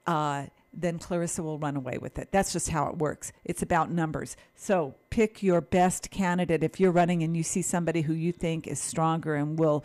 uh, 0.08 0.46
then 0.74 0.98
Klarissa 0.98 1.44
will 1.44 1.60
run 1.60 1.76
away 1.76 1.98
with 1.98 2.18
it. 2.18 2.30
That's 2.32 2.54
just 2.54 2.70
how 2.70 2.88
it 2.88 2.98
works. 2.98 3.34
It's 3.44 3.62
about 3.62 3.92
numbers. 3.92 4.38
So 4.56 4.96
pick 5.10 5.44
your 5.44 5.60
best 5.60 6.10
candidate. 6.10 6.64
If 6.64 6.80
you're 6.80 6.92
running 6.94 7.22
and 7.24 7.36
you 7.36 7.44
see 7.44 7.62
somebody 7.62 8.02
who 8.02 8.14
you 8.14 8.32
think 8.32 8.66
is 8.66 8.80
stronger 8.82 9.36
and 9.36 9.60
will 9.60 9.84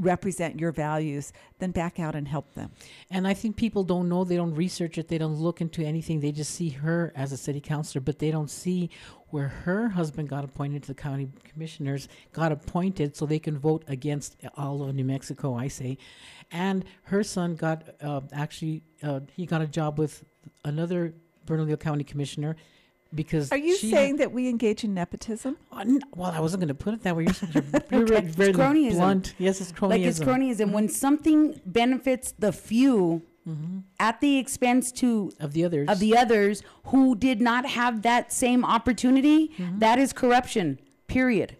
represent 0.00 0.58
your 0.58 0.72
values, 0.72 1.32
then 1.58 1.70
back 1.70 1.98
out 2.00 2.14
and 2.14 2.26
help 2.26 2.54
them. 2.54 2.70
And 3.10 3.26
I 3.26 3.34
think 3.34 3.56
people 3.56 3.84
don't 3.84 4.08
know, 4.08 4.24
they 4.24 4.36
don't 4.36 4.54
research 4.54 4.98
it, 4.98 5.08
they 5.08 5.18
don't 5.18 5.36
look 5.36 5.60
into 5.60 5.84
anything. 5.84 6.20
They 6.20 6.32
just 6.32 6.54
see 6.54 6.70
her 6.70 7.12
as 7.14 7.32
a 7.32 7.36
city 7.36 7.60
councilor, 7.60 8.00
but 8.00 8.18
they 8.18 8.30
don't 8.30 8.50
see 8.50 8.90
where 9.28 9.48
her 9.48 9.88
husband 9.88 10.28
got 10.28 10.44
appointed 10.44 10.82
to 10.82 10.88
the 10.88 10.94
county 10.94 11.28
commissioners, 11.44 12.08
got 12.32 12.52
appointed 12.52 13.16
so 13.16 13.26
they 13.26 13.38
can 13.38 13.58
vote 13.58 13.84
against 13.86 14.36
all 14.56 14.82
of 14.82 14.94
New 14.94 15.04
Mexico, 15.04 15.54
I 15.54 15.68
say. 15.68 15.98
And 16.50 16.84
her 17.04 17.22
son 17.22 17.54
got 17.54 17.88
uh, 18.02 18.22
actually, 18.32 18.82
uh, 19.02 19.20
he 19.32 19.46
got 19.46 19.62
a 19.62 19.66
job 19.66 19.98
with 19.98 20.24
another 20.64 21.14
Bernalillo 21.46 21.76
County 21.76 22.04
commissioner 22.04 22.56
because. 23.14 23.50
Are 23.52 23.56
you 23.58 23.76
saying 23.76 24.16
that 24.16 24.32
we 24.32 24.48
engage 24.48 24.84
in 24.84 24.94
nepotism? 24.94 25.56
Uh, 25.72 25.84
well, 26.14 26.30
I 26.30 26.40
wasn't 26.40 26.60
going 26.60 26.68
to 26.68 26.74
put 26.74 26.94
it 26.94 27.02
that 27.02 27.16
way. 27.16 27.24
You're, 27.24 27.34
such 27.34 27.54
a- 27.56 27.84
you're 27.90 28.06
very, 28.06 28.52
cronyism. 28.52 28.92
blunt. 28.92 29.34
Yes, 29.38 29.60
it's 29.60 29.72
cronyism. 29.72 29.88
like 29.90 30.02
it's 30.02 30.20
cronyism 30.20 30.72
when 30.72 30.88
something 30.88 31.60
benefits 31.66 32.32
the 32.38 32.52
few 32.52 33.22
at 33.98 34.20
the 34.20 34.38
expense 34.38 34.92
to 34.92 35.32
of 35.40 35.54
the 35.54 35.64
others. 35.64 35.88
of 35.88 35.98
the 35.98 36.16
others 36.16 36.62
who 36.84 37.16
did 37.16 37.40
not 37.40 37.66
have 37.66 38.02
that 38.02 38.32
same 38.32 38.64
opportunity 38.64 39.50
that 39.78 39.98
is 39.98 40.12
corruption 40.12 40.78
period 41.08 41.56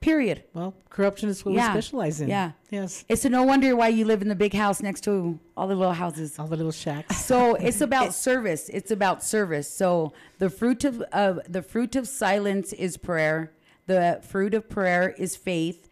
period 0.00 0.42
well, 0.54 0.74
corruption 0.88 1.28
is 1.28 1.44
what 1.44 1.54
Yeah. 1.54 1.68
we 1.68 1.72
specialize 1.80 2.20
in. 2.20 2.28
Yeah. 2.28 2.52
Yes. 2.70 3.04
it's 3.08 3.24
a 3.24 3.28
no 3.28 3.42
wonder 3.42 3.76
why 3.76 3.88
you 3.88 4.04
live 4.06 4.22
in 4.22 4.28
the 4.28 4.34
big 4.34 4.54
house 4.54 4.80
next 4.82 5.02
to 5.02 5.38
all 5.56 5.68
the 5.68 5.74
little 5.74 5.92
houses 5.92 6.38
All 6.38 6.46
the 6.46 6.56
little 6.56 6.72
shacks. 6.72 7.22
so 7.24 7.54
it's 7.56 7.80
about 7.88 8.14
service 8.14 8.68
it's 8.70 8.90
about 8.90 9.22
service 9.22 9.68
so 9.70 10.12
the 10.38 10.48
fruit 10.48 10.84
of 10.84 11.02
uh, 11.12 11.34
the 11.48 11.62
fruit 11.62 11.96
of 11.96 12.08
silence 12.08 12.72
is 12.72 12.96
prayer 12.96 13.52
the 13.86 14.20
fruit 14.26 14.54
of 14.54 14.68
prayer 14.70 15.14
is 15.18 15.36
faith 15.36 15.88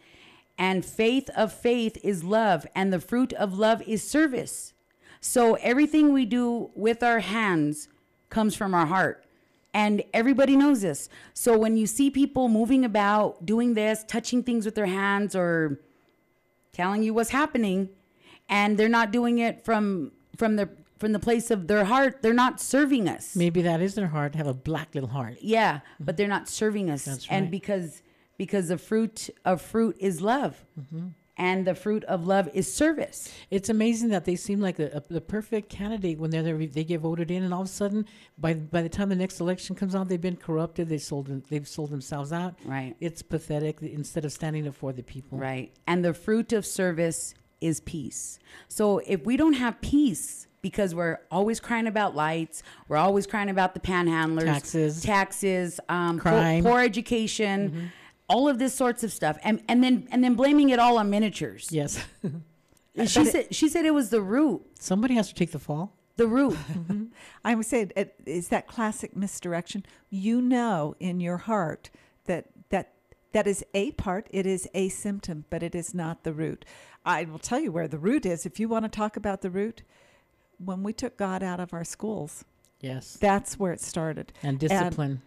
and 0.56 0.84
faith 0.86 1.28
of 1.36 1.52
faith 1.52 1.98
is 2.02 2.24
love 2.24 2.66
and 2.74 2.92
the 2.92 3.00
fruit 3.00 3.32
of 3.34 3.58
love 3.58 3.82
is 3.86 4.02
service 4.08 4.72
so 5.20 5.54
everything 5.56 6.12
we 6.14 6.24
do 6.24 6.70
with 6.74 7.02
our 7.02 7.20
hands 7.20 7.88
comes 8.30 8.54
from 8.56 8.72
our 8.74 8.86
heart 8.86 9.24
and 9.74 10.02
everybody 10.14 10.56
knows 10.56 10.80
this 10.80 11.08
so 11.34 11.56
when 11.58 11.76
you 11.76 11.86
see 11.86 12.10
people 12.10 12.48
moving 12.48 12.84
about 12.84 13.44
doing 13.44 13.74
this 13.74 14.04
touching 14.08 14.42
things 14.42 14.64
with 14.64 14.74
their 14.74 14.86
hands 14.86 15.36
or 15.36 15.78
telling 16.72 17.02
you 17.02 17.12
what's 17.14 17.30
happening 17.30 17.88
and 18.48 18.78
they're 18.78 18.88
not 18.88 19.10
doing 19.10 19.38
it 19.38 19.64
from 19.64 20.12
from 20.36 20.56
the 20.56 20.68
from 20.98 21.12
the 21.12 21.18
place 21.18 21.50
of 21.50 21.66
their 21.68 21.84
heart 21.84 22.22
they're 22.22 22.32
not 22.34 22.60
serving 22.60 23.08
us 23.08 23.36
Maybe 23.36 23.62
that 23.62 23.80
is 23.80 23.94
their 23.94 24.08
heart. 24.08 24.34
Have 24.34 24.46
a 24.46 24.54
black 24.54 24.94
little 24.94 25.10
heart. 25.10 25.36
yeah 25.40 25.80
but 26.00 26.16
they're 26.16 26.28
not 26.28 26.48
serving 26.48 26.90
us 26.90 27.04
That's 27.04 27.28
right. 27.30 27.36
and 27.36 27.50
because 27.50 28.02
because 28.36 28.68
the 28.68 28.78
fruit 28.78 29.30
of 29.44 29.60
fruit 29.60 29.96
is 30.00 30.20
love 30.20 30.64
Mm-hmm. 30.80 31.08
And 31.38 31.66
the 31.66 31.74
fruit 31.74 32.04
of 32.04 32.26
love 32.26 32.48
is 32.52 32.70
service 32.72 33.32
It's 33.50 33.68
amazing 33.68 34.08
that 34.10 34.24
they 34.24 34.36
seem 34.36 34.60
like 34.60 34.76
the, 34.76 35.02
the 35.08 35.20
perfect 35.20 35.68
candidate 35.70 36.18
when 36.18 36.30
they're 36.30 36.42
there, 36.42 36.58
they 36.58 36.84
get 36.84 37.00
voted 37.00 37.30
in, 37.30 37.42
and 37.44 37.54
all 37.54 37.62
of 37.62 37.68
a 37.68 37.70
sudden, 37.70 38.04
by 38.36 38.54
by 38.54 38.82
the 38.82 38.88
time 38.88 39.08
the 39.08 39.16
next 39.16 39.40
election 39.40 39.74
comes 39.76 39.94
out, 39.94 40.08
they've 40.08 40.20
been 40.20 40.36
corrupted. 40.36 40.88
They 40.88 40.98
sold 40.98 41.26
them- 41.28 41.42
they've 41.48 41.66
sold 41.68 41.90
themselves 41.90 42.32
out. 42.32 42.56
right 42.64 42.94
It's 43.00 43.22
pathetic. 43.22 43.80
Instead 43.80 44.24
of 44.24 44.32
standing 44.32 44.66
up 44.68 44.74
for 44.74 44.92
the 44.92 45.02
people, 45.02 45.38
right 45.38 45.72
and 45.86 46.04
the 46.04 46.12
fruit 46.14 46.52
of 46.52 46.66
service 46.66 47.34
is 47.60 47.80
peace 47.80 48.38
so 48.68 48.98
if 49.06 49.24
we 49.24 49.36
don't 49.36 49.54
have 49.54 49.80
peace 49.80 50.46
because 50.62 50.94
we're 50.94 51.18
always 51.30 51.58
crying 51.58 51.88
about 51.88 52.14
lights 52.14 52.62
we're 52.88 52.96
always 52.96 53.26
crying 53.26 53.50
about 53.50 53.74
the 53.74 53.80
panhandlers 53.80 54.44
Taxes. 54.44 55.02
taxes 55.02 55.80
um, 55.88 56.20
poor, 56.20 56.30
Crime. 56.32 56.62
Mm-hmm. 56.62 56.68
poor 56.68 56.80
education 56.80 57.90
all 58.28 58.48
of 58.48 58.58
this 58.58 58.74
sorts 58.74 59.02
of 59.04 59.12
stuff 59.12 59.38
and 59.42 59.62
and 59.68 59.82
then 59.82 60.06
and 60.10 60.22
then 60.22 60.34
blaming 60.34 60.70
it 60.70 60.78
all 60.78 60.98
on 60.98 61.08
miniatures 61.10 61.68
Yes, 61.70 62.04
she 63.06 63.24
said 63.24 63.54
she 63.54 63.68
said 63.68 63.84
it 63.84 63.94
was 63.94 64.10
the 64.10 64.20
root 64.22 64.62
somebody 64.78 65.14
has 65.14 65.28
to 65.28 65.34
take 65.34 65.52
the 65.52 65.58
fall. 65.58 65.92
the 66.16 66.26
root 66.26 66.56
I 67.44 67.54
would 67.54 67.66
say 67.66 67.88
it 67.96 68.14
is 68.26 68.48
that 68.48 68.66
classic 68.66 69.16
misdirection. 69.16 69.84
You 70.10 70.40
know 70.42 70.94
in 70.98 71.20
your 71.20 71.38
heart 71.38 71.90
that 72.26 72.46
that 72.70 72.92
that 73.32 73.46
is 73.46 73.62
a 73.74 73.92
part, 73.92 74.26
it 74.30 74.46
is 74.46 74.66
a 74.74 74.88
symptom, 74.88 75.44
but 75.50 75.62
it 75.62 75.74
is 75.74 75.94
not 75.94 76.24
the 76.24 76.32
root. 76.32 76.64
I 77.04 77.24
will 77.24 77.38
tell 77.38 77.60
you 77.60 77.70
where 77.70 77.86
the 77.86 77.98
root 77.98 78.24
is. 78.26 78.46
If 78.46 78.58
you 78.58 78.68
want 78.68 78.84
to 78.86 78.88
talk 78.88 79.16
about 79.18 79.42
the 79.42 79.50
root, 79.50 79.82
when 80.58 80.82
we 80.82 80.92
took 80.94 81.16
God 81.18 81.42
out 81.42 81.60
of 81.60 81.72
our 81.74 81.84
schools, 81.84 82.44
Yes, 82.80 83.18
that's 83.20 83.58
where 83.58 83.72
it 83.72 83.80
started. 83.82 84.32
and 84.42 84.58
discipline. 84.58 85.10
And 85.10 85.20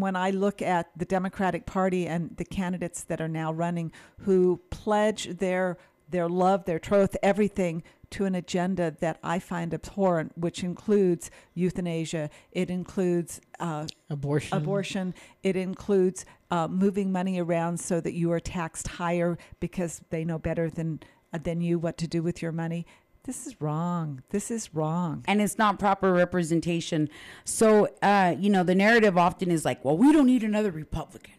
when 0.00 0.16
I 0.16 0.30
look 0.30 0.60
at 0.62 0.90
the 0.96 1.04
Democratic 1.04 1.66
Party 1.66 2.06
and 2.06 2.36
the 2.36 2.44
candidates 2.44 3.02
that 3.04 3.20
are 3.20 3.28
now 3.28 3.52
running 3.52 3.92
who 4.18 4.60
pledge 4.70 5.38
their 5.38 5.78
their 6.08 6.28
love, 6.28 6.66
their 6.66 6.78
troth, 6.78 7.16
everything 7.22 7.82
to 8.10 8.26
an 8.26 8.34
agenda 8.34 8.94
that 9.00 9.18
I 9.22 9.38
find 9.38 9.72
abhorrent, 9.72 10.36
which 10.36 10.62
includes 10.62 11.30
euthanasia, 11.54 12.28
it 12.52 12.70
includes 12.70 13.40
uh, 13.58 13.86
abortion. 14.10 14.58
abortion, 14.58 15.14
it 15.42 15.56
includes 15.56 16.26
uh, 16.50 16.68
moving 16.68 17.10
money 17.10 17.40
around 17.40 17.80
so 17.80 18.00
that 18.00 18.12
you 18.12 18.30
are 18.30 18.40
taxed 18.40 18.86
higher 18.86 19.38
because 19.58 20.02
they 20.10 20.24
know 20.24 20.38
better 20.38 20.68
than 20.68 21.00
uh, 21.32 21.38
than 21.42 21.62
you 21.62 21.78
what 21.78 21.96
to 21.96 22.06
do 22.06 22.22
with 22.22 22.42
your 22.42 22.52
money. 22.52 22.86
This 23.24 23.46
is 23.46 23.60
wrong. 23.60 24.22
This 24.30 24.50
is 24.50 24.74
wrong. 24.74 25.24
and 25.28 25.40
it's 25.40 25.56
not 25.58 25.78
proper 25.78 26.12
representation 26.12 27.08
so 27.44 27.88
uh, 28.02 28.34
you 28.38 28.50
know 28.50 28.62
the 28.64 28.74
narrative 28.74 29.16
often 29.16 29.50
is 29.50 29.64
like 29.64 29.84
well 29.84 29.96
we 29.96 30.12
don't 30.12 30.26
need 30.26 30.42
another 30.42 30.70
republican 30.70 31.34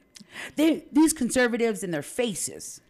they 0.55 0.85
these 0.91 1.13
conservatives 1.13 1.83
and 1.83 1.93
their 1.93 2.01
faces 2.01 2.81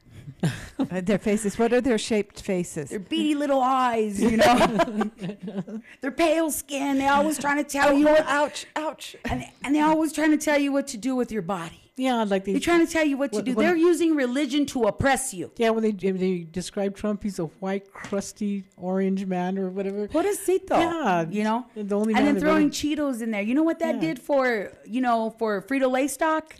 Uh, 0.44 1.02
their 1.10 1.18
faces. 1.20 1.60
What 1.60 1.74
are 1.74 1.82
their 1.82 1.98
shaped 1.98 2.42
faces? 2.42 2.90
their 2.92 3.00
beady 3.00 3.36
little 3.36 3.60
eyes 3.62 4.22
you 4.22 4.38
know 4.38 5.12
their 6.02 6.12
pale 6.12 6.50
skin 6.52 6.98
they 7.00 7.08
always 7.08 7.38
trying 7.40 7.58
to 7.64 7.70
tell 7.70 7.92
you 7.94 8.06
what 8.06 8.26
ouch! 8.28 8.66
Ouch! 8.76 9.16
and, 9.26 9.44
and 9.64 9.76
they're 9.76 9.86
always 9.86 10.14
trying 10.14 10.32
to 10.32 10.38
tell 10.38 10.58
you 10.60 10.72
what 10.72 10.88
to 10.88 10.98
do 10.98 11.14
with 11.16 11.30
your 11.32 11.42
body 11.42 11.83
Yeah, 11.96 12.24
like 12.24 12.44
they. 12.46 12.54
they're 12.54 12.60
trying 12.60 12.86
to 12.86 12.92
tell 12.92 13.06
you 13.06 13.18
what 13.18 13.32
to 13.34 13.38
What- 13.38 13.46
do 13.46 13.54
what- 13.54 13.62
they're 13.64 13.76
using 13.76 14.16
religion 14.16 14.66
to 14.68 14.84
oppress 14.86 15.32
you 15.34 15.52
yeah, 15.58 15.70
when 15.70 15.84
they 15.84 15.92
when 16.12 16.18
they 16.20 16.40
describe 16.50 16.96
Trump, 16.96 17.22
he's 17.22 17.38
a 17.38 17.46
white, 17.62 17.94
crusty, 17.94 18.64
orange 18.78 19.26
man 19.28 19.60
or 19.60 19.70
whatever. 19.70 20.08
Pobrecito. 20.08 20.72
Yeah, 20.72 21.26
You 21.30 21.44
know? 21.44 21.66
the 21.76 21.96
only 21.96 22.16
and 22.16 22.26
then 22.26 22.40
throwing 22.40 22.70
really- 22.70 22.96
Cheetos 22.96 23.22
in 23.22 23.30
there. 23.32 23.44
You 23.44 23.54
know 23.54 23.62
what 23.64 23.78
that 23.80 23.96
Yeah. 23.96 24.02
did 24.02 24.20
for, 24.20 24.72
you 24.86 25.02
know, 25.02 25.36
for 25.38 25.62
Frito 25.62 25.92
Lay 25.92 26.08
stock? 26.08 26.56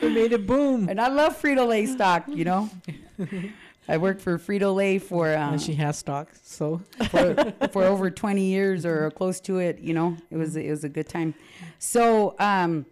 It 0.00 0.12
made 0.12 0.32
it 0.32 0.46
boom. 0.46 0.88
and 0.88 1.00
I 1.00 1.08
love 1.08 1.40
Frito 1.40 1.66
Lay 1.66 1.86
stock, 1.86 2.24
you 2.28 2.44
know? 2.44 2.70
I 3.88 3.98
worked 3.98 4.22
for 4.22 4.38
Frito 4.38 4.74
Lay 4.74 4.98
for 4.98 5.28
uh, 5.28 5.50
and 5.52 5.60
she 5.60 5.74
has 5.74 5.98
stock. 5.98 6.30
So 6.42 6.80
for, 7.10 7.52
for 7.70 7.84
over 7.84 8.10
20 8.10 8.42
years 8.42 8.86
or 8.86 9.10
close 9.10 9.40
to 9.42 9.58
it 9.58 9.78
you 9.80 9.92
know 9.92 10.16
it 10.30 10.36
was 10.38 10.56
it 10.56 10.70
was 10.70 10.84
a 10.84 10.88
good 10.88 11.06
time 11.08 11.34
so 11.78 12.34
um 12.38 12.86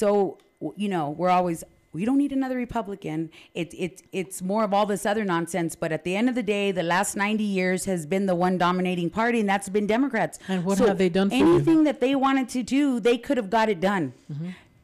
so 0.00 0.38
you 0.82 0.88
know 0.94 1.10
we're 1.10 1.28
always 1.38 1.62
we 1.92 2.02
don't 2.06 2.16
need 2.24 2.32
another 2.32 2.56
republican 2.56 3.18
it, 3.60 3.68
it 3.74 3.94
it's 4.12 4.40
more 4.40 4.62
of 4.64 4.72
all 4.76 4.86
this 4.86 5.04
other 5.04 5.24
nonsense 5.24 5.72
but 5.82 5.90
at 5.96 6.02
the 6.04 6.14
end 6.20 6.26
of 6.30 6.34
the 6.40 6.42
day 6.56 6.72
the 6.72 6.82
last 6.94 7.16
90 7.16 7.44
years 7.44 7.84
has 7.92 8.06
been 8.06 8.24
the 8.26 8.34
one 8.46 8.56
dominating 8.66 9.10
party 9.10 9.38
and 9.40 9.48
that's 9.48 9.68
been 9.68 9.86
democrats 9.86 10.38
And 10.48 10.64
what 10.64 10.78
So 10.78 10.86
have 10.86 10.98
they 10.98 11.08
done 11.10 11.28
for 11.28 11.36
you? 11.36 11.44
Mm-hmm. 11.44 11.54
anything 11.56 11.84
that 11.84 11.98
they 12.00 12.14
wanted 12.14 12.48
to 12.56 12.62
do 12.62 13.00
they 13.00 13.18
could 13.18 13.36
have 13.42 13.50
got 13.50 13.68
it 13.68 13.80
done 13.80 14.14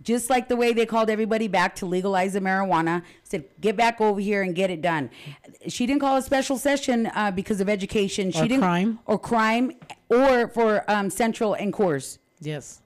just 0.02 0.30
like 0.30 0.48
the 0.48 0.56
way 0.56 0.72
they 0.72 0.86
called 0.86 1.09
everybody 1.11 1.48
back 1.48 1.74
to 1.76 1.84
legalize 1.84 2.32
the 2.32 2.40
marijuana, 2.40 3.02
said, 3.24 3.44
get 3.61 3.76
back 3.76 4.00
over 4.00 4.20
here 4.20 4.40
and 4.42 4.54
get 4.54 4.70
it 4.70 4.80
done. 4.80 5.11
She 5.66 5.86
didn't 5.86 6.00
call 6.00 6.16
a 6.16 6.22
special 6.22 6.56
session 6.56 7.11
uh, 7.14 7.30
because 7.30 7.61
of 7.61 7.68
education. 7.68 8.30
She 8.30 8.38
Or 8.38 8.42
didn't, 8.48 8.61
crime. 8.62 9.00
Or 9.04 9.18
crime, 9.18 9.72
or 10.09 10.48
for 10.48 10.70
um, 10.90 11.11
Central 11.11 11.52
and 11.52 11.74
Coors. 11.74 12.16
yes. 12.40 12.80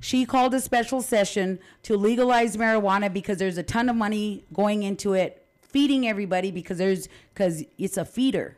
She 0.00 0.24
called 0.26 0.54
a 0.54 0.60
special 0.60 1.02
session 1.02 1.58
to 1.84 1.96
legalize 1.96 2.56
marijuana 2.56 3.12
because 3.12 3.38
there's 3.38 3.58
a 3.58 3.62
ton 3.62 3.88
of 3.88 3.96
money 3.96 4.44
going 4.52 4.82
into 4.82 5.14
it, 5.14 5.44
feeding 5.62 6.06
everybody 6.06 6.50
because 6.50 6.78
there's 6.78 7.08
because 7.34 7.64
it's 7.78 7.96
a 7.96 8.04
feeder, 8.04 8.56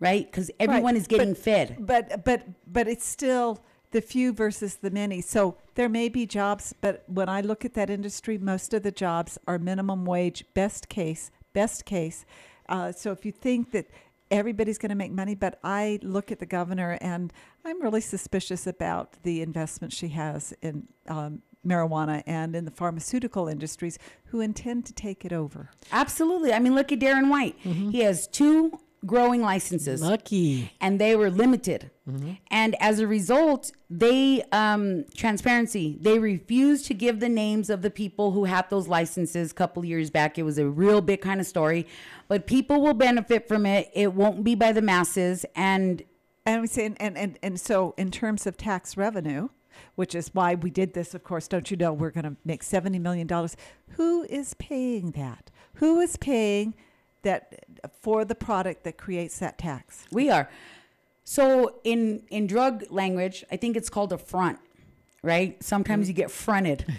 right? 0.00 0.30
Because 0.30 0.50
everyone 0.60 0.94
Right. 0.94 1.00
is 1.00 1.06
getting 1.06 1.30
But- 1.34 1.38
fed. 1.38 1.76
But 1.80 2.24
but 2.24 2.42
but 2.72 2.88
it's 2.88 3.06
still 3.06 3.60
the 3.92 4.00
few 4.00 4.32
versus 4.32 4.76
the 4.76 4.90
many. 4.90 5.20
So 5.20 5.56
there 5.76 5.88
may 5.88 6.08
be 6.08 6.26
jobs, 6.26 6.74
but 6.80 7.04
when 7.06 7.28
I 7.28 7.40
look 7.40 7.64
at 7.64 7.74
that 7.74 7.88
industry, 7.88 8.36
most 8.36 8.74
of 8.74 8.82
the 8.82 8.90
jobs 8.90 9.38
are 9.46 9.58
minimum 9.58 10.04
wage, 10.04 10.44
best 10.54 10.88
case, 10.88 11.30
best 11.52 11.84
case. 11.84 12.24
Uh, 12.68 12.90
so 12.90 13.12
if 13.12 13.24
you 13.24 13.30
think 13.30 13.70
that 13.70 13.86
everybody's 14.30 14.78
going 14.78 14.90
to 14.90 14.96
make 14.96 15.12
money, 15.12 15.34
but 15.34 15.58
I 15.62 15.98
look 16.02 16.32
at 16.32 16.38
the 16.38 16.46
governor 16.46 16.98
and 17.00 17.32
I'm 17.64 17.80
really 17.82 18.00
suspicious 18.00 18.66
about 18.66 19.16
the 19.22 19.42
investment 19.42 19.92
she 19.92 20.08
has 20.08 20.52
in 20.62 20.88
um, 21.08 21.42
marijuana 21.66 22.22
and 22.26 22.54
in 22.54 22.64
the 22.64 22.70
pharmaceutical 22.70 23.48
industries 23.48 23.98
who 24.26 24.40
intend 24.40 24.86
to 24.86 24.92
take 24.92 25.24
it 25.24 25.32
over. 25.32 25.70
Absolutely. 25.92 26.52
I 26.52 26.58
mean, 26.58 26.74
look 26.74 26.92
at 26.92 26.98
Darren 27.00 27.28
White. 27.28 27.56
He 27.90 28.00
has 28.00 28.26
two 28.28 28.78
growing 29.04 29.42
licenses. 29.42 30.00
lucky. 30.00 30.72
and 30.80 31.00
they 31.00 31.14
were 31.16 31.30
limited. 31.30 31.90
And 32.52 32.76
as 32.78 33.00
a 33.00 33.06
result, 33.06 33.72
they 33.90 34.44
um, 34.52 35.06
transparency. 35.16 35.98
They 36.00 36.20
refused 36.20 36.86
to 36.86 36.94
give 36.94 37.18
the 37.18 37.28
names 37.28 37.68
of 37.68 37.82
the 37.82 37.90
people 37.90 38.30
who 38.30 38.44
had 38.44 38.70
those 38.70 38.86
licenses. 38.86 39.50
A 39.50 39.54
couple 39.54 39.84
years 39.84 40.08
back, 40.08 40.38
it 40.38 40.44
was 40.44 40.56
a 40.56 40.68
real 40.68 41.00
big 41.00 41.20
kind 41.20 41.40
of 41.40 41.48
story. 41.48 41.84
But 42.28 42.46
people 42.46 42.80
will 42.80 42.94
benefit 42.94 43.48
from 43.48 43.66
it. 43.66 43.90
It 43.92 44.14
won't 44.14 44.44
be 44.44 44.54
by 44.54 44.70
the 44.70 44.82
masses, 44.82 45.44
and 45.56 46.02
And 46.44 46.60
we 46.62 46.68
say, 46.68 46.86
and, 46.86 46.96
and, 47.00 47.18
and, 47.18 47.38
and 47.42 47.60
so 47.60 47.92
in 47.96 48.12
terms 48.12 48.46
of 48.46 48.56
tax 48.56 48.96
revenue, 48.96 49.48
which 49.96 50.14
is 50.14 50.30
why 50.32 50.54
we 50.54 50.70
did 50.70 50.94
this, 50.94 51.12
of 51.14 51.24
course, 51.24 51.48
don't 51.48 51.70
you 51.70 51.76
know, 51.76 51.92
we're 51.92 52.10
going 52.10 52.24
to 52.24 52.36
make 52.44 52.62
$70 52.62 53.00
million. 53.00 53.28
Who 53.96 54.22
is 54.24 54.54
paying 54.54 55.10
that? 55.12 55.50
Who 55.74 56.00
is 56.00 56.16
paying 56.16 56.74
that 57.22 57.64
for 58.00 58.24
the 58.24 58.34
product 58.34 58.84
that 58.84 58.96
creates 58.98 59.38
that 59.38 59.58
tax? 59.58 60.06
we 60.10 60.30
are. 60.30 60.48
So 61.24 61.80
in 61.82 62.22
in 62.30 62.46
drug 62.46 62.84
language, 62.90 63.44
I 63.50 63.56
think 63.56 63.76
it's 63.76 63.88
called 63.90 64.12
a 64.12 64.18
front, 64.18 64.58
right? 65.22 65.60
Sometimes 65.62 66.06
you 66.08 66.14
get 66.14 66.30
fronted. 66.30 66.84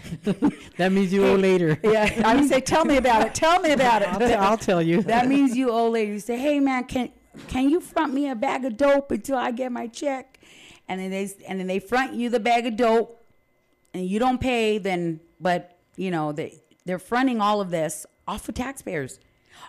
That 0.77 0.91
means 0.91 1.11
you 1.11 1.25
owe 1.25 1.35
later. 1.35 1.79
yeah, 1.83 2.21
I 2.23 2.35
would 2.35 2.47
say, 2.47 2.61
tell 2.61 2.85
me 2.85 2.97
about 2.97 3.25
it. 3.25 3.33
Tell 3.33 3.59
me 3.59 3.71
about 3.71 4.03
I'll, 4.07 4.21
it. 4.21 4.27
t- 4.27 4.33
I'll 4.35 4.57
tell 4.57 4.81
you. 4.81 5.01
that 5.03 5.27
means 5.27 5.55
you 5.57 5.71
owe 5.71 5.89
later. 5.89 6.11
You 6.13 6.19
say, 6.19 6.37
"Hey, 6.37 6.59
man, 6.59 6.83
can 6.83 7.09
can 7.47 7.69
you 7.69 7.79
front 7.81 8.13
me 8.13 8.29
a 8.29 8.35
bag 8.35 8.63
of 8.65 8.77
dope 8.77 9.09
until 9.11 9.37
I 9.37 9.51
get 9.51 9.71
my 9.71 9.87
check?" 9.87 10.39
And 10.89 10.99
then 11.01 11.09
they 11.09 11.29
and 11.47 11.59
then 11.59 11.67
they 11.67 11.79
front 11.79 12.13
you 12.13 12.29
the 12.29 12.39
bag 12.39 12.65
of 12.67 12.75
dope, 12.75 13.23
and 13.93 14.05
you 14.05 14.19
don't 14.19 14.39
pay. 14.39 14.77
Then, 14.77 15.19
but 15.39 15.77
you 15.95 16.11
know 16.11 16.31
they 16.31 16.61
they're 16.85 16.99
fronting 16.99 17.41
all 17.41 17.59
of 17.61 17.69
this 17.71 18.05
off 18.27 18.47
of 18.49 18.55
taxpayers, 18.55 19.19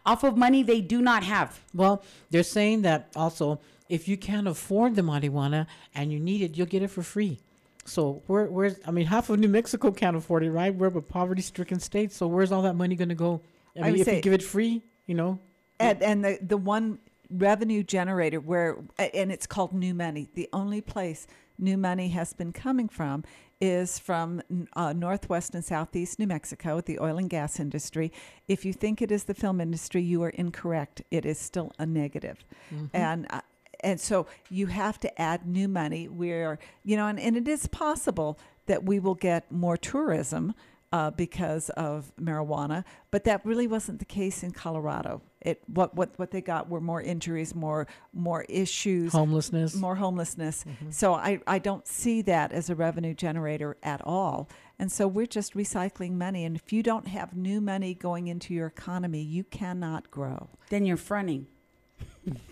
off 0.05 0.25
of 0.25 0.37
money 0.37 0.63
they 0.63 0.81
do 0.81 1.01
not 1.01 1.23
have. 1.25 1.61
Well, 1.75 2.03
they're 2.31 2.43
saying 2.43 2.83
that 2.83 3.09
also 3.17 3.61
if 3.89 4.09
you 4.09 4.17
can't 4.17 4.47
afford 4.47 4.97
the 4.97 5.03
marijuana 5.03 5.67
and 5.95 6.13
you 6.13 6.21
need 6.21 6.43
it, 6.43 6.57
you'll 6.57 6.67
get 6.67 6.83
it 6.83 6.89
for 6.89 7.03
free. 7.03 7.39
So 7.85 8.23
where 8.27 8.47
where's 8.47 8.77
I 8.87 8.91
mean 8.91 9.07
half 9.07 9.31
of 9.31 9.39
New 9.39 9.49
Mexico 9.49 9.91
can't 9.91 10.17
afford 10.17 10.45
it, 10.45 10.51
right? 10.51 10.75
We're 10.75 10.89
a 10.89 11.03
poverty 11.03 11.43
stricken 11.43 11.81
state, 11.81 12.13
so 12.13 12.27
where's 12.27 12.53
all 12.53 12.63
that 12.63 12.75
money 12.75 12.97
gonna 12.97 13.15
go? 13.15 13.41
I 13.77 13.81
I 13.81 13.83
mean 13.85 13.93
would 13.93 14.09
if 14.09 14.15
you 14.15 14.21
give 14.21 14.33
it 14.35 14.43
free, 14.43 14.83
you 15.07 15.15
know. 15.15 15.39
And, 15.81 16.03
and 16.03 16.25
the, 16.25 16.39
the 16.43 16.57
one 16.57 16.99
revenue 17.31 17.83
generator 17.83 18.41
where, 18.41 18.79
and 18.99 19.31
it's 19.31 19.47
called 19.47 19.73
new 19.73 19.95
money, 19.95 20.29
the 20.35 20.49
only 20.53 20.81
place 20.81 21.27
new 21.59 21.77
money 21.77 22.09
has 22.09 22.33
been 22.33 22.53
coming 22.53 22.89
from 22.89 23.25
is 23.61 23.99
from 23.99 24.43
uh, 24.75 24.93
northwest 24.93 25.55
and 25.55 25.65
southeast 25.65 26.19
New 26.19 26.27
Mexico, 26.27 26.81
the 26.81 26.99
oil 27.01 27.19
and 27.19 27.29
gas 27.29 27.59
industry. 27.59 28.13
If 28.47 28.65
you 28.65 28.73
think 28.73 29.03
it 29.03 29.11
is 29.11 29.25
the 29.25 29.35
film 29.35 29.61
industry, 29.61 30.03
you 30.03 30.23
are 30.23 30.31
incorrect. 30.31 31.03
It 31.11 31.27
is 31.27 31.39
still 31.39 31.73
a 31.79 31.87
negative. 31.87 32.45
And 32.95 33.27
uh, 33.31 33.41
and 33.81 34.01
so 34.01 34.27
you 34.51 34.67
have 34.67 34.99
to 35.01 35.21
add 35.21 35.47
new 35.47 35.69
money 35.69 36.09
where 36.09 36.59
you 36.85 36.97
know 36.97 37.07
and, 37.07 37.19
and 37.19 37.37
it 37.37 37.49
is 37.49 37.67
possible 37.69 38.39
that 38.67 38.85
we 38.85 38.99
will 38.99 39.15
get 39.15 39.51
more 39.51 39.77
tourism 39.77 40.55
uh, 40.93 41.11
because 41.11 41.71
of 41.71 42.13
marijuana 42.21 42.85
but 43.11 43.25
that 43.25 43.45
really 43.45 43.67
wasn't 43.67 43.99
the 43.99 44.05
case 44.05 44.43
in 44.43 44.51
colorado. 44.51 45.23
It 45.41 45.63
what 45.67 45.95
what 45.95 46.19
what 46.19 46.31
they 46.31 46.41
got 46.41 46.69
were 46.69 46.81
more 46.81 47.01
injuries 47.01 47.55
more 47.55 47.87
more 48.13 48.45
issues. 48.49 49.13
Homelessness. 49.13 49.75
more 49.75 49.97
homelessness. 49.97 50.65
So 50.91 51.15
i 51.15 51.41
i 51.47 51.59
don't 51.59 51.87
see 51.87 52.23
that 52.23 52.53
as 52.53 52.69
a 52.71 52.75
revenue 52.75 53.15
generator 53.15 53.77
at 53.83 54.01
all. 54.05 54.49
And 54.79 54.93
so 54.93 55.09
we're 55.09 55.27
just 55.27 55.55
recycling 55.55 56.13
money 56.13 56.45
and 56.45 56.57
if 56.57 56.73
you 56.73 56.83
don't 56.83 57.09
have 57.09 57.37
new 57.37 57.61
money 57.61 57.95
going 57.95 58.29
into 58.29 58.53
your 58.53 58.67
economy 58.67 59.23
you 59.23 59.45
cannot 59.45 60.11
grow. 60.11 60.49
Then 60.71 60.85
you're 60.85 60.97
fronting. 60.97 61.47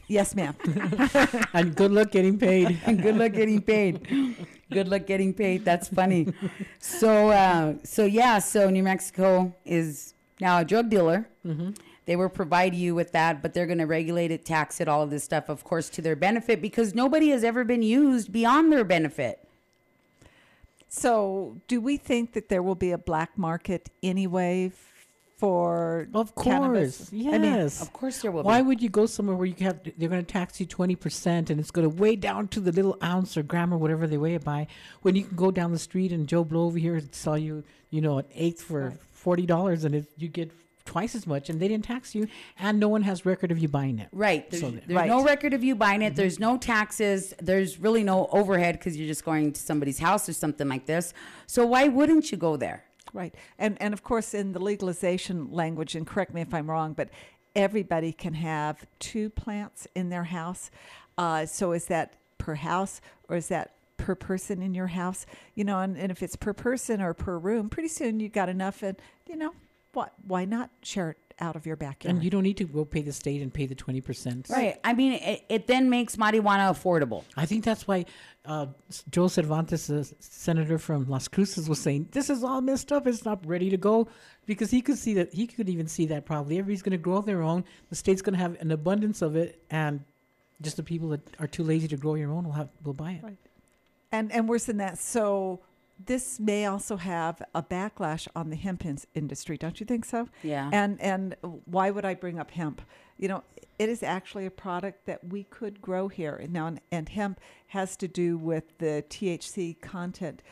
Yes 0.08 0.34
ma'am 0.34 0.54
and 1.52 1.74
good 1.74 1.90
luck 1.90 2.10
getting 2.10 2.38
paid. 2.38 2.78
And 2.86 3.02
good 3.02 3.16
luck 3.16 3.32
getting 3.32 3.60
paid. 3.60 4.36
Good 4.70 4.88
luck 4.88 5.06
getting 5.06 5.32
paid. 5.34 5.64
That's 5.64 5.88
funny. 5.88 6.32
So, 6.78 7.30
uh, 7.30 7.74
so 7.84 8.04
yeah. 8.04 8.38
So 8.38 8.70
New 8.70 8.82
Mexico 8.82 9.52
is 9.64 10.14
now 10.40 10.58
a 10.60 10.64
drug 10.64 10.90
dealer. 10.90 11.28
They 12.06 12.14
will 12.14 12.28
provide 12.28 12.74
you 12.74 12.94
with 12.94 13.10
that, 13.12 13.42
but 13.42 13.52
they're 13.52 13.66
going 13.66 13.78
to 13.78 13.86
regulate 13.86 14.30
it, 14.30 14.44
tax 14.44 14.80
it, 14.80 14.86
all 14.86 15.02
of 15.02 15.10
this 15.10 15.24
stuff, 15.24 15.48
of 15.48 15.64
course, 15.64 15.88
to 15.90 16.00
their 16.02 16.14
benefit 16.14 16.62
because 16.62 16.94
nobody 16.94 17.30
has 17.30 17.42
ever 17.42 17.64
been 17.64 17.82
used 17.82 18.30
beyond 18.32 18.72
their 18.72 18.84
benefit. 18.84 19.40
So, 20.88 21.56
do 21.66 21.80
we 21.80 21.96
think 21.96 22.32
that 22.34 22.48
there 22.48 22.62
will 22.62 22.76
be 22.76 22.92
a 22.92 22.98
black 22.98 23.36
market 23.36 23.90
anyway 24.04 24.66
f- 24.66 24.92
for 25.36 26.08
Of 26.14 26.34
cannabis? 26.34 26.96
course. 27.10 27.12
I 27.12 27.14
mean, 27.38 27.44
Yes. 27.44 27.82
Of 27.82 27.92
course, 27.92 28.22
there 28.22 28.30
will 28.30 28.42
be. 28.42 28.46
Why 28.46 28.62
be. 28.62 28.68
would 28.68 28.80
you 28.82 28.88
go 28.88 29.06
somewhere 29.06 29.36
where 29.36 29.46
you 29.46 29.54
have 29.60 29.80
they're 29.96 30.08
going 30.08 30.24
to 30.24 30.32
tax 30.32 30.58
you 30.60 30.66
twenty 30.66 30.96
percent 30.96 31.50
and 31.50 31.60
it's 31.60 31.70
going 31.70 31.88
to 31.88 31.94
weigh 31.94 32.16
down 32.16 32.48
to 32.48 32.60
the 32.60 32.72
little 32.72 32.96
ounce 33.02 33.36
or 33.36 33.42
gram 33.42 33.72
or 33.72 33.78
whatever 33.78 34.06
they 34.06 34.16
weigh 34.16 34.34
it 34.34 34.44
by 34.44 34.66
when 35.02 35.14
you 35.14 35.24
can 35.24 35.36
go 35.36 35.50
down 35.50 35.72
the 35.72 35.78
street 35.78 36.10
and 36.12 36.26
Joe 36.26 36.42
Blow 36.44 36.64
over 36.66 36.78
here 36.78 36.96
and 36.96 37.14
sell 37.14 37.36
you 37.38 37.64
you 37.90 38.00
know 38.00 38.18
an 38.18 38.24
eighth 38.34 38.62
for 38.62 38.94
forty 39.12 39.44
dollars 39.46 39.84
and 39.84 39.94
it, 39.94 40.06
you 40.16 40.28
get 40.28 40.50
twice 40.86 41.14
as 41.16 41.26
much 41.26 41.50
and 41.50 41.60
they 41.60 41.66
didn't 41.68 41.84
tax 41.84 42.14
you 42.14 42.28
and 42.58 42.78
no 42.80 42.88
one 42.88 43.02
has 43.02 43.26
record 43.26 43.50
of 43.50 43.58
you 43.58 43.68
buying 43.68 43.98
it. 43.98 44.08
Right. 44.12 44.48
There's, 44.50 44.60
So- 44.62 44.70
there's 44.70 44.86
Right. 44.88 45.08
no 45.08 45.22
record 45.24 45.52
of 45.52 45.62
you 45.64 45.74
buying 45.74 46.00
it. 46.00 46.14
There's 46.14 46.36
mm-hmm. 46.36 46.52
no 46.52 46.56
taxes. 46.58 47.34
There's 47.40 47.78
really 47.78 48.04
no 48.04 48.28
overhead 48.32 48.78
because 48.78 48.96
you're 48.96 49.08
just 49.08 49.24
going 49.24 49.52
to 49.52 49.60
somebody's 49.60 49.98
house 49.98 50.28
or 50.28 50.32
something 50.32 50.68
like 50.68 50.86
this. 50.86 51.12
So 51.46 51.66
why 51.66 51.88
wouldn't 51.88 52.30
you 52.30 52.38
go 52.38 52.56
there? 52.56 52.84
Right. 53.16 53.34
And 53.58 53.80
and 53.80 53.94
of 53.94 54.02
course 54.02 54.34
in 54.34 54.52
the 54.52 54.58
legalization 54.58 55.50
language 55.50 55.94
and 55.94 56.06
correct 56.06 56.34
me 56.34 56.42
if 56.42 56.52
I'm 56.52 56.70
wrong, 56.70 56.92
but 56.92 57.08
everybody 57.54 58.12
can 58.12 58.34
have 58.34 58.84
two 58.98 59.30
plants 59.30 59.88
in 59.94 60.10
their 60.10 60.24
house. 60.24 60.70
Uh, 61.16 61.46
so 61.46 61.72
is 61.72 61.86
that 61.86 62.12
per 62.36 62.56
house 62.56 63.00
or 63.30 63.36
is 63.36 63.48
that 63.48 63.72
per 63.96 64.14
person 64.14 64.60
in 64.60 64.74
your 64.74 64.88
house? 64.88 65.24
You 65.54 65.64
know, 65.64 65.80
and, 65.80 65.96
and 65.96 66.12
if 66.12 66.22
it's 66.22 66.36
per 66.36 66.52
person 66.52 67.00
or 67.00 67.14
per 67.14 67.38
room, 67.38 67.70
pretty 67.70 67.88
soon 67.88 68.20
you've 68.20 68.34
got 68.34 68.50
enough 68.50 68.82
and 68.82 68.98
you 69.26 69.36
know, 69.36 69.54
what 69.94 70.12
why 70.26 70.44
not 70.44 70.68
share 70.82 71.12
it 71.12 71.25
out 71.38 71.56
of 71.56 71.66
your 71.66 71.76
backyard? 71.76 72.14
And 72.14 72.24
you 72.24 72.30
don't 72.30 72.42
need 72.42 72.56
to 72.58 72.64
go 72.64 72.84
pay 72.84 73.02
the 73.02 73.12
state 73.12 73.42
and 73.42 73.52
pay 73.52 73.66
the 73.66 73.74
twenty 73.74 74.00
percent. 74.00 74.46
Right. 74.48 74.78
I 74.82 74.94
mean, 74.94 75.14
it, 75.14 75.44
it 75.48 75.66
then 75.66 75.90
makes 75.90 76.16
marijuana 76.16 76.70
affordable. 76.70 77.24
I 77.36 77.46
think 77.46 77.64
that's 77.64 77.86
why 77.86 78.06
uh, 78.44 78.66
Joe 79.10 79.28
Cervantes, 79.28 79.86
the 79.88 80.04
senator 80.20 80.78
from 80.78 81.08
Las 81.08 81.28
Cruces, 81.28 81.68
was 81.68 81.80
saying 81.80 82.08
this 82.12 82.30
is 82.30 82.42
all 82.42 82.60
messed 82.60 82.92
up. 82.92 83.06
It's 83.06 83.24
not 83.24 83.44
ready 83.46 83.70
to 83.70 83.76
go 83.76 84.08
because 84.46 84.70
he 84.70 84.80
could 84.80 84.98
see 84.98 85.14
that. 85.14 85.34
He 85.34 85.46
could 85.46 85.68
even 85.68 85.88
see 85.88 86.06
that 86.06 86.24
probably 86.24 86.58
everybody's 86.58 86.82
going 86.82 86.92
to 86.92 86.98
grow 86.98 87.20
their 87.20 87.42
own. 87.42 87.64
The 87.90 87.96
state's 87.96 88.22
going 88.22 88.34
to 88.34 88.40
have 88.40 88.60
an 88.60 88.70
abundance 88.70 89.22
of 89.22 89.36
it, 89.36 89.62
and 89.70 90.00
just 90.62 90.76
the 90.76 90.82
people 90.82 91.10
that 91.10 91.20
are 91.38 91.46
too 91.46 91.64
lazy 91.64 91.88
to 91.88 91.96
grow 91.96 92.14
your 92.14 92.32
own 92.32 92.44
will 92.44 92.52
have 92.52 92.68
will 92.82 92.94
buy 92.94 93.12
it. 93.12 93.22
Right. 93.22 93.38
And 94.12 94.32
and 94.32 94.48
worse 94.48 94.64
than 94.64 94.78
that, 94.78 94.98
so 94.98 95.60
this 96.04 96.38
may 96.38 96.66
also 96.66 96.96
have 96.96 97.42
a 97.54 97.62
backlash 97.62 98.28
on 98.36 98.50
the 98.50 98.56
hemp 98.56 98.84
ins- 98.84 99.06
industry, 99.14 99.56
don't 99.56 99.80
you 99.80 99.86
think 99.86 100.04
so? 100.04 100.28
Yeah. 100.42 100.70
And 100.72 101.00
and 101.00 101.36
why 101.64 101.90
would 101.90 102.04
I 102.04 102.14
bring 102.14 102.38
up 102.38 102.50
hemp? 102.50 102.82
You 103.16 103.28
know, 103.28 103.44
it 103.78 103.88
is 103.88 104.02
actually 104.02 104.46
a 104.46 104.50
product 104.50 105.06
that 105.06 105.24
we 105.24 105.44
could 105.44 105.80
grow 105.80 106.08
here 106.08 106.44
now, 106.50 106.66
and, 106.66 106.80
and 106.92 107.08
hemp 107.08 107.40
has 107.68 107.96
to 107.98 108.08
do 108.08 108.36
with 108.36 108.76
the 108.78 109.04
THC 109.08 109.80
content, 109.80 110.42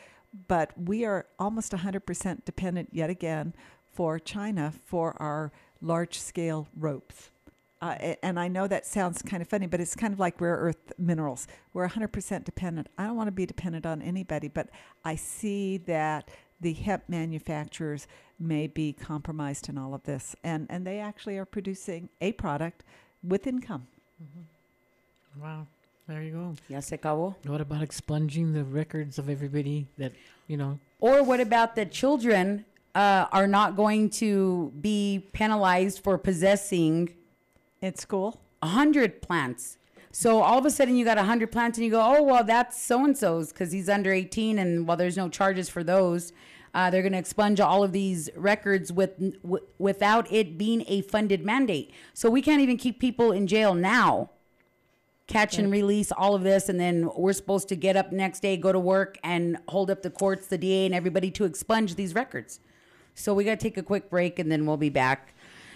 but 0.47 0.71
we 0.77 1.05
are 1.05 1.27
almost 1.39 1.71
100% 1.71 2.45
dependent 2.45 2.89
yet 2.91 3.09
again 3.09 3.53
for 3.85 4.19
China 4.19 4.73
for 4.85 5.15
our 5.21 5.51
large 5.81 6.19
scale 6.19 6.67
ropes. 6.75 7.29
Uh, 7.81 8.15
and 8.23 8.39
I 8.39 8.47
know 8.47 8.67
that 8.67 8.85
sounds 8.85 9.21
kind 9.21 9.41
of 9.41 9.47
funny, 9.47 9.67
but 9.67 9.79
it's 9.81 9.95
kind 9.95 10.13
of 10.13 10.19
like 10.19 10.39
rare 10.39 10.55
earth 10.55 10.93
minerals. 10.97 11.47
We're 11.73 11.87
100% 11.87 12.43
dependent. 12.43 12.87
I 12.97 13.05
don't 13.05 13.15
want 13.15 13.27
to 13.27 13.31
be 13.33 13.45
dependent 13.45 13.85
on 13.85 14.01
anybody, 14.01 14.47
but 14.47 14.69
I 15.03 15.15
see 15.15 15.77
that 15.79 16.29
the 16.61 16.73
hemp 16.73 17.03
manufacturers 17.07 18.07
may 18.39 18.67
be 18.67 18.93
compromised 18.93 19.69
in 19.69 19.77
all 19.77 19.93
of 19.93 20.03
this. 20.03 20.35
And, 20.43 20.67
and 20.69 20.87
they 20.87 20.99
actually 20.99 21.37
are 21.37 21.45
producing 21.45 22.09
a 22.21 22.31
product 22.33 22.83
with 23.21 23.45
income. 23.45 23.87
Wow. 25.41 25.67
There 26.07 26.21
you 26.21 26.31
go. 26.31 26.55
Ya 26.69 26.79
se 26.79 26.97
acabó. 26.97 27.35
What 27.45 27.61
about 27.61 27.81
expunging 27.81 28.53
the 28.53 28.63
records 28.63 29.17
of 29.17 29.27
everybody 29.27 29.87
that, 29.97 30.13
you 30.47 30.55
know, 30.55 30.79
Or 30.99 31.23
what 31.23 31.39
about 31.39 31.75
that 31.75 31.91
children 31.91 32.65
uh, 32.93 33.25
are 33.31 33.47
not 33.47 33.75
going 33.75 34.09
to 34.21 34.71
be 34.79 35.27
penalized 35.33 36.03
for 36.03 36.17
possessing 36.17 37.13
School, 37.93 38.41
a 38.61 38.67
hundred 38.67 39.21
plants? 39.21 39.77
So 40.11 40.41
all 40.41 40.57
of 40.57 40.65
a 40.65 40.71
sudden 40.71 40.95
you 40.95 41.03
got 41.03 41.17
a 41.17 41.23
hundred 41.23 41.51
plants 41.51 41.77
and 41.77 41.83
you 41.83 41.91
go, 41.91 42.01
oh 42.01 42.23
well, 42.23 42.43
that's 42.43 42.81
so 42.81 43.03
and 43.03 43.17
so's 43.17 43.51
because 43.51 43.71
he's 43.71 43.89
under 43.89 44.11
eighteen, 44.13 44.57
and 44.57 44.87
while 44.87 44.97
there's 44.97 45.17
no 45.17 45.29
charges 45.29 45.67
for 45.69 45.83
those, 45.83 46.31
uh, 46.73 46.89
they're 46.89 47.01
going 47.01 47.13
to 47.13 47.17
expunge 47.17 47.59
all 47.59 47.83
of 47.83 47.93
these 47.93 48.29
records 48.35 48.91
with 48.91 49.17
w- 49.41 49.65
without 49.77 50.31
it 50.31 50.57
being 50.57 50.83
a 50.87 51.01
funded 51.01 51.43
mandate. 51.45 51.91
So 52.13 52.29
we 52.29 52.41
can't 52.41 52.61
even 52.61 52.77
keep 52.77 52.99
people 52.99 53.31
in 53.31 53.47
jail 53.47 53.73
now. 53.73 54.31
Catch 55.27 55.57
and 55.57 55.71
release 55.71 56.11
all 56.11 56.35
of 56.35 56.43
this, 56.43 56.69
and 56.69 56.79
then 56.79 57.09
we're 57.15 57.33
supposed 57.33 57.67
to 57.69 57.75
get 57.75 57.95
up 57.95 58.11
next 58.11 58.41
day, 58.41 58.57
go 58.57 58.71
to 58.71 58.79
work, 58.79 59.17
and 59.23 59.57
hold 59.69 59.89
up 59.89 60.03
the 60.03 60.11
courts, 60.11 60.47
the 60.47 60.57
DA, 60.57 60.85
and 60.85 60.93
everybody 60.93 61.31
to 61.31 61.45
expunge 61.45 61.95
these 61.95 62.13
records. 62.13 62.59
So 63.15 63.33
we 63.33 63.43
got 63.43 63.59
to 63.59 63.63
take 63.63 63.77
a 63.77 63.83
quick 63.83 64.09
break, 64.09 64.37
and 64.37 64.51
then 64.51 64.65
we'll 64.65 64.77
be 64.77 64.89
back. 64.89 65.33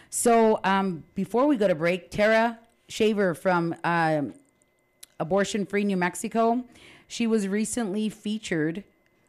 So 0.10 0.60
um, 0.64 1.04
before 1.14 1.46
we 1.46 1.58
go 1.58 1.68
to 1.68 1.76
break, 1.76 2.10
Tara 2.10 2.60
Shaver 2.88 3.34
from 3.34 3.76
um, 3.84 4.34
Abortion 5.20 5.66
Free 5.66 5.84
New 5.84 5.98
Mexico, 5.98 6.64
she 7.08 7.28
was 7.28 7.48
recently 7.48 8.10
featured 8.10 8.84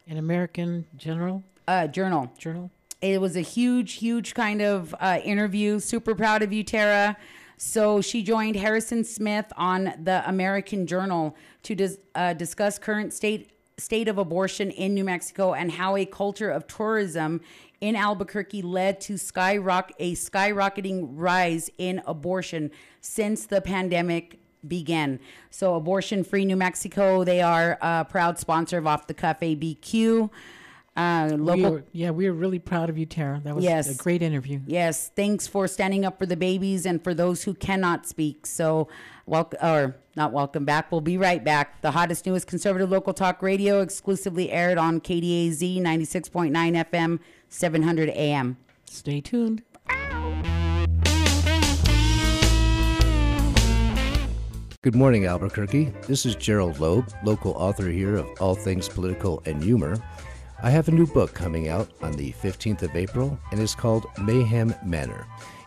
in 0.06 0.16
American 0.16 0.86
General 0.96 1.42
uh, 1.68 1.86
Journal. 1.86 2.32
Journal? 2.38 2.70
It 3.02 3.20
was 3.20 3.36
a 3.36 3.40
huge, 3.40 3.94
huge 3.94 4.34
kind 4.34 4.60
of 4.60 4.94
uh, 5.00 5.20
interview. 5.24 5.80
Super 5.80 6.14
proud 6.14 6.42
of 6.42 6.52
you, 6.52 6.62
Tara. 6.62 7.16
So 7.56 8.00
she 8.00 8.22
joined 8.22 8.56
Harrison 8.56 9.04
Smith 9.04 9.52
on 9.56 9.92
the 10.02 10.22
American 10.26 10.86
Journal 10.86 11.36
to 11.64 11.74
dis- 11.74 11.98
uh, 12.14 12.32
discuss 12.32 12.78
current 12.78 13.12
state 13.12 13.50
state 13.76 14.08
of 14.08 14.18
abortion 14.18 14.70
in 14.70 14.94
New 14.94 15.04
Mexico 15.04 15.54
and 15.54 15.72
how 15.72 15.96
a 15.96 16.04
culture 16.04 16.50
of 16.50 16.66
tourism 16.66 17.40
in 17.80 17.96
Albuquerque 17.96 18.62
led 18.62 19.00
to 19.02 19.14
skyrock 19.14 19.90
a 19.98 20.14
skyrocketing 20.14 21.08
rise 21.12 21.70
in 21.78 22.02
abortion 22.06 22.70
since 23.00 23.46
the 23.46 23.60
pandemic 23.60 24.38
began. 24.66 25.18
So 25.50 25.74
Abortion 25.74 26.22
Free 26.22 26.44
New 26.44 26.56
Mexico, 26.56 27.24
they 27.24 27.40
are 27.40 27.78
a 27.80 28.04
proud 28.04 28.38
sponsor 28.38 28.76
of 28.78 28.86
Off 28.86 29.06
the 29.06 29.14
Cuff 29.14 29.40
ABQ. 29.40 30.30
Uh, 30.96 31.28
We 31.30 31.36
local 31.36 31.70
were, 31.70 31.84
yeah, 31.92 32.10
we 32.10 32.26
are 32.26 32.32
really 32.32 32.58
proud 32.58 32.90
of 32.90 32.98
you, 32.98 33.06
Tara. 33.06 33.40
That 33.44 33.54
was 33.54 33.64
Yes. 33.64 33.88
a 33.88 33.94
great 33.94 34.22
interview. 34.22 34.60
Yes, 34.66 35.10
thanks 35.16 35.46
for 35.46 35.66
standing 35.66 36.04
up 36.04 36.18
for 36.18 36.26
the 36.26 36.36
babies 36.36 36.84
and 36.84 37.02
for 37.02 37.14
those 37.14 37.44
who 37.44 37.54
cannot 37.54 38.06
speak. 38.06 38.44
So, 38.44 38.88
welcome 39.24 39.58
or 39.62 39.96
not 40.16 40.32
welcome 40.32 40.64
back. 40.66 40.90
We'll 40.92 41.00
be 41.00 41.16
right 41.16 41.42
back. 41.42 41.80
The 41.80 41.92
hottest, 41.92 42.26
newest 42.26 42.48
conservative 42.48 42.90
local 42.90 43.14
talk 43.14 43.40
radio, 43.40 43.80
exclusively 43.80 44.50
aired 44.50 44.76
on 44.76 45.00
KDAZ 45.00 45.80
96.9 45.80 46.74
FM, 46.74 47.20
700 47.50 48.08
AM. 48.10 48.56
Stay 48.86 49.20
tuned. 49.20 49.62
Good 54.82 54.94
morning, 54.94 55.26
Albuquerque. 55.26 55.92
This 56.06 56.24
is 56.24 56.34
Gerald 56.36 56.80
Loeb, 56.80 57.06
local 57.22 57.52
author 57.52 57.90
here 57.90 58.16
of 58.16 58.26
All 58.40 58.54
Things 58.54 58.88
Political 58.88 59.42
and 59.44 59.62
Humor. 59.62 60.02
I 60.62 60.70
have 60.70 60.88
a 60.88 60.92
new 60.92 61.06
book 61.06 61.34
coming 61.34 61.68
out 61.68 61.90
on 62.00 62.12
the 62.12 62.32
15th 62.32 62.80
of 62.82 62.96
April, 62.96 63.38
and 63.50 63.60
it's 63.60 63.74
called 63.74 64.06
Mayhem 64.22 64.74
Manor. 64.82 65.26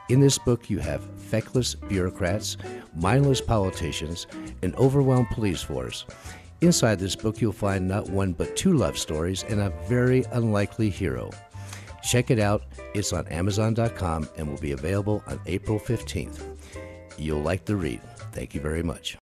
In 0.09 0.19
this 0.19 0.39
book, 0.39 0.69
you 0.69 0.79
have 0.79 1.03
feckless 1.19 1.75
bureaucrats, 1.75 2.57
mindless 2.95 3.39
politicians, 3.39 4.25
an 4.63 4.73
overwhelmed 4.75 5.29
police 5.29 5.61
force. 5.61 6.05
Inside 6.61 6.97
this 6.97 7.15
book, 7.15 7.39
you'll 7.39 7.51
find 7.51 7.87
not 7.87 8.09
one 8.09 8.33
but 8.33 8.55
two 8.55 8.73
love 8.73 8.97
stories 8.97 9.43
and 9.49 9.61
a 9.61 9.69
very 9.87 10.23
unlikely 10.31 10.89
hero. 10.89 11.29
Check 12.03 12.31
it 12.31 12.39
out. 12.39 12.63
It's 12.93 13.13
on 13.13 13.27
Amazon.com 13.27 14.29
and 14.37 14.47
will 14.47 14.59
be 14.59 14.73
available 14.73 15.23
on 15.27 15.39
April 15.45 15.79
15th. 15.79 16.57
You'll 17.17 17.41
like 17.41 17.65
the 17.65 17.75
read. 17.75 18.01
Thank 18.31 18.53
you 18.53 18.61
very 18.61 18.83
much. 18.83 19.17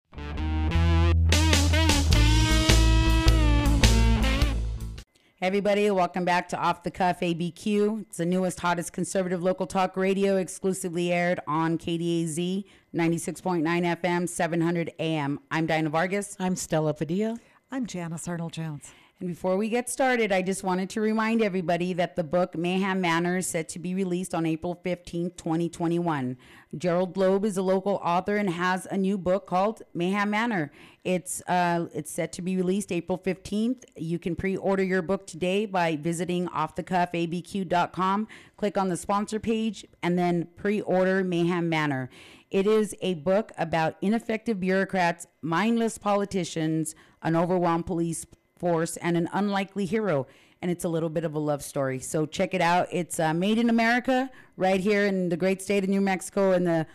Everybody, 5.42 5.90
welcome 5.90 6.26
back 6.26 6.48
to 6.50 6.58
Off 6.58 6.82
the 6.82 6.90
Cuff 6.90 7.20
ABQ. 7.20 8.02
It's 8.02 8.18
the 8.18 8.26
newest, 8.26 8.60
hottest 8.60 8.92
conservative 8.92 9.42
local 9.42 9.66
talk 9.66 9.96
radio, 9.96 10.36
exclusively 10.36 11.12
aired 11.12 11.40
on 11.46 11.78
KDAZ 11.78 12.64
96.9 12.94 13.62
FM, 13.62 14.28
700 14.28 14.92
AM. 14.98 15.40
I'm 15.50 15.64
Dinah 15.64 15.88
Vargas. 15.88 16.36
I'm 16.38 16.56
Stella 16.56 16.92
Padilla. 16.92 17.38
I'm 17.72 17.86
Janice 17.86 18.28
Arnold 18.28 18.52
Jones. 18.52 18.92
And 19.20 19.28
before 19.28 19.58
we 19.58 19.68
get 19.68 19.90
started, 19.90 20.32
I 20.32 20.40
just 20.40 20.64
wanted 20.64 20.88
to 20.90 21.00
remind 21.02 21.42
everybody 21.42 21.92
that 21.92 22.16
the 22.16 22.24
book 22.24 22.56
Mayhem 22.56 23.02
Manor 23.02 23.36
is 23.36 23.46
set 23.46 23.68
to 23.70 23.78
be 23.78 23.94
released 23.94 24.34
on 24.34 24.46
April 24.46 24.80
15th, 24.82 25.36
2021. 25.36 26.38
Gerald 26.78 27.18
Loeb 27.18 27.44
is 27.44 27.58
a 27.58 27.62
local 27.62 28.00
author 28.02 28.36
and 28.36 28.48
has 28.48 28.86
a 28.86 28.96
new 28.96 29.18
book 29.18 29.46
called 29.46 29.82
Mayhem 29.92 30.30
Manor. 30.30 30.72
It's 31.04 31.42
uh, 31.46 31.88
it's 31.92 32.10
set 32.10 32.32
to 32.32 32.42
be 32.42 32.56
released 32.56 32.90
April 32.92 33.18
15th. 33.18 33.84
You 33.94 34.18
can 34.18 34.36
pre-order 34.36 34.82
your 34.82 35.02
book 35.02 35.26
today 35.26 35.66
by 35.66 35.96
visiting 35.96 36.48
offthecuffabq.com. 36.48 38.28
Click 38.56 38.78
on 38.78 38.88
the 38.88 38.96
sponsor 38.96 39.38
page 39.38 39.84
and 40.02 40.18
then 40.18 40.48
pre-order 40.56 41.22
Mayhem 41.22 41.68
Manor. 41.68 42.08
It 42.50 42.66
is 42.66 42.96
a 43.02 43.14
book 43.14 43.52
about 43.58 43.96
ineffective 44.00 44.60
bureaucrats, 44.60 45.26
mindless 45.42 45.98
politicians, 45.98 46.94
an 47.22 47.36
overwhelmed 47.36 47.84
police 47.84 48.24
force, 48.60 48.96
and 48.98 49.16
an 49.16 49.28
unlikely 49.32 49.86
hero. 49.86 50.26
And 50.62 50.70
it's 50.70 50.84
a 50.84 50.88
little 50.88 51.08
bit 51.08 51.24
of 51.24 51.34
a 51.34 51.38
love 51.38 51.62
story. 51.62 51.98
So 52.00 52.26
check 52.26 52.52
it 52.52 52.60
out. 52.60 52.86
It's 52.92 53.18
uh, 53.18 53.32
made 53.32 53.56
in 53.58 53.70
America, 53.70 54.30
right 54.58 54.78
here 54.78 55.06
in 55.06 55.30
the 55.30 55.36
great 55.36 55.62
state 55.62 55.82
of 55.84 55.88
New 55.90 56.02
Mexico, 56.02 56.52
in 56.52 56.64
the 56.64 56.86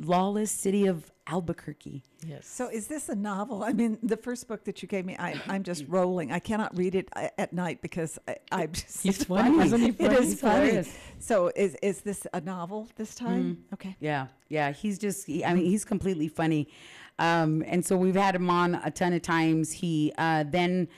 lawless 0.00 0.50
city 0.50 0.86
of 0.88 1.10
Albuquerque. 1.28 2.02
Yes. 2.26 2.48
So, 2.48 2.68
is 2.68 2.88
this 2.88 3.08
a 3.08 3.14
novel? 3.14 3.62
I 3.62 3.72
mean, 3.72 3.96
the 4.02 4.16
first 4.16 4.48
book 4.48 4.64
that 4.64 4.82
you 4.82 4.88
gave 4.88 5.04
me, 5.06 5.14
I, 5.20 5.40
I'm 5.46 5.62
just 5.62 5.84
rolling. 5.88 6.32
I 6.32 6.40
cannot 6.40 6.76
read 6.76 6.96
it 6.96 7.08
uh, 7.14 7.28
at 7.38 7.52
night 7.52 7.80
because 7.80 8.18
I, 8.26 8.36
I'm 8.50 8.72
just. 8.80 9.02
He's 9.04 9.22
funny, 9.22 9.64
isn't 9.66 9.80
he 9.80 9.88
It 9.90 9.96
funny? 9.98 10.14
is 10.16 10.40
funny. 10.40 10.66
hilarious. 10.66 10.96
So, 11.20 11.52
is 11.54 11.76
is 11.80 12.00
this 12.00 12.26
a 12.32 12.40
novel 12.40 12.88
this 12.96 13.14
time? 13.14 13.64
Okay. 13.72 13.96
Yeah, 14.00 14.26
yeah. 14.48 14.72
He's 14.72 14.98
just, 14.98 15.26
he, 15.28 15.44
I 15.44 15.54
mean, 15.54 15.66
he's 15.66 15.84
completely 15.84 16.26
funny. 16.26 16.66
Um, 17.20 17.62
and 17.68 17.84
so 17.86 17.96
we've 17.96 18.16
had 18.16 18.34
him 18.34 18.50
on 18.50 18.74
a 18.76 18.90
ton 18.90 19.12
of 19.12 19.22
times. 19.22 19.70
He 19.70 20.12
uh, 20.18 20.42
then 20.48 20.88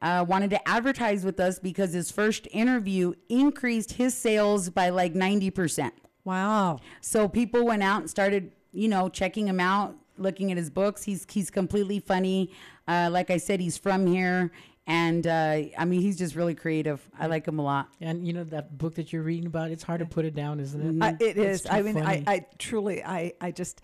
uh, 0.00 0.24
wanted 0.28 0.50
to 0.50 0.68
advertise 0.68 1.24
with 1.24 1.40
us 1.40 1.58
because 1.58 1.92
his 1.92 2.10
first 2.10 2.46
interview 2.50 3.14
increased 3.28 3.92
his 3.92 4.14
sales 4.14 4.70
by 4.70 4.90
like 4.90 5.14
90%. 5.14 5.90
Wow. 6.24 6.78
So 7.00 7.28
people 7.28 7.64
went 7.64 7.82
out 7.82 8.00
and 8.00 8.10
started, 8.10 8.52
you 8.72 8.88
know, 8.88 9.08
checking 9.08 9.48
him 9.48 9.60
out, 9.60 9.96
looking 10.18 10.50
at 10.50 10.56
his 10.56 10.70
books. 10.70 11.02
He's 11.02 11.26
he's 11.30 11.50
completely 11.50 12.00
funny. 12.00 12.52
Uh, 12.86 13.08
like 13.10 13.30
I 13.30 13.38
said, 13.38 13.60
he's 13.60 13.78
from 13.78 14.06
here, 14.06 14.50
and 14.86 15.26
uh, 15.26 15.60
I 15.76 15.84
mean, 15.84 16.00
he's 16.00 16.16
just 16.16 16.34
really 16.34 16.54
creative. 16.54 17.00
I 17.18 17.26
like 17.26 17.46
him 17.46 17.58
a 17.58 17.62
lot. 17.62 17.88
And 18.00 18.26
you 18.26 18.32
know 18.32 18.44
that 18.44 18.76
book 18.76 18.94
that 18.96 19.12
you're 19.12 19.22
reading 19.22 19.46
about, 19.46 19.70
it's 19.70 19.82
hard 19.82 20.00
to 20.00 20.06
put 20.06 20.24
it 20.24 20.34
down, 20.34 20.60
isn't 20.60 21.02
it? 21.02 21.04
I, 21.04 21.16
it 21.20 21.36
is. 21.36 21.66
I 21.68 21.82
mean, 21.82 21.98
I. 21.98 22.24
I 22.26 22.46
truly, 22.58 23.04
I, 23.04 23.32
I 23.40 23.50
just. 23.50 23.82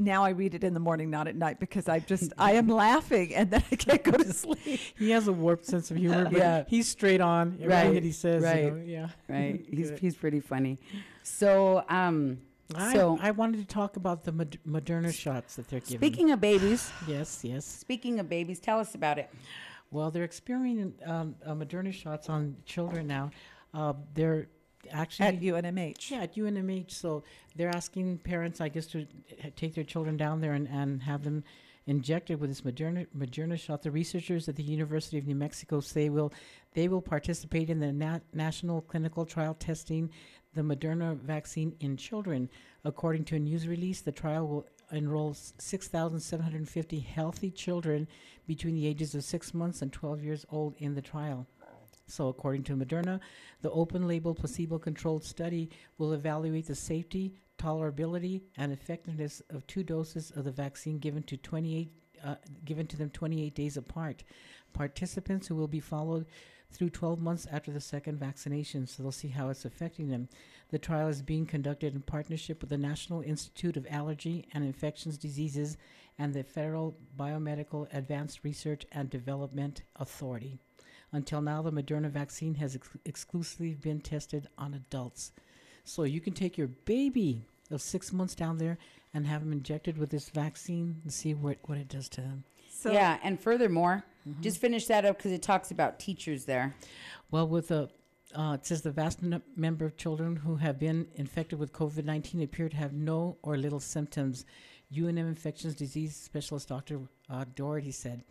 Now 0.00 0.22
I 0.24 0.30
read 0.30 0.54
it 0.54 0.62
in 0.62 0.74
the 0.74 0.80
morning, 0.80 1.10
not 1.10 1.26
at 1.26 1.34
night, 1.34 1.58
because 1.58 1.88
I 1.88 1.98
just 1.98 2.32
I 2.38 2.52
am 2.52 2.68
laughing 2.68 3.34
and 3.34 3.50
then 3.50 3.64
I 3.72 3.74
can't 3.76 4.02
go 4.04 4.12
to 4.12 4.32
sleep. 4.44 4.80
he 4.96 5.10
has 5.10 5.26
a 5.26 5.32
warped 5.32 5.66
sense 5.66 5.90
of 5.90 5.96
humor, 5.96 6.24
but 6.24 6.32
Yeah. 6.38 6.64
he's 6.68 6.86
straight 6.88 7.20
on. 7.20 7.54
Everything 7.60 7.68
Right, 7.68 7.94
that 7.94 8.02
he 8.04 8.12
says, 8.12 8.42
you 8.42 8.48
right. 8.48 8.72
know, 8.76 8.82
yeah. 8.84 9.08
Right? 9.28 9.64
he's 9.70 9.90
he's 9.98 10.16
pretty 10.16 10.38
funny. 10.40 10.78
So 11.24 11.84
um, 11.88 12.38
I, 12.74 12.92
so 12.94 13.18
I 13.20 13.32
wanted 13.32 13.58
to 13.58 13.66
talk 13.66 13.96
about 13.96 14.22
the 14.24 14.30
Mod- 14.32 14.58
Moderna 14.66 15.12
shots 15.12 15.56
that 15.56 15.68
they're 15.68 15.80
giving. 15.80 15.98
speaking 15.98 16.30
of 16.30 16.40
babies, 16.40 16.90
yes, 17.08 17.40
yes. 17.42 17.64
speaking 17.64 18.20
of 18.20 18.28
babies, 18.28 18.60
tell 18.60 18.78
us 18.78 18.94
about 18.94 19.18
it. 19.18 19.28
Well, 19.90 20.10
they're 20.10 20.24
experimenting 20.24 20.92
um, 21.06 21.34
uh, 21.44 21.54
Moderna 21.54 21.92
shots 21.92 22.28
on 22.28 22.56
children 22.66 23.06
now. 23.06 23.30
Uh, 23.74 23.94
they're 24.14 24.48
actually 24.92 25.26
At 25.26 25.40
UNMH. 25.40 26.10
Yeah, 26.10 26.22
at 26.22 26.34
UNMH. 26.34 26.90
So 26.90 27.22
they're 27.56 27.74
asking 27.74 28.18
parents, 28.18 28.60
I 28.60 28.68
guess, 28.68 28.86
to 28.88 29.06
take 29.56 29.74
their 29.74 29.84
children 29.84 30.16
down 30.16 30.40
there 30.40 30.52
and, 30.52 30.68
and 30.68 31.02
have 31.02 31.24
them 31.24 31.44
injected 31.86 32.38
with 32.38 32.50
this 32.50 32.60
Moderna, 32.60 33.06
Moderna 33.16 33.58
shot. 33.58 33.82
The 33.82 33.90
researchers 33.90 34.48
at 34.48 34.56
the 34.56 34.62
University 34.62 35.18
of 35.18 35.26
New 35.26 35.34
Mexico 35.34 35.80
say 35.80 36.10
will 36.10 36.32
they 36.74 36.86
will 36.86 37.00
participate 37.00 37.70
in 37.70 37.80
the 37.80 37.92
na- 37.92 38.20
national 38.34 38.82
clinical 38.82 39.24
trial 39.24 39.54
testing 39.54 40.10
the 40.54 40.62
Moderna 40.62 41.18
vaccine 41.18 41.74
in 41.80 41.96
children. 41.96 42.48
According 42.84 43.24
to 43.26 43.36
a 43.36 43.38
news 43.38 43.66
release, 43.66 44.00
the 44.00 44.12
trial 44.12 44.46
will 44.46 44.66
enroll 44.90 45.34
6,750 45.34 47.00
healthy 47.00 47.50
children 47.50 48.08
between 48.46 48.74
the 48.74 48.86
ages 48.86 49.14
of 49.14 49.24
six 49.24 49.52
months 49.52 49.82
and 49.82 49.92
12 49.92 50.22
years 50.22 50.46
old 50.50 50.74
in 50.78 50.94
the 50.94 51.02
trial. 51.02 51.46
So, 52.08 52.28
according 52.28 52.64
to 52.64 52.76
Moderna, 52.76 53.20
the 53.62 53.70
open 53.70 54.08
label 54.08 54.34
placebo 54.34 54.78
controlled 54.78 55.24
study 55.24 55.70
will 55.98 56.12
evaluate 56.12 56.66
the 56.66 56.74
safety, 56.74 57.34
tolerability, 57.58 58.42
and 58.56 58.72
effectiveness 58.72 59.42
of 59.50 59.66
two 59.66 59.82
doses 59.82 60.30
of 60.30 60.44
the 60.44 60.50
vaccine 60.50 60.98
given 60.98 61.22
to 61.24 61.36
28 61.36 61.92
uh, 62.24 62.34
given 62.64 62.86
to 62.86 62.96
them 62.96 63.10
28 63.10 63.54
days 63.54 63.76
apart. 63.76 64.24
Participants 64.72 65.46
who 65.46 65.54
will 65.54 65.68
be 65.68 65.78
followed 65.78 66.26
through 66.70 66.90
12 66.90 67.20
months 67.20 67.46
after 67.50 67.70
the 67.70 67.80
second 67.80 68.18
vaccination, 68.18 68.86
so 68.86 69.02
they'll 69.02 69.12
see 69.12 69.28
how 69.28 69.48
it's 69.48 69.64
affecting 69.64 70.08
them. 70.08 70.28
The 70.70 70.78
trial 70.78 71.08
is 71.08 71.22
being 71.22 71.46
conducted 71.46 71.94
in 71.94 72.02
partnership 72.02 72.60
with 72.60 72.70
the 72.70 72.76
National 72.76 73.22
Institute 73.22 73.76
of 73.76 73.86
Allergy 73.88 74.46
and 74.52 74.64
Infectious 74.64 75.16
Diseases 75.16 75.78
and 76.18 76.34
the 76.34 76.42
Federal 76.42 76.98
Biomedical 77.16 77.86
Advanced 77.94 78.40
Research 78.42 78.84
and 78.92 79.08
Development 79.08 79.82
Authority. 79.96 80.58
Until 81.12 81.40
now, 81.40 81.62
the 81.62 81.72
Moderna 81.72 82.10
vaccine 82.10 82.54
has 82.56 82.74
ex- 82.74 82.90
exclusively 83.04 83.74
been 83.74 84.00
tested 84.00 84.48
on 84.58 84.74
adults. 84.74 85.32
So 85.84 86.02
you 86.02 86.20
can 86.20 86.34
take 86.34 86.58
your 86.58 86.68
baby 86.68 87.42
of 87.70 87.80
six 87.80 88.12
months 88.12 88.34
down 88.34 88.58
there 88.58 88.78
and 89.14 89.26
have 89.26 89.40
them 89.40 89.52
injected 89.52 89.96
with 89.96 90.10
this 90.10 90.28
vaccine 90.28 91.00
and 91.02 91.12
see 91.12 91.34
what, 91.34 91.58
what 91.64 91.78
it 91.78 91.88
does 91.88 92.08
to 92.10 92.20
them. 92.20 92.44
So 92.70 92.92
yeah, 92.92 93.18
and 93.22 93.40
furthermore, 93.40 94.04
just 94.40 94.60
finish 94.60 94.86
that 94.86 95.04
up 95.04 95.16
because 95.16 95.32
it 95.32 95.42
talks 95.42 95.70
about 95.70 95.98
teachers 95.98 96.44
there. 96.44 96.76
Well, 97.30 97.48
with 97.48 97.68
the 97.68 97.88
uh, 98.34 98.52
it 98.60 98.66
says 98.66 98.82
the 98.82 98.90
vast 98.90 99.20
n- 99.22 99.42
number 99.56 99.86
of 99.86 99.96
children 99.96 100.36
who 100.36 100.56
have 100.56 100.78
been 100.78 101.08
infected 101.14 101.58
with 101.58 101.72
COVID 101.72 102.04
19 102.04 102.42
appear 102.42 102.68
to 102.68 102.76
have 102.76 102.92
no 102.92 103.38
or 103.42 103.56
little 103.56 103.80
symptoms. 103.80 104.44
UNM 104.94 105.28
infectious 105.28 105.74
disease 105.74 106.16
specialist 106.16 106.68
Dr. 106.68 107.00
Uh, 107.28 107.44
Doherty 107.54 107.90
said 107.90 108.24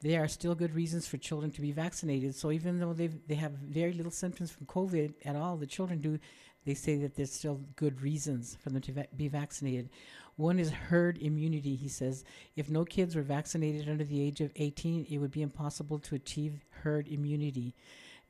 there 0.00 0.22
are 0.22 0.28
still 0.28 0.54
good 0.54 0.74
reasons 0.74 1.06
for 1.06 1.18
children 1.18 1.50
to 1.52 1.60
be 1.60 1.72
vaccinated. 1.72 2.34
So 2.34 2.50
even 2.50 2.78
though 2.78 2.92
they 2.92 3.08
they 3.08 3.34
have 3.34 3.52
very 3.52 3.92
little 3.92 4.12
symptoms 4.12 4.50
from 4.50 4.66
COVID 4.66 5.14
at 5.24 5.36
all, 5.36 5.56
the 5.56 5.66
children 5.66 6.00
do. 6.00 6.18
They 6.64 6.74
say 6.74 6.96
that 6.96 7.14
there's 7.14 7.32
still 7.32 7.60
good 7.76 8.02
reasons 8.02 8.58
for 8.60 8.68
them 8.70 8.82
to 8.82 8.92
va- 8.92 9.06
be 9.16 9.28
vaccinated. 9.28 9.88
One 10.36 10.58
is 10.58 10.70
herd 10.70 11.16
immunity. 11.18 11.74
He 11.76 11.88
says 11.88 12.24
if 12.56 12.68
no 12.68 12.84
kids 12.84 13.16
were 13.16 13.22
vaccinated 13.22 13.88
under 13.88 14.04
the 14.04 14.20
age 14.20 14.40
of 14.40 14.52
18, 14.56 15.06
it 15.08 15.18
would 15.18 15.30
be 15.30 15.42
impossible 15.42 15.98
to 16.00 16.14
achieve 16.14 16.60
herd 16.82 17.08
immunity. 17.08 17.74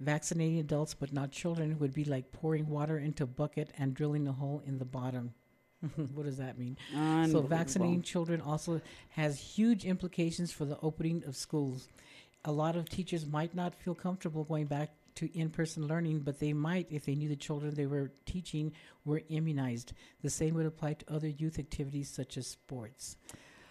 Vaccinating 0.01 0.59
adults 0.59 0.95
but 0.95 1.13
not 1.13 1.33
children 1.33 1.79
would 1.79 1.93
be 1.93 2.05
like 2.05 2.31
pouring 2.33 2.69
water 2.69 2.99
into 2.99 3.25
a 3.25 3.27
bucket 3.27 3.73
and 3.77 3.95
drilling 3.95 4.29
a 4.29 4.33
hole 4.33 4.63
in 4.65 4.79
the 4.79 4.85
bottom. 4.85 5.35
what 6.15 6.27
does 6.27 6.39
that 6.39 6.59
mean? 6.59 6.77
So 7.31 7.41
vaccinating 7.49 8.03
children 8.03 8.41
also 8.41 8.81
has 9.11 9.39
huge 9.39 9.85
implications 9.85 10.53
for 10.53 10.65
the 10.65 10.79
opening 10.83 11.23
of 11.27 11.37
schools. 11.37 11.89
A 12.45 12.53
lot 12.53 12.77
of 12.77 12.89
teachers 12.89 13.27
might 13.27 13.55
not 13.55 13.75
feel 13.75 13.95
comfortable 13.95 14.45
going 14.45 14.67
back 14.67 14.91
to 15.17 15.39
in-person 15.39 15.87
learning, 15.89 16.21
but 16.21 16.39
they 16.39 16.53
might 16.53 16.87
if 16.91 17.05
they 17.05 17.15
knew 17.15 17.29
the 17.29 17.37
children 17.37 17.75
they 17.75 17.87
were 17.87 18.13
teaching 18.25 18.73
were 19.05 19.23
immunized. 19.29 19.93
The 20.23 20.31
same 20.31 20.55
would 20.55 20.67
apply 20.67 20.95
to 20.95 21.13
other 21.13 21.29
youth 21.29 21.59
activities 21.59 22.09
such 22.09 22.37
as 22.37 22.47
sports. 22.47 23.17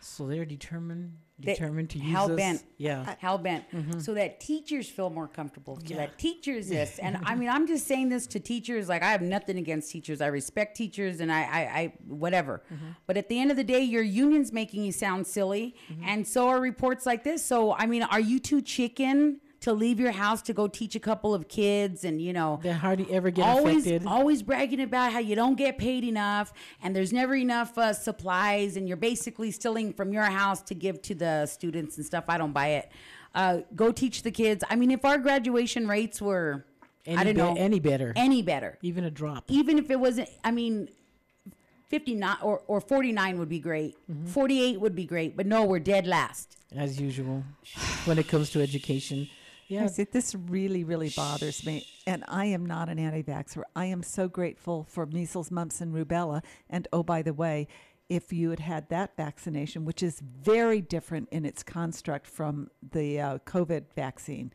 So 0.01 0.27
they're 0.27 0.45
determined 0.45 1.17
determined 1.39 1.89
to 1.91 1.99
use 1.99 2.11
hell 2.11 2.31
us- 2.31 2.35
bent. 2.35 2.63
Yeah. 2.77 3.01
Uh, 3.01 3.15
hell 3.19 3.37
bent. 3.37 3.69
Mm-hmm. 3.71 3.99
So 3.99 4.13
that 4.15 4.39
teachers 4.39 4.89
feel 4.89 5.09
more 5.09 5.27
comfortable. 5.27 5.75
So 5.77 5.81
Yeah. 5.87 5.97
that 5.97 6.17
teachers 6.17 6.69
this. 6.69 6.99
And 6.99 7.17
I 7.25 7.35
mean, 7.35 7.49
I'm 7.49 7.67
just 7.67 7.85
saying 7.87 8.09
this 8.09 8.25
to 8.27 8.39
teachers. 8.39 8.89
Like, 8.89 9.03
I 9.03 9.11
have 9.11 9.21
nothing 9.21 9.57
against 9.57 9.91
teachers. 9.91 10.21
I 10.21 10.27
respect 10.27 10.75
teachers 10.75 11.19
and 11.19 11.31
I, 11.31 11.41
I, 11.43 11.59
I 11.79 11.93
whatever. 12.07 12.63
Mm-hmm. 12.73 12.85
But 13.05 13.17
at 13.17 13.29
the 13.29 13.39
end 13.39 13.51
of 13.51 13.57
the 13.57 13.63
day, 13.63 13.81
your 13.81 14.03
union's 14.03 14.51
making 14.51 14.83
you 14.83 14.91
sound 14.91 15.27
silly. 15.27 15.75
Mm-hmm. 15.91 16.03
And 16.05 16.27
so 16.27 16.47
are 16.47 16.59
reports 16.59 17.05
like 17.05 17.23
this. 17.23 17.45
So, 17.45 17.73
I 17.73 17.85
mean, 17.85 18.03
are 18.03 18.19
you 18.19 18.39
too 18.39 18.61
chicken 18.61 19.39
to 19.67 19.73
leave 19.73 19.99
your 19.99 20.11
house 20.13 20.41
to 20.43 20.53
go 20.53 20.65
teach 20.67 20.95
a 20.95 20.99
couple 20.99 21.33
of 21.33 21.49
kids 21.49 22.05
and, 22.05 22.21
you 22.21 22.31
know, 22.31 22.59
They 22.63 22.71
hardly 22.71 23.11
ever 23.11 23.29
get 23.29 23.45
always 23.45 23.85
affected. 23.85 24.07
always 24.07 24.41
bragging 24.41 24.79
about 24.81 25.11
how 25.11 25.19
you 25.19 25.35
don't 25.35 25.55
get 25.55 25.77
paid 25.77 26.05
enough 26.05 26.53
and 26.81 26.95
there's 26.95 27.11
never 27.11 27.35
enough 27.35 27.77
uh, 27.77 27.91
supplies 27.91 28.77
and 28.77 28.87
you're 28.87 28.95
basically 28.95 29.51
stealing 29.51 29.91
from 29.91 30.13
your 30.13 30.23
house 30.23 30.61
to 30.61 30.73
give 30.73 31.01
to 31.01 31.13
the 31.15 31.45
students 31.47 31.97
and 31.97 32.05
stuff 32.05 32.23
i 32.29 32.37
don't 32.37 32.53
buy 32.53 32.67
it 32.67 32.89
uh, 33.35 33.57
go 33.75 33.91
teach 33.91 34.23
the 34.23 34.31
kids 34.31 34.63
i 34.69 34.75
mean 34.75 34.89
if 34.89 35.03
our 35.03 35.17
graduation 35.17 35.85
rates 35.87 36.21
were 36.21 36.65
any 37.05 37.17
i 37.17 37.23
don't 37.25 37.35
be- 37.35 37.41
know 37.41 37.55
any 37.57 37.79
better. 37.79 38.13
any 38.15 38.41
better 38.41 38.77
Even 38.81 39.03
a 39.03 39.11
drop. 39.11 39.43
even 39.49 39.77
if 39.77 39.91
it 39.91 39.99
wasn't 39.99 40.29
i 40.45 40.51
mean 40.51 40.87
59 41.89 42.37
or, 42.41 42.61
or 42.67 42.79
49 42.81 43.37
would 43.39 43.49
be 43.49 43.59
great 43.59 43.95
48 44.25 44.79
would 44.79 44.95
be 44.95 45.05
great 45.05 45.35
but 45.35 45.45
no 45.45 45.63
we're 45.65 45.79
dead 45.79 46.07
last 46.07 46.57
as 46.75 46.99
usual 46.99 47.43
when 48.05 48.17
it 48.17 48.27
comes 48.27 48.49
to 48.51 48.61
education. 48.61 49.29
Yeah. 49.67 49.83
I 49.83 49.87
said, 49.87 50.11
this 50.11 50.33
really, 50.33 50.83
really 50.83 51.09
bothers 51.09 51.65
me. 51.65 51.85
And 52.05 52.23
I 52.27 52.45
am 52.45 52.65
not 52.65 52.87
an 52.87 52.99
anti 52.99 53.21
vaxxer. 53.21 53.63
I 53.75 53.85
am 53.85 54.01
so 54.01 54.27
grateful 54.27 54.85
for 54.89 55.05
measles, 55.05 55.51
mumps, 55.51 55.81
and 55.81 55.93
rubella. 55.93 56.41
And 56.69 56.87
oh, 56.93 57.03
by 57.03 57.21
the 57.21 57.33
way, 57.33 57.67
if 58.09 58.31
you 58.31 58.49
had 58.51 58.59
had 58.59 58.89
that 58.89 59.17
vaccination, 59.17 59.83
which 59.83 60.01
is 60.01 60.21
very 60.21 60.79
different 60.79 61.27
in 61.31 61.45
its 61.45 61.63
construct 61.63 62.27
from 62.27 62.69
the 62.91 63.19
uh, 63.19 63.37
COVID 63.39 63.85
vaccine, 63.93 64.53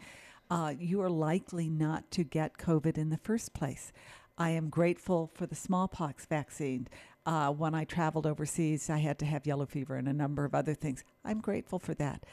uh, 0.50 0.72
you 0.78 1.00
are 1.02 1.10
likely 1.10 1.68
not 1.68 2.10
to 2.12 2.24
get 2.24 2.56
COVID 2.56 2.96
in 2.96 3.10
the 3.10 3.18
first 3.18 3.52
place. 3.52 3.92
I 4.38 4.50
am 4.50 4.70
grateful 4.70 5.30
for 5.34 5.46
the 5.46 5.54
smallpox 5.54 6.24
vaccine. 6.24 6.88
Uh, 7.24 7.50
when 7.50 7.74
I 7.74 7.84
traveled 7.84 8.26
overseas, 8.26 8.88
I 8.88 8.98
had 8.98 9.18
to 9.20 9.26
have 9.26 9.46
yellow 9.46 9.66
fever 9.66 9.96
and 9.96 10.08
a 10.08 10.12
number 10.12 10.44
of 10.44 10.54
other 10.54 10.74
things. 10.74 11.04
I'm 11.24 11.40
grateful 11.40 11.78
for 11.78 11.94
that. 11.94 12.24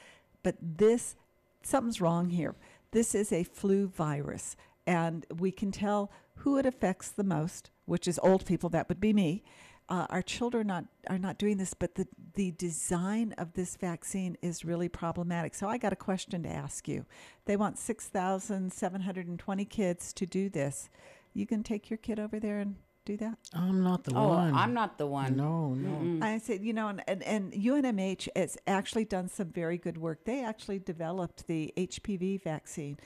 But 0.42 0.56
this, 0.62 1.16
something's 1.62 2.02
wrong 2.02 2.30
here. 2.30 2.56
This 2.92 3.14
is 3.14 3.32
a 3.32 3.44
flu 3.44 3.88
virus, 3.88 4.56
and 4.88 5.26
we 5.38 5.52
can 5.52 5.72
tell 5.72 6.12
who 6.38 6.58
it 6.58 6.66
affects 6.66 7.10
the 7.10 7.24
most, 7.24 7.70
which 7.86 8.08
is 8.08 8.20
old 8.24 8.46
people. 8.46 8.70
That 8.70 8.90
would 8.90 9.00
be 9.00 9.14
me. 9.14 9.44
Uh, 9.90 10.06
our 10.10 10.22
children 10.22 10.68
not 10.68 10.86
are 11.08 11.18
not 11.18 11.40
doing 11.40 11.58
this, 11.58 11.74
but 11.74 11.96
the 11.96 12.08
the 12.36 12.52
design 12.52 13.34
of 13.38 13.54
this 13.54 13.76
vaccine 13.76 14.38
is 14.42 14.64
really 14.64 14.88
problematic. 14.88 15.56
So 15.56 15.68
I 15.68 15.78
got 15.78 15.94
a 15.94 15.98
question 15.98 16.44
to 16.44 16.50
ask 16.50 16.88
you. 16.88 17.06
They 17.46 17.58
want 17.58 17.80
six 17.80 18.08
thousand 18.08 18.72
seven 18.72 19.02
hundred 19.02 19.28
and 19.28 19.40
twenty 19.40 19.66
kids 19.66 20.14
to 20.14 20.26
do 20.26 20.50
this. 20.50 20.90
You 21.34 21.48
can 21.48 21.64
take 21.64 21.90
your 21.90 21.98
kid 21.98 22.20
over 22.20 22.40
there 22.40 22.60
and 22.60 22.76
do 23.06 23.18
that. 23.18 23.38
I'm 23.54 23.84
not 23.84 24.04
the 24.04 24.14
oh 24.16 24.30
one. 24.30 24.54
i'm 24.54 24.74
not 24.74 24.98
the 24.98 25.08
one 25.08 25.36
No, 25.36 25.74
no. 25.74 26.26
I 26.26 26.38
said, 26.38 26.64
you 26.64 26.74
know, 26.74 26.90
and, 26.90 27.04
and, 27.08 27.24
and 27.24 27.54
UNMH 27.54 28.30
has 28.36 28.58
actually 28.68 29.06
done 29.06 29.30
some 29.30 29.50
very 29.50 29.78
good 29.78 29.98
work. 29.98 30.26
They 30.26 30.44
actually 30.44 30.80
developed 30.80 31.48
the 31.48 31.74
HPV 31.78 32.44
vaccine, 32.44 32.98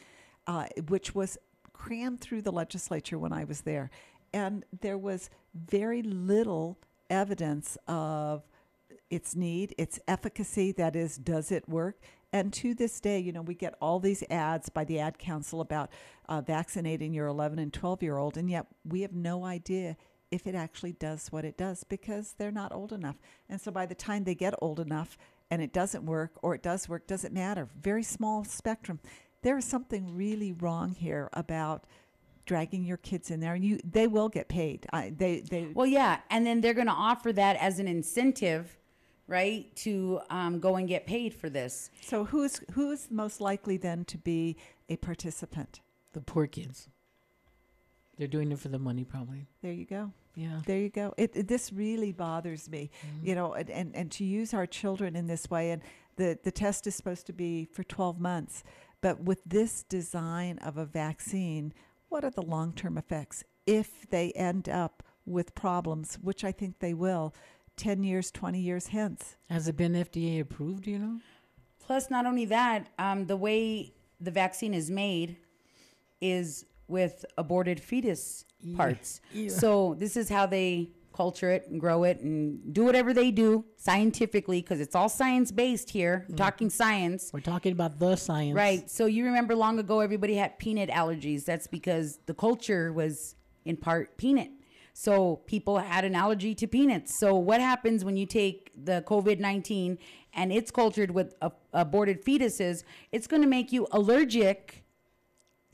uh, 0.47 0.65
which 0.87 1.15
was 1.15 1.37
crammed 1.71 2.21
through 2.21 2.41
the 2.41 2.51
legislature 2.51 3.17
when 3.17 3.33
I 3.33 3.43
was 3.43 3.61
there. 3.61 3.89
And 4.33 4.65
there 4.81 4.97
was 4.97 5.29
very 5.53 6.01
little 6.01 6.79
evidence 7.09 7.77
of 7.87 8.43
its 9.09 9.35
need, 9.35 9.75
its 9.77 9.99
efficacy, 10.07 10.71
that 10.73 10.95
is, 10.95 11.17
does 11.17 11.51
it 11.51 11.69
work? 11.69 11.99
And 12.33 12.51
to 12.53 12.73
this 12.73 12.99
day, 12.99 13.19
you 13.19 13.31
know, 13.31 13.43
we 13.43 13.53
get 13.53 13.75
all 13.79 13.99
these 13.99 14.23
ads 14.29 14.67
by 14.67 14.83
the 14.83 14.99
Ad 14.99 15.19
Council 15.19 15.61
about 15.61 15.91
uh, 16.27 16.41
vaccinating 16.41 17.13
your 17.13 17.27
11 17.27 17.59
and 17.59 17.71
12 17.71 18.01
year 18.01 18.17
old, 18.17 18.37
and 18.37 18.49
yet 18.49 18.65
we 18.83 19.01
have 19.01 19.13
no 19.13 19.45
idea 19.45 19.95
if 20.31 20.47
it 20.47 20.55
actually 20.55 20.93
does 20.93 21.27
what 21.31 21.45
it 21.45 21.57
does 21.57 21.83
because 21.83 22.33
they're 22.39 22.51
not 22.51 22.73
old 22.73 22.91
enough. 22.91 23.17
And 23.47 23.61
so 23.61 23.71
by 23.71 23.85
the 23.85 23.93
time 23.93 24.23
they 24.23 24.33
get 24.33 24.55
old 24.63 24.79
enough 24.79 25.15
and 25.51 25.61
it 25.61 25.71
doesn't 25.71 26.07
work 26.07 26.31
or 26.41 26.55
it 26.55 26.63
does 26.63 26.89
work, 26.89 27.05
doesn't 27.05 27.35
matter. 27.35 27.69
Very 27.79 28.01
small 28.01 28.43
spectrum. 28.43 28.99
There 29.43 29.59
is 29.59 29.65
something 29.65 30.15
really 30.15 30.51
wrong 30.51 30.95
here 30.95 31.29
about 31.33 31.85
dragging 32.47 32.83
your 32.83 32.97
kids 32.97 33.29
in 33.29 33.39
there 33.41 33.53
and 33.53 33.63
you 33.63 33.79
they 33.83 34.07
will 34.07 34.27
get 34.27 34.47
paid. 34.47 34.87
I, 34.91 35.13
they 35.15 35.41
they 35.41 35.67
Well, 35.71 35.85
yeah, 35.85 36.21
and 36.31 36.47
then 36.47 36.61
they're 36.61 36.73
going 36.73 36.87
to 36.87 36.93
offer 36.93 37.31
that 37.33 37.55
as 37.57 37.77
an 37.77 37.87
incentive, 37.87 38.79
right, 39.27 39.73
to 39.77 40.19
um, 40.29 40.59
go 40.59 40.75
and 40.75 40.87
get 40.87 41.05
paid 41.05 41.33
for 41.33 41.49
this. 41.49 41.89
so 42.01 42.25
who's 42.25 42.61
who's 42.73 43.09
most 43.11 43.39
likely 43.41 43.77
then 43.77 44.05
to 44.05 44.17
be 44.17 44.55
a 44.89 44.95
participant? 44.97 45.81
The 46.13 46.21
poor 46.21 46.47
kids. 46.47 46.89
They're 48.17 48.27
doing 48.27 48.51
it 48.51 48.59
for 48.59 48.69
the 48.69 48.77
money, 48.79 49.03
probably. 49.03 49.47
There 49.63 49.71
you 49.73 49.85
go. 49.85 50.11
Yeah. 50.35 50.61
There 50.65 50.77
you 50.77 50.89
go. 50.89 51.13
It, 51.17 51.31
it- 51.35 51.47
this 51.47 51.73
really 51.73 52.11
bothers 52.11 52.69
me, 52.69 52.91
Mm-hmm. 53.05 53.27
you 53.27 53.35
know, 53.35 53.53
and, 53.53 53.69
and, 53.71 53.95
and 53.95 54.11
to 54.13 54.23
use 54.23 54.53
our 54.53 54.67
children 54.67 55.15
in 55.15 55.25
this 55.27 55.49
way. 55.49 55.71
And 55.71 55.81
the, 56.17 56.37
the 56.43 56.51
test 56.51 56.85
is 56.85 56.93
supposed 56.95 57.25
to 57.27 57.33
be 57.33 57.65
for 57.65 57.83
12 57.83 58.19
months. 58.19 58.63
But 59.01 59.21
with 59.21 59.43
this 59.45 59.83
design 59.83 60.59
of 60.59 60.77
a 60.77 60.85
vaccine, 60.85 61.73
what 62.09 62.23
are 62.23 62.29
the 62.29 62.43
long 62.43 62.73
term 62.73 62.97
effects 62.97 63.43
if 63.65 64.07
they 64.09 64.31
end 64.33 64.69
up 64.69 65.01
with 65.25 65.55
problems, 65.55 66.19
which 66.21 66.43
I 66.43 66.51
think 66.51 66.79
they 66.79 66.93
will, 66.93 67.33
10 67.77 68.03
years, 68.03 68.31
20 68.31 68.59
years 68.59 68.87
hence? 68.87 69.37
Has 69.49 69.67
it 69.67 69.77
been 69.77 69.93
FDA 69.93 70.39
approved? 70.39 70.87
You 70.87 70.99
know. 70.99 71.19
Plus, 71.79 72.09
not 72.09 72.25
only 72.25 72.45
that, 72.45 72.87
um, 72.97 73.25
the 73.25 73.37
way 73.37 73.93
the 74.19 74.31
vaccine 74.31 74.73
is 74.73 74.89
made 74.89 75.37
is 76.21 76.65
with 76.87 77.25
aborted 77.37 77.79
fetus 77.79 78.45
parts. 78.75 79.19
So 79.49 79.95
this 79.97 80.15
is 80.15 80.29
how 80.29 80.45
they 80.45 80.91
culture 81.13 81.51
it 81.51 81.67
and 81.69 81.79
grow 81.79 82.03
it 82.03 82.19
and 82.21 82.73
do 82.73 82.83
whatever 82.83 83.13
they 83.13 83.31
do 83.31 83.63
scientifically 83.77 84.61
because 84.61 84.79
it's 84.79 84.95
all 84.95 85.09
science 85.09 85.51
based 85.51 85.91
here. 85.91 86.25
Mm. 86.29 86.37
Talking 86.37 86.69
science. 86.69 87.29
We're 87.31 87.39
talking 87.39 87.71
about 87.71 87.99
the 87.99 88.15
science. 88.15 88.55
Right. 88.55 88.89
So 88.89 89.05
you 89.05 89.25
remember 89.25 89.55
long 89.55 89.79
ago 89.79 89.99
everybody 89.99 90.35
had 90.35 90.57
peanut 90.57 90.89
allergies. 90.89 91.45
That's 91.45 91.67
because 91.67 92.19
the 92.25 92.33
culture 92.33 92.91
was 92.91 93.35
in 93.65 93.77
part 93.77 94.17
peanut. 94.17 94.49
So 94.95 95.37
people 95.47 95.79
had 95.79 96.05
an 96.05 96.13
allergy 96.15 96.53
to 96.55 96.67
peanuts. 96.67 97.17
So 97.19 97.35
what 97.35 97.59
happens 97.59 98.05
when 98.05 98.15
you 98.15 98.25
take 98.27 98.71
the 98.75 99.03
COVID-19 99.07 99.97
and 100.35 100.51
it's 100.53 100.69
cultured 100.71 101.11
with 101.11 101.33
a- 101.41 101.51
aborted 101.73 102.23
fetuses, 102.23 102.83
it's 103.11 103.25
going 103.27 103.41
to 103.41 103.47
make 103.47 103.71
you 103.71 103.87
allergic 103.91 104.83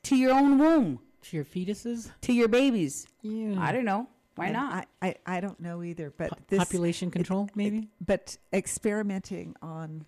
to 0.04 0.16
your 0.16 0.32
own 0.34 0.58
womb, 0.58 1.00
To 1.24 1.36
your 1.36 1.46
fetuses. 1.46 2.10
to 2.22 2.32
your 2.34 2.48
babies. 2.48 3.08
Yeah. 3.22 3.56
I 3.60 3.72
don't 3.74 3.86
know. 3.86 4.08
Why 4.36 4.46
And 4.46 4.54
not? 4.54 4.88
I, 5.02 5.08
I, 5.08 5.16
I 5.38 5.40
don't 5.42 5.60
know 5.60 5.84
either, 5.84 6.14
but 6.18 6.30
Po- 6.30 6.38
this 6.48 6.60
population 6.60 7.12
control, 7.12 7.46
it- 7.46 7.56
maybe? 7.58 7.90
But 8.06 8.38
experimenting 8.54 9.54
on 9.62 10.06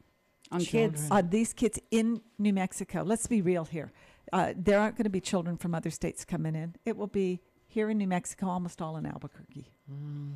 On 0.54 0.62
children. 0.62 0.92
kids. 0.94 1.12
on 1.12 1.30
these 1.30 1.52
kids 1.54 1.80
in 1.92 2.22
New 2.40 2.54
Mexico. 2.54 3.04
Let's 3.04 3.28
be 3.28 3.42
real 3.42 3.66
here. 3.66 3.92
Uh, 4.32 4.54
there 4.56 4.80
aren't 4.80 4.96
going 4.96 5.04
to 5.04 5.10
be 5.10 5.20
children 5.20 5.58
from 5.58 5.76
other 5.76 5.90
states 5.90 6.24
coming 6.24 6.56
in. 6.56 6.76
It 6.86 6.96
will 6.96 7.08
be 7.08 7.42
here 7.72 7.90
in 7.90 7.98
New 7.98 8.08
Mexico, 8.08 8.48
almost 8.48 8.82
all 8.82 8.98
in 8.98 9.06
Albuquerque. 9.06 9.72
Mm, 9.92 10.34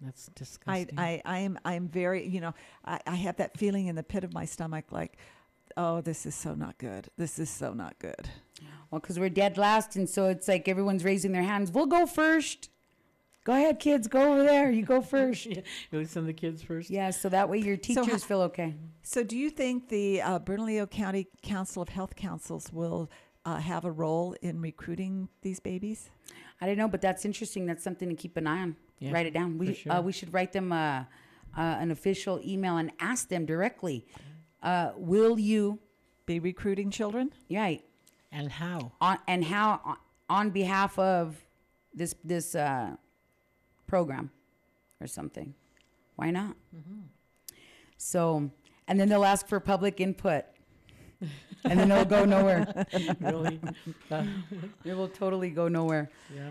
that's 0.00 0.28
disgusting. 0.34 0.98
I, 0.98 1.22
I 1.24 1.36
I 1.36 1.38
am 1.40 1.58
I 1.64 1.74
am 1.74 1.88
very 1.88 2.26
you 2.26 2.40
know 2.40 2.54
I, 2.84 3.00
I 3.06 3.16
have 3.16 3.36
that 3.36 3.58
feeling 3.58 3.88
in 3.88 3.96
the 3.96 4.02
pit 4.04 4.22
of 4.24 4.32
my 4.32 4.44
stomach 4.44 4.86
like 4.92 5.16
oh 5.76 6.00
this 6.00 6.24
is 6.24 6.34
so 6.34 6.54
not 6.54 6.78
good 6.78 7.08
this 7.18 7.38
is 7.38 7.50
so 7.50 7.72
not 7.72 7.98
good 7.98 8.28
Well, 8.90 9.00
because 9.00 9.18
we're 9.18 9.28
dead 9.28 9.58
last, 9.58 9.96
and 9.96 10.08
so 10.08 10.28
it's 10.28 10.46
like 10.48 10.68
everyone's 10.68 11.04
raising 11.04 11.32
their 11.32 11.42
hands. 11.42 11.70
We'll 11.72 11.86
go 11.86 12.06
first. 12.06 12.70
Go 13.44 13.54
ahead, 13.54 13.80
kids. 13.80 14.08
Go 14.08 14.32
over 14.32 14.42
there. 14.44 14.70
You 14.70 14.84
go 14.84 15.00
first. 15.14 15.46
yeah, 15.46 15.60
you 15.90 16.04
send 16.04 16.26
the 16.28 16.32
kids 16.32 16.62
first. 16.62 16.90
yeah, 16.90 17.10
so 17.10 17.28
that 17.30 17.48
way 17.48 17.58
your 17.58 17.76
teachers 17.76 18.06
ho- 18.06 18.18
feel 18.18 18.40
okay. 18.42 18.74
so 19.02 19.22
do 19.24 19.36
you 19.36 19.50
think 19.50 19.88
the 19.88 20.22
uh, 20.22 20.38
Bernalillo 20.38 20.86
County 20.86 21.26
Council 21.42 21.82
of 21.82 21.88
Health 21.88 22.14
Councils 22.14 22.72
will 22.72 23.10
uh, 23.44 23.56
have 23.56 23.84
a 23.84 23.90
role 23.90 24.34
in 24.42 24.60
recruiting 24.60 25.28
these 25.42 25.60
babies 25.60 26.10
I 26.60 26.66
don't 26.66 26.76
know, 26.76 26.88
but 26.88 27.00
that's 27.00 27.24
interesting. 27.24 27.66
That's 27.66 27.84
something 27.84 28.08
to 28.08 28.14
keep 28.14 28.36
an 28.36 28.46
eye 28.46 28.62
on. 28.62 28.76
Yeah, 28.98 29.12
write 29.12 29.26
it 29.26 29.34
down. 29.34 29.58
We 29.58 29.74
sure. 29.74 29.92
uh, 29.92 30.00
we 30.00 30.12
should 30.12 30.32
write 30.32 30.52
them 30.52 30.72
uh, 30.72 30.76
uh, 30.76 31.04
an 31.56 31.90
official 31.90 32.40
email 32.44 32.76
and 32.78 32.90
ask 33.00 33.28
them 33.28 33.46
directly. 33.46 34.06
Uh, 34.62 34.90
will 34.96 35.38
you? 35.38 35.78
be 36.28 36.38
recruiting 36.38 36.90
children 36.90 37.32
Right. 37.50 37.82
And 38.30 38.52
how? 38.52 38.92
On, 39.00 39.18
and 39.26 39.42
how 39.42 39.96
on, 40.28 40.50
behalf 40.50 40.98
of 40.98 41.42
this 41.94 42.14
this 42.22 42.54
uh, 42.54 42.96
program 43.86 44.30
or 45.00 45.06
something? 45.06 45.54
Why 46.16 46.30
not? 46.30 46.54
So, 47.96 48.50
and 48.86 49.00
then 49.00 49.08
they'll 49.08 49.24
ask 49.24 49.48
for 49.48 49.58
public 49.60 49.98
input, 49.98 50.44
and 51.64 51.78
then 51.78 51.90
it'll 51.90 52.04
go 52.04 52.24
nowhere. 52.24 52.86
really? 53.20 53.60
It 54.84 54.94
will 54.94 55.08
totally 55.08 55.50
go 55.50 55.68
nowhere. 55.68 56.10
yeah. 56.34 56.50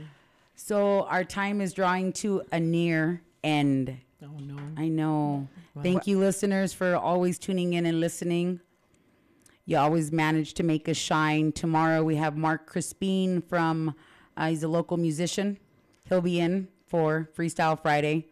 So 0.55 1.03
our 1.03 1.23
time 1.23 1.61
is 1.61 1.71
drawing 1.73 2.13
to 2.13 2.41
a 2.51 2.59
near 2.59 3.21
end. 3.43 3.97
Oh 4.23 4.27
no. 4.39 4.57
I 4.75 4.87
know. 4.87 5.47
Wow. 5.75 5.83
Thank 5.83 6.07
you, 6.07 6.19
listeners, 6.19 6.73
for 6.73 6.95
always 6.95 7.37
tuning 7.37 7.73
in 7.73 7.85
and 7.85 7.99
listening. 7.99 8.59
You 9.65 9.77
always 9.77 10.11
manage 10.11 10.53
to 10.55 10.63
make 10.63 10.87
us 10.89 10.97
shine. 10.97 11.51
Tomorrow 11.51 12.03
we 12.03 12.15
have 12.15 12.35
Mark 12.37 12.65
Crispin 12.65 13.41
from, 13.41 13.93
uh, 14.35 14.47
he's 14.49 14.63
a 14.63 14.67
local 14.67 14.97
musician. 14.97 15.59
He'll 16.09 16.21
be 16.21 16.39
in 16.39 16.69
for 16.87 17.29
Freestyle 17.37 17.79
Friday. 17.79 18.27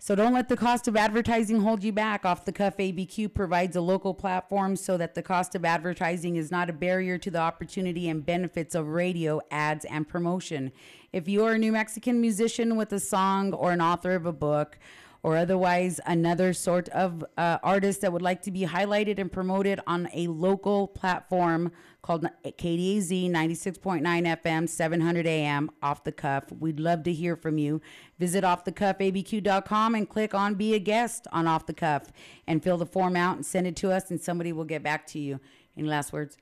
So 0.00 0.14
don't 0.14 0.32
let 0.32 0.48
the 0.48 0.56
cost 0.56 0.86
of 0.86 0.96
advertising 0.96 1.60
hold 1.60 1.82
you 1.82 1.92
back. 1.92 2.24
Off 2.24 2.44
the 2.44 2.52
Cuff 2.52 2.76
ABQ 2.76 3.34
provides 3.34 3.74
a 3.74 3.80
local 3.80 4.14
platform 4.14 4.76
so 4.76 4.96
that 4.96 5.16
the 5.16 5.22
cost 5.22 5.56
of 5.56 5.64
advertising 5.64 6.36
is 6.36 6.52
not 6.52 6.70
a 6.70 6.72
barrier 6.72 7.18
to 7.18 7.30
the 7.32 7.40
opportunity 7.40 8.08
and 8.08 8.24
benefits 8.24 8.76
of 8.76 8.86
radio, 8.86 9.40
ads, 9.50 9.84
and 9.86 10.08
promotion. 10.08 10.70
If 11.12 11.26
you 11.26 11.44
are 11.44 11.54
a 11.54 11.58
New 11.58 11.72
Mexican 11.72 12.20
musician 12.20 12.76
with 12.76 12.92
a 12.92 13.00
song 13.00 13.52
or 13.52 13.72
an 13.72 13.80
author 13.80 14.12
of 14.12 14.24
a 14.24 14.32
book, 14.32 14.78
or 15.24 15.36
otherwise 15.36 16.00
another 16.06 16.52
sort 16.52 16.88
of 16.90 17.24
uh, 17.36 17.58
artist 17.64 18.00
that 18.02 18.12
would 18.12 18.22
like 18.22 18.40
to 18.42 18.52
be 18.52 18.64
highlighted 18.64 19.18
and 19.18 19.32
promoted 19.32 19.80
on 19.86 20.08
a 20.14 20.28
local 20.28 20.86
platform 20.86 21.72
called 22.08 22.26
KDAZ 22.42 23.30
96.9 23.30 24.02
FM 24.02 24.66
700 24.66 25.26
AM 25.26 25.70
off 25.82 26.04
the 26.04 26.12
cuff. 26.12 26.44
We'd 26.58 26.80
love 26.80 27.02
to 27.02 27.12
hear 27.12 27.36
from 27.36 27.58
you. 27.58 27.82
Visit 28.18 28.44
offthecuffabq.com 28.44 29.94
and 29.94 30.08
click 30.08 30.32
on 30.32 30.54
be 30.54 30.72
a 30.72 30.78
guest 30.78 31.26
on 31.32 31.46
off 31.46 31.66
the 31.66 31.74
cuff 31.74 32.04
and 32.46 32.64
fill 32.64 32.78
the 32.78 32.86
form 32.86 33.14
out 33.14 33.36
and 33.36 33.44
send 33.44 33.66
it 33.66 33.76
to 33.76 33.92
us 33.92 34.10
and 34.10 34.18
somebody 34.18 34.54
will 34.54 34.64
get 34.64 34.82
back 34.82 35.06
to 35.08 35.18
you. 35.18 35.38
Any 35.76 35.86
last 35.86 36.10
words? 36.14 36.38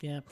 Yeah. 0.00 0.20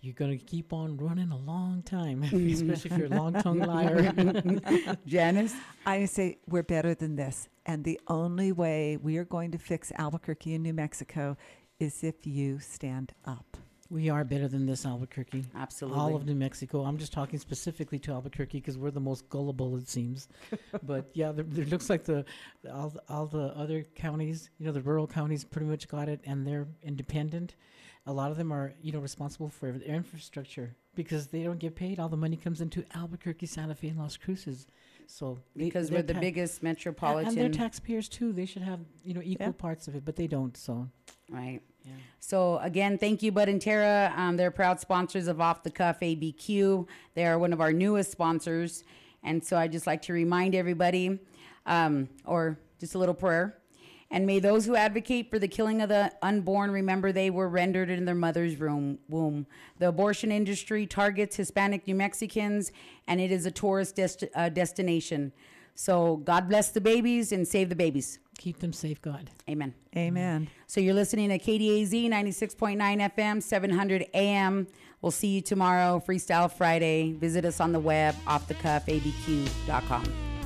You're 0.00 0.14
gonna 0.14 0.38
keep 0.38 0.72
on 0.72 0.96
running 0.96 1.30
a 1.30 1.36
long 1.36 1.82
time, 1.82 2.22
especially 2.24 2.90
if 2.90 2.98
you're 2.98 3.06
a 3.06 3.10
long 3.10 3.34
tongue 3.34 3.60
liar. 3.60 4.12
Janice? 5.06 5.54
I 5.86 6.06
say 6.06 6.38
we're 6.48 6.64
better 6.64 6.94
than 6.94 7.14
this. 7.14 7.48
And 7.66 7.84
the 7.84 8.00
only 8.08 8.50
way 8.50 8.96
we 8.96 9.18
are 9.18 9.24
going 9.24 9.52
to 9.52 9.58
fix 9.58 9.92
Albuquerque 9.96 10.54
and 10.54 10.64
New 10.64 10.72
Mexico 10.72 11.36
is 11.78 12.02
if 12.02 12.26
you 12.26 12.58
stand 12.58 13.12
up. 13.24 13.56
we 13.90 14.10
are 14.10 14.22
better 14.24 14.48
than 14.48 14.66
this, 14.66 14.84
Albuquerque. 14.84 15.46
Absolutely. 15.54 15.98
All 15.98 16.14
of 16.16 16.26
New 16.26 16.34
Mexico. 16.34 16.82
I'm 16.84 16.98
just 16.98 17.12
talking 17.12 17.38
specifically 17.38 17.98
to 18.00 18.12
Albuquerque 18.12 18.58
because 18.58 18.76
we're 18.76 18.90
the 18.90 19.00
most 19.00 19.28
gullible, 19.30 19.76
it 19.76 19.88
seems. 19.88 20.28
but 20.82 21.08
yeah, 21.14 21.32
there, 21.32 21.44
there 21.44 21.64
looks 21.66 21.88
like 21.88 22.04
the 22.04 22.24
all, 22.70 22.90
the- 22.90 23.02
all 23.08 23.26
the 23.26 23.46
other 23.56 23.84
counties, 23.94 24.50
you 24.58 24.66
know, 24.66 24.72
the 24.72 24.82
rural 24.82 25.06
counties, 25.06 25.44
pretty 25.44 25.66
much 25.66 25.88
got 25.88 26.08
it, 26.08 26.20
and 26.26 26.46
they're 26.46 26.66
independent. 26.82 27.54
A 28.06 28.12
lot 28.12 28.30
of 28.30 28.36
them 28.38 28.52
are, 28.52 28.72
you 28.82 28.90
know, 28.92 29.00
responsible 29.00 29.48
for 29.50 29.70
their 29.72 29.94
infrastructure 29.96 30.74
because 30.94 31.26
they 31.28 31.42
don't 31.42 31.58
get 31.58 31.74
paid. 31.74 31.98
All 32.00 32.08
the 32.08 32.16
money 32.16 32.36
comes 32.36 32.60
into 32.60 32.84
Albuquerque, 32.94 33.46
Santa 33.46 33.74
Fe, 33.74 33.88
and 33.88 33.98
Las 33.98 34.16
Cruces. 34.16 34.66
So 35.06 35.38
because 35.56 35.88
they're 35.88 36.00
we're 36.00 36.02
the 36.06 36.14
ta- 36.14 36.20
biggest 36.20 36.60
and- 36.60 36.68
and 36.68 36.76
metropolitan. 36.76 37.34
they're 37.34 37.48
taxpayers 37.50 38.08
too. 38.08 38.32
They 38.32 38.44
should 38.46 38.62
have, 38.62 38.80
you 39.04 39.14
know, 39.14 39.22
equal 39.24 39.46
Yeah. 39.46 39.52
parts 39.52 39.88
of 39.88 39.94
it, 39.94 40.04
but 40.04 40.16
they 40.16 40.26
don't. 40.26 40.56
So 40.56 40.88
right. 41.30 41.60
yeah. 41.84 41.92
So 42.20 42.58
again, 42.58 42.98
thank 42.98 43.22
you, 43.22 43.32
Bud 43.32 43.48
and 43.48 43.60
Tara. 43.60 44.12
Um, 44.16 44.36
they're 44.36 44.50
proud 44.50 44.80
sponsors 44.80 45.28
of 45.28 45.40
Off 45.40 45.62
the 45.62 45.70
Cuff 45.70 46.00
ABQ. 46.00 46.86
They 47.14 47.26
are 47.26 47.38
one 47.38 47.52
of 47.52 47.60
our 47.60 47.72
newest 47.72 48.10
sponsors, 48.12 48.84
and 49.22 49.44
so 49.44 49.56
I 49.56 49.68
just 49.68 49.86
like 49.86 50.02
to 50.02 50.12
remind 50.12 50.54
everybody, 50.54 51.18
um, 51.66 52.08
or 52.24 52.58
just 52.78 52.94
a 52.94 52.98
little 52.98 53.14
prayer. 53.14 53.58
And 54.10 54.26
may 54.26 54.40
those 54.40 54.64
who 54.64 54.74
advocate 54.74 55.30
for 55.30 55.38
the 55.38 55.48
killing 55.48 55.82
of 55.82 55.90
the 55.90 56.10
unborn 56.22 56.70
remember 56.70 57.12
they 57.12 57.28
were 57.28 57.48
rendered 57.48 57.90
in 57.90 58.06
their 58.06 58.14
mother's 58.14 58.56
room, 58.56 58.98
womb. 59.08 59.46
The 59.78 59.88
abortion 59.88 60.32
industry 60.32 60.86
targets 60.86 61.36
Hispanic 61.36 61.86
New 61.86 61.94
Mexicans, 61.94 62.72
and 63.06 63.20
it 63.20 63.30
is 63.30 63.44
a 63.44 63.50
tourist 63.50 63.96
desti- 63.96 64.30
uh, 64.34 64.48
destination. 64.48 65.32
So 65.74 66.16
God 66.16 66.48
bless 66.48 66.70
the 66.70 66.80
babies 66.80 67.32
and 67.32 67.46
save 67.46 67.68
the 67.68 67.76
babies. 67.76 68.18
Keep 68.38 68.60
them 68.60 68.72
safe, 68.72 69.02
God. 69.02 69.30
Amen. 69.50 69.74
Amen. 69.94 70.48
So 70.66 70.80
you're 70.80 70.94
listening 70.94 71.28
to 71.28 71.38
KDAZ 71.38 72.08
96.9 72.08 73.14
FM, 73.14 73.42
700 73.42 74.06
AM. 74.14 74.66
We'll 75.02 75.12
see 75.12 75.28
you 75.28 75.42
tomorrow, 75.42 76.02
Freestyle 76.06 76.50
Friday. 76.50 77.12
Visit 77.12 77.44
us 77.44 77.60
on 77.60 77.72
the 77.72 77.80
web, 77.80 78.14
offthecuffabq.com. 78.26 80.37